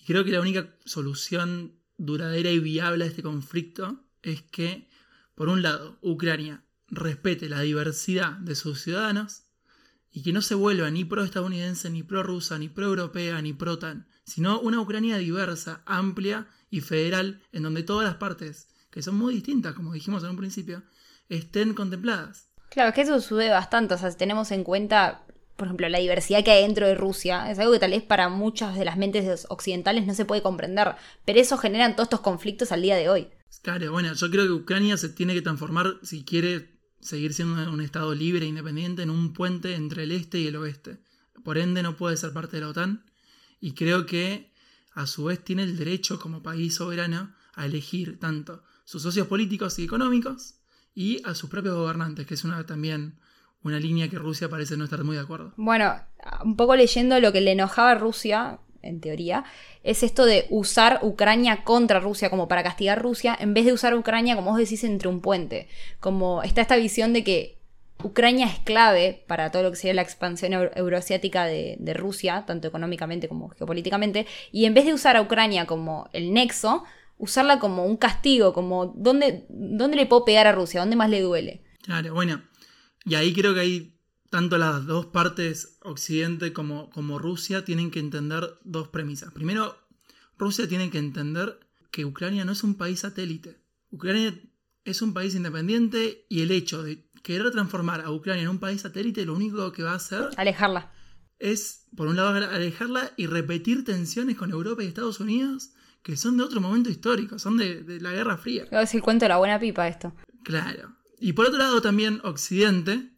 Y 0.00 0.04
creo 0.04 0.24
que 0.24 0.32
la 0.32 0.40
única 0.40 0.74
solución 0.84 1.76
duradera 1.96 2.50
y 2.50 2.58
viable 2.58 3.04
a 3.04 3.06
este 3.06 3.22
conflicto 3.22 4.00
es 4.22 4.42
que 4.42 4.88
por 5.36 5.50
un 5.50 5.62
lado, 5.62 5.98
Ucrania 6.00 6.64
respete 6.88 7.48
la 7.48 7.60
diversidad 7.60 8.32
de 8.38 8.54
sus 8.54 8.80
ciudadanos 8.80 9.42
y 10.10 10.22
que 10.22 10.32
no 10.32 10.40
se 10.40 10.54
vuelva 10.54 10.90
ni 10.90 11.04
pro-estadounidense, 11.04 11.90
ni 11.90 12.02
pro-rusa, 12.02 12.58
ni 12.58 12.70
pro-europea, 12.70 13.42
ni 13.42 13.52
pro-tan, 13.52 14.08
sino 14.24 14.58
una 14.60 14.80
Ucrania 14.80 15.18
diversa, 15.18 15.82
amplia 15.84 16.48
y 16.70 16.80
federal, 16.80 17.42
en 17.52 17.64
donde 17.64 17.82
todas 17.82 18.06
las 18.06 18.16
partes, 18.16 18.68
que 18.90 19.02
son 19.02 19.16
muy 19.16 19.34
distintas, 19.34 19.74
como 19.74 19.92
dijimos 19.92 20.24
en 20.24 20.30
un 20.30 20.38
principio, 20.38 20.82
estén 21.28 21.74
contempladas. 21.74 22.48
Claro, 22.70 22.88
es 22.88 22.94
que 22.94 23.02
eso 23.02 23.20
sube 23.20 23.50
bastante, 23.50 23.92
o 23.92 23.98
sea, 23.98 24.10
si 24.10 24.16
tenemos 24.16 24.50
en 24.52 24.64
cuenta, 24.64 25.26
por 25.56 25.66
ejemplo, 25.66 25.86
la 25.90 25.98
diversidad 25.98 26.42
que 26.42 26.50
hay 26.50 26.62
dentro 26.62 26.86
de 26.86 26.94
Rusia, 26.94 27.50
es 27.50 27.58
algo 27.58 27.74
que 27.74 27.78
tal 27.78 27.90
vez 27.90 28.02
para 28.02 28.30
muchas 28.30 28.74
de 28.78 28.86
las 28.86 28.96
mentes 28.96 29.46
occidentales 29.50 30.06
no 30.06 30.14
se 30.14 30.24
puede 30.24 30.40
comprender, 30.40 30.94
pero 31.26 31.38
eso 31.38 31.58
generan 31.58 31.94
todos 31.94 32.06
estos 32.06 32.20
conflictos 32.20 32.72
al 32.72 32.80
día 32.80 32.96
de 32.96 33.10
hoy. 33.10 33.28
Claro, 33.62 33.92
bueno, 33.92 34.12
yo 34.12 34.30
creo 34.30 34.44
que 34.44 34.52
Ucrania 34.52 34.96
se 34.96 35.08
tiene 35.08 35.34
que 35.34 35.42
transformar, 35.42 35.98
si 36.02 36.24
quiere 36.24 36.78
seguir 37.00 37.34
siendo 37.34 37.70
un 37.70 37.80
Estado 37.80 38.14
libre 38.14 38.44
e 38.44 38.48
independiente, 38.48 39.02
en 39.02 39.10
un 39.10 39.32
puente 39.32 39.74
entre 39.74 40.04
el 40.04 40.12
este 40.12 40.38
y 40.38 40.46
el 40.46 40.56
oeste. 40.56 41.00
Por 41.44 41.58
ende, 41.58 41.82
no 41.82 41.96
puede 41.96 42.16
ser 42.16 42.32
parte 42.32 42.56
de 42.56 42.62
la 42.62 42.68
OTAN. 42.68 43.04
Y 43.60 43.72
creo 43.72 44.06
que, 44.06 44.52
a 44.92 45.06
su 45.06 45.24
vez, 45.24 45.42
tiene 45.44 45.62
el 45.62 45.76
derecho 45.76 46.18
como 46.18 46.42
país 46.42 46.74
soberano 46.74 47.34
a 47.54 47.66
elegir 47.66 48.18
tanto 48.18 48.62
sus 48.84 49.02
socios 49.02 49.26
políticos 49.26 49.78
y 49.78 49.84
económicos 49.84 50.54
y 50.94 51.20
a 51.24 51.34
sus 51.34 51.50
propios 51.50 51.74
gobernantes, 51.74 52.26
que 52.26 52.34
es 52.34 52.44
una 52.44 52.64
también 52.64 53.18
una 53.62 53.80
línea 53.80 54.08
que 54.08 54.18
Rusia 54.18 54.48
parece 54.48 54.76
no 54.76 54.84
estar 54.84 55.02
muy 55.02 55.16
de 55.16 55.22
acuerdo. 55.22 55.52
Bueno, 55.56 55.92
un 56.44 56.56
poco 56.56 56.76
leyendo 56.76 57.18
lo 57.20 57.32
que 57.32 57.40
le 57.40 57.52
enojaba 57.52 57.92
a 57.92 57.94
Rusia, 57.96 58.60
en 58.86 59.00
teoría, 59.00 59.44
es 59.82 60.02
esto 60.02 60.24
de 60.24 60.46
usar 60.50 61.00
Ucrania 61.02 61.64
contra 61.64 62.00
Rusia, 62.00 62.30
como 62.30 62.48
para 62.48 62.62
castigar 62.62 62.98
a 62.98 63.02
Rusia, 63.02 63.36
en 63.38 63.54
vez 63.54 63.64
de 63.64 63.72
usar 63.72 63.94
Ucrania, 63.94 64.36
como 64.36 64.50
vos 64.50 64.58
decís, 64.58 64.84
entre 64.84 65.08
un 65.08 65.20
puente. 65.20 65.68
Como 66.00 66.42
está 66.42 66.60
esta 66.60 66.76
visión 66.76 67.12
de 67.12 67.24
que 67.24 67.56
Ucrania 68.02 68.46
es 68.46 68.58
clave 68.60 69.24
para 69.26 69.50
todo 69.50 69.62
lo 69.62 69.70
que 69.70 69.76
sería 69.76 69.94
la 69.94 70.02
expansión 70.02 70.52
euroasiática 70.52 71.46
de, 71.46 71.94
Rusia, 71.94 72.44
tanto 72.46 72.68
económicamente 72.68 73.28
como 73.28 73.48
geopolíticamente, 73.48 74.26
y 74.52 74.66
en 74.66 74.74
vez 74.74 74.84
de 74.84 74.94
usar 74.94 75.16
a 75.16 75.22
Ucrania 75.22 75.66
como 75.66 76.08
el 76.12 76.32
nexo, 76.32 76.84
usarla 77.18 77.58
como 77.58 77.86
un 77.86 77.96
castigo, 77.96 78.52
como 78.52 78.86
¿dónde, 78.86 79.46
dónde 79.48 79.96
le 79.96 80.06
puedo 80.06 80.24
pegar 80.24 80.46
a 80.46 80.52
Rusia, 80.52 80.80
dónde 80.80 80.96
más 80.96 81.08
le 81.08 81.22
duele. 81.22 81.62
Claro, 81.82 82.12
bueno, 82.12 82.42
y 83.04 83.14
ahí 83.14 83.32
creo 83.32 83.54
que 83.54 83.60
hay 83.60 83.95
tanto 84.30 84.58
las 84.58 84.86
dos 84.86 85.06
partes, 85.06 85.78
Occidente 85.82 86.52
como, 86.52 86.90
como 86.90 87.18
Rusia, 87.18 87.64
tienen 87.64 87.90
que 87.90 88.00
entender 88.00 88.58
dos 88.64 88.88
premisas. 88.88 89.32
Primero, 89.32 89.76
Rusia 90.36 90.68
tiene 90.68 90.90
que 90.90 90.98
entender 90.98 91.60
que 91.90 92.04
Ucrania 92.04 92.44
no 92.44 92.52
es 92.52 92.62
un 92.62 92.74
país 92.74 93.00
satélite. 93.00 93.60
Ucrania 93.90 94.38
es 94.84 95.02
un 95.02 95.14
país 95.14 95.34
independiente 95.34 96.26
y 96.28 96.42
el 96.42 96.50
hecho 96.50 96.82
de 96.82 97.08
querer 97.22 97.50
transformar 97.50 98.02
a 98.02 98.12
Ucrania 98.12 98.42
en 98.42 98.50
un 98.50 98.58
país 98.58 98.82
satélite 98.82 99.24
lo 99.24 99.34
único 99.34 99.72
que 99.72 99.82
va 99.82 99.92
a 99.92 99.96
hacer... 99.96 100.30
Alejarla. 100.36 100.92
Es, 101.38 101.86
por 101.96 102.08
un 102.08 102.16
lado, 102.16 102.30
alejarla 102.30 103.12
y 103.16 103.26
repetir 103.26 103.84
tensiones 103.84 104.36
con 104.36 104.50
Europa 104.50 104.82
y 104.82 104.86
Estados 104.86 105.20
Unidos 105.20 105.72
que 106.02 106.16
son 106.16 106.36
de 106.36 106.44
otro 106.44 106.60
momento 106.60 106.88
histórico, 106.88 107.36
son 107.36 107.56
de, 107.56 107.82
de 107.82 108.00
la 108.00 108.12
Guerra 108.12 108.36
Fría. 108.36 108.66
Es 108.70 108.94
el 108.94 109.02
cuento 109.02 109.24
de 109.24 109.30
la 109.30 109.38
buena 109.38 109.58
pipa 109.58 109.88
esto. 109.88 110.14
Claro. 110.44 110.94
Y 111.18 111.32
por 111.32 111.46
otro 111.46 111.58
lado 111.58 111.82
también 111.82 112.20
Occidente 112.22 113.15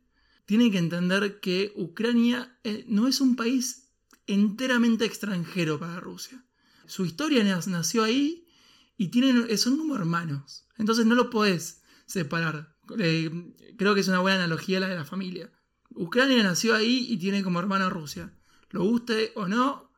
tiene 0.48 0.70
que 0.70 0.78
entender 0.78 1.40
que 1.40 1.74
Ucrania 1.76 2.58
eh, 2.64 2.86
no 2.88 3.06
es 3.06 3.20
un 3.20 3.36
país 3.36 3.90
enteramente 4.26 5.04
extranjero 5.04 5.78
para 5.78 6.00
Rusia. 6.00 6.42
Su 6.86 7.04
historia 7.04 7.44
nació 7.44 8.02
ahí 8.02 8.48
y 8.96 9.08
tienen, 9.08 9.58
son 9.58 9.76
como 9.76 9.94
hermanos. 9.94 10.66
Entonces 10.78 11.04
no 11.04 11.14
lo 11.16 11.28
podés 11.28 11.82
separar. 12.06 12.74
Eh, 12.98 13.30
creo 13.76 13.94
que 13.94 14.00
es 14.00 14.08
una 14.08 14.20
buena 14.20 14.38
analogía 14.38 14.80
la 14.80 14.88
de 14.88 14.94
la 14.94 15.04
familia. 15.04 15.52
Ucrania 15.90 16.42
nació 16.42 16.74
ahí 16.74 17.06
y 17.10 17.18
tiene 17.18 17.42
como 17.42 17.60
hermano 17.60 17.84
a 17.84 17.90
Rusia. 17.90 18.32
Lo 18.70 18.84
guste 18.84 19.32
o 19.36 19.48
no, 19.48 19.92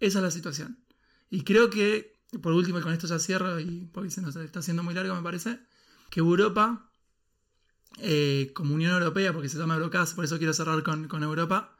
esa 0.00 0.18
es 0.18 0.24
la 0.24 0.32
situación. 0.32 0.84
Y 1.30 1.42
creo 1.42 1.70
que, 1.70 2.18
por 2.42 2.54
último, 2.54 2.80
y 2.80 2.82
con 2.82 2.92
esto 2.92 3.06
ya 3.06 3.20
cierro, 3.20 3.60
y 3.60 3.88
porque 3.92 4.10
se 4.10 4.20
nos 4.20 4.34
está 4.34 4.58
haciendo 4.58 4.82
muy 4.82 4.94
largo, 4.94 5.14
me 5.14 5.22
parece, 5.22 5.60
que 6.10 6.18
Europa 6.18 6.90
eh, 7.98 8.50
como 8.54 8.74
Unión 8.74 8.92
Europea, 8.92 9.32
porque 9.32 9.48
se 9.48 9.58
llama 9.58 9.74
Eurocast, 9.74 10.14
por 10.14 10.24
eso 10.24 10.38
quiero 10.38 10.52
cerrar 10.52 10.82
con, 10.82 11.08
con 11.08 11.22
Europa. 11.22 11.76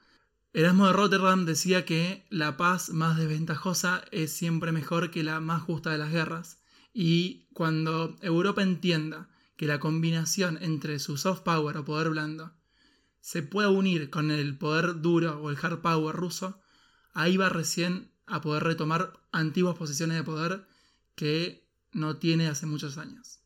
Erasmo 0.53 0.87
de 0.87 0.95
Rotterdam 0.95 1.45
decía 1.45 1.85
que 1.85 2.25
la 2.31 2.57
paz 2.57 2.91
más 2.91 3.19
desventajosa 3.19 4.05
es 4.11 4.33
siempre 4.33 4.73
mejor 4.73 5.11
que 5.11 5.23
la 5.23 5.41
más 5.41 5.62
justa 5.62 5.91
de 5.91 5.99
las 5.99 6.11
guerras. 6.11 6.61
Y 6.95 7.47
cuando 7.53 8.17
Europa 8.23 8.62
entienda 8.62 9.29
que 9.57 9.67
la 9.67 9.81
combinación 9.81 10.59
entre 10.62 10.99
su 10.99 11.19
soft 11.19 11.43
power 11.43 11.77
o 11.77 11.85
poder 11.85 12.11
blando 12.11 12.55
se 13.21 13.43
pueda 13.43 13.69
unir 13.69 14.09
con 14.09 14.31
el 14.31 14.57
poder 14.57 15.03
duro 15.03 15.39
o 15.43 15.51
el 15.51 15.59
hard 15.61 15.81
power 15.81 16.14
ruso, 16.14 16.61
ahí 17.12 17.37
va 17.37 17.49
recién 17.49 18.11
a 18.27 18.41
poder 18.41 18.62
retomar 18.62 19.12
antiguas 19.33 19.77
posiciones 19.77 20.17
de 20.17 20.25
poder 20.25 20.67
que 21.17 21.69
no 21.93 22.17
tiene 22.17 22.49
hace 22.49 22.67
muchos 22.67 22.99
años. 22.99 23.41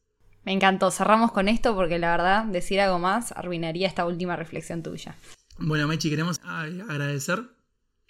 Me 0.44 0.52
encantó. 0.52 0.90
Cerramos 0.90 1.32
con 1.32 1.48
esto 1.48 1.74
porque 1.74 1.98
la 1.98 2.10
verdad, 2.10 2.44
decir 2.44 2.80
algo 2.80 2.98
más 2.98 3.32
arruinaría 3.32 3.86
esta 3.86 4.06
última 4.06 4.36
reflexión 4.36 4.82
tuya. 4.82 5.16
Bueno, 5.58 5.86
Mechi, 5.86 6.08
queremos 6.08 6.40
agradecer 6.42 7.44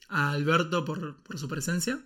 a 0.09 0.31
Alberto 0.31 0.85
por, 0.85 1.17
su 1.37 1.49
presencia. 1.49 1.99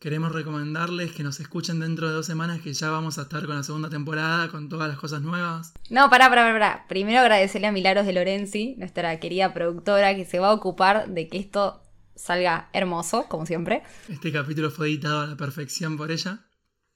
Queremos 0.00 0.32
recomendarles 0.32 1.12
que 1.12 1.22
nos 1.22 1.38
escuchen 1.38 1.78
dentro 1.78 2.08
de 2.08 2.14
dos 2.14 2.26
semanas 2.26 2.60
que 2.60 2.72
ya 2.72 2.90
vamos 2.90 3.18
a 3.18 3.22
estar 3.22 3.46
con 3.46 3.54
la 3.54 3.62
segunda 3.62 3.88
temporada, 3.88 4.48
con 4.48 4.68
todas 4.68 4.88
las 4.88 4.98
cosas 4.98 5.22
nuevas. 5.22 5.74
No, 5.90 6.10
pará, 6.10 6.28
pará, 6.28 6.52
pará. 6.52 6.86
Primero 6.88 7.20
agradecerle 7.20 7.68
a 7.68 7.72
Milagros 7.72 8.04
de 8.06 8.12
Lorenzi, 8.12 8.74
nuestra 8.78 9.20
querida 9.20 9.54
productora, 9.54 10.16
que 10.16 10.24
se 10.24 10.40
va 10.40 10.48
a 10.48 10.54
ocupar 10.54 11.08
de 11.08 11.28
que 11.28 11.38
esto 11.38 11.80
salga 12.16 12.68
hermoso, 12.72 13.26
como 13.28 13.46
siempre. 13.46 13.84
Este 14.08 14.32
capítulo 14.32 14.72
fue 14.72 14.88
editado 14.88 15.20
a 15.20 15.26
la 15.28 15.36
perfección 15.36 15.96
por 15.96 16.10
ella. 16.10 16.46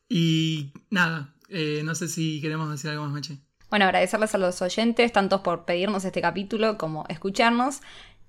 Y 0.09 0.73
nada, 0.91 1.36
eh, 1.49 1.83
no 1.85 1.95
sé 1.95 2.09
si 2.09 2.41
queremos 2.41 2.71
decir 2.71 2.91
algo 2.91 3.05
más, 3.05 3.13
Meche. 3.13 3.39
Bueno, 3.71 3.85
agradecerles 3.87 4.35
a 4.35 4.39
los 4.39 4.63
oyentes, 4.63 5.13
tanto 5.13 5.43
por 5.43 5.65
pedirnos 5.65 6.05
este 6.05 6.21
capítulo 6.21 6.79
como 6.79 7.05
escucharnos. 7.09 7.81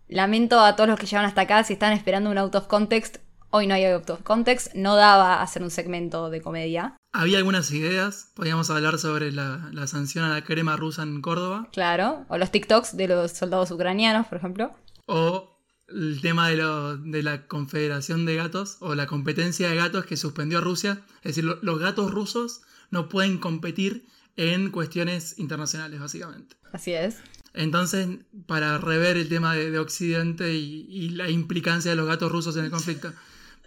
Lamento 0.08 0.60
a 0.60 0.76
todos 0.76 0.90
los 0.90 1.00
que 1.00 1.06
llegan 1.06 1.26
hasta 1.26 1.42
acá 1.42 1.64
si 1.64 1.74
están 1.74 1.94
esperando 1.94 2.32
un 2.32 2.38
out 2.38 2.56
of 2.56 2.68
context. 2.68 3.18
Hoy 3.50 3.68
no 3.68 3.76
hay 3.76 3.86
out 3.86 4.10
of 4.10 4.24
context, 4.24 4.74
no 4.74 4.96
daba 4.96 5.42
hacer 5.42 5.64
un 5.64 5.70
segmento 5.70 6.30
de 6.30 6.42
comedia. 6.42 6.98
Había 7.14 7.38
algunas 7.38 7.72
ideas, 7.72 8.32
podíamos 8.36 8.70
hablar 8.70 9.00
sobre 9.00 9.32
la, 9.32 9.72
sanción 9.88 10.26
a 10.26 10.30
la 10.30 10.44
crema 10.44 10.76
rusa 10.76 11.04
en 11.04 11.22
Córdoba. 11.22 11.70
Claro, 11.72 12.26
o 12.30 12.38
los 12.38 12.52
TikToks 12.52 12.98
de 12.98 13.08
los 13.08 13.32
soldados 13.32 13.72
ucranianos, 13.72 14.28
por 14.28 14.38
ejemplo. 14.38 14.76
O 15.06 15.58
el 15.88 16.20
tema 16.22 16.50
de, 16.50 16.58
de, 17.06 17.24
la 17.24 17.48
Confederación 17.48 18.26
de 18.26 18.36
Gatos 18.36 18.78
o 18.82 18.96
la 18.96 19.08
competencia 19.08 19.70
de 19.70 19.78
gatos 19.78 20.06
que 20.06 20.18
suspendió 20.18 20.58
a 20.58 20.62
Rusia. 20.62 21.02
Es 21.24 21.36
decir, 21.36 21.46
los 21.46 21.80
gatos 21.80 22.12
rusos 22.12 22.62
no 22.90 23.10
pueden 23.10 23.38
competir 23.38 24.06
en 24.36 24.72
cuestiones 24.72 25.38
internacionales, 25.40 26.00
básicamente. 26.00 26.56
Así 26.72 26.94
es. 26.94 27.18
Entonces, 27.54 28.08
para 28.46 28.78
rever 28.78 29.18
el 29.18 29.30
tema 29.30 29.56
de, 29.56 29.78
Occidente 29.80 30.54
y, 30.54 31.10
la 31.10 31.30
implicancia 31.30 31.92
de 31.92 31.98
los 31.98 32.08
gatos 32.08 32.32
rusos 32.32 32.56
en 32.56 32.66
el 32.66 32.72
conflicto. 32.72 33.12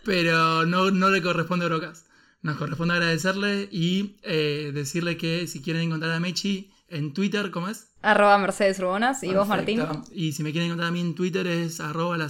Pero 0.04 0.64
no, 0.64 0.90
no 0.90 1.10
le 1.10 1.20
corresponde 1.20 1.66
a 1.66 1.68
Brocas. 1.68 2.04
Nos 2.42 2.56
corresponde 2.56 2.94
agradecerle 2.94 3.68
y 3.70 4.16
eh, 4.22 4.70
decirle 4.72 5.16
que 5.16 5.46
si 5.46 5.60
quieren 5.60 5.82
encontrar 5.82 6.12
a 6.12 6.20
Mechi 6.20 6.70
en 6.88 7.12
Twitter, 7.12 7.50
¿cómo 7.50 7.68
es? 7.68 7.88
Arroba 8.00 8.38
Mercedes 8.38 8.78
Urbonas. 8.78 9.22
¿Y 9.22 9.34
vos, 9.34 9.46
Martín? 9.46 9.82
Y 10.12 10.32
si 10.32 10.42
me 10.42 10.52
quieren 10.52 10.70
encontrar 10.70 10.88
a 10.88 10.92
mí 10.92 11.00
en 11.00 11.14
Twitter 11.14 11.46
es 11.46 11.80
arroba 11.80 12.16
la 12.16 12.28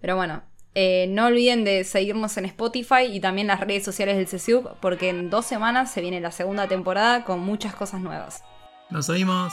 Pero 0.00 0.16
bueno, 0.16 0.42
eh, 0.74 1.06
no 1.08 1.26
olviden 1.26 1.64
de 1.64 1.84
seguirnos 1.84 2.36
en 2.36 2.44
Spotify 2.44 3.04
y 3.10 3.20
también 3.20 3.48
las 3.48 3.60
redes 3.60 3.84
sociales 3.84 4.16
del 4.16 4.26
CSUB 4.26 4.76
porque 4.80 5.08
en 5.08 5.28
dos 5.28 5.44
semanas 5.46 5.92
se 5.92 6.00
viene 6.00 6.20
la 6.20 6.30
segunda 6.30 6.68
temporada 6.68 7.24
con 7.24 7.40
muchas 7.40 7.74
cosas 7.74 8.00
nuevas. 8.00 8.44
Nos 8.88 9.08
oímos. 9.08 9.52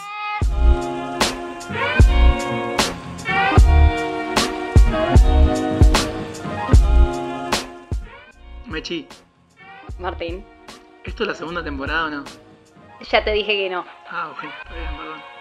Mechi. 8.68 9.08
Martín. 10.00 10.46
¿Esto 11.04 11.24
es 11.24 11.30
la 11.30 11.36
segunda 11.36 11.64
temporada 11.64 12.06
o 12.06 12.10
no? 12.10 12.24
Ya 13.12 13.24
te 13.24 13.32
dije 13.32 13.54
que 13.54 13.70
no. 13.70 13.86
Ah, 14.10 14.34
bueno, 14.36 14.54
está 14.62 14.74
bien, 14.76 14.98
perdón. 14.98 15.37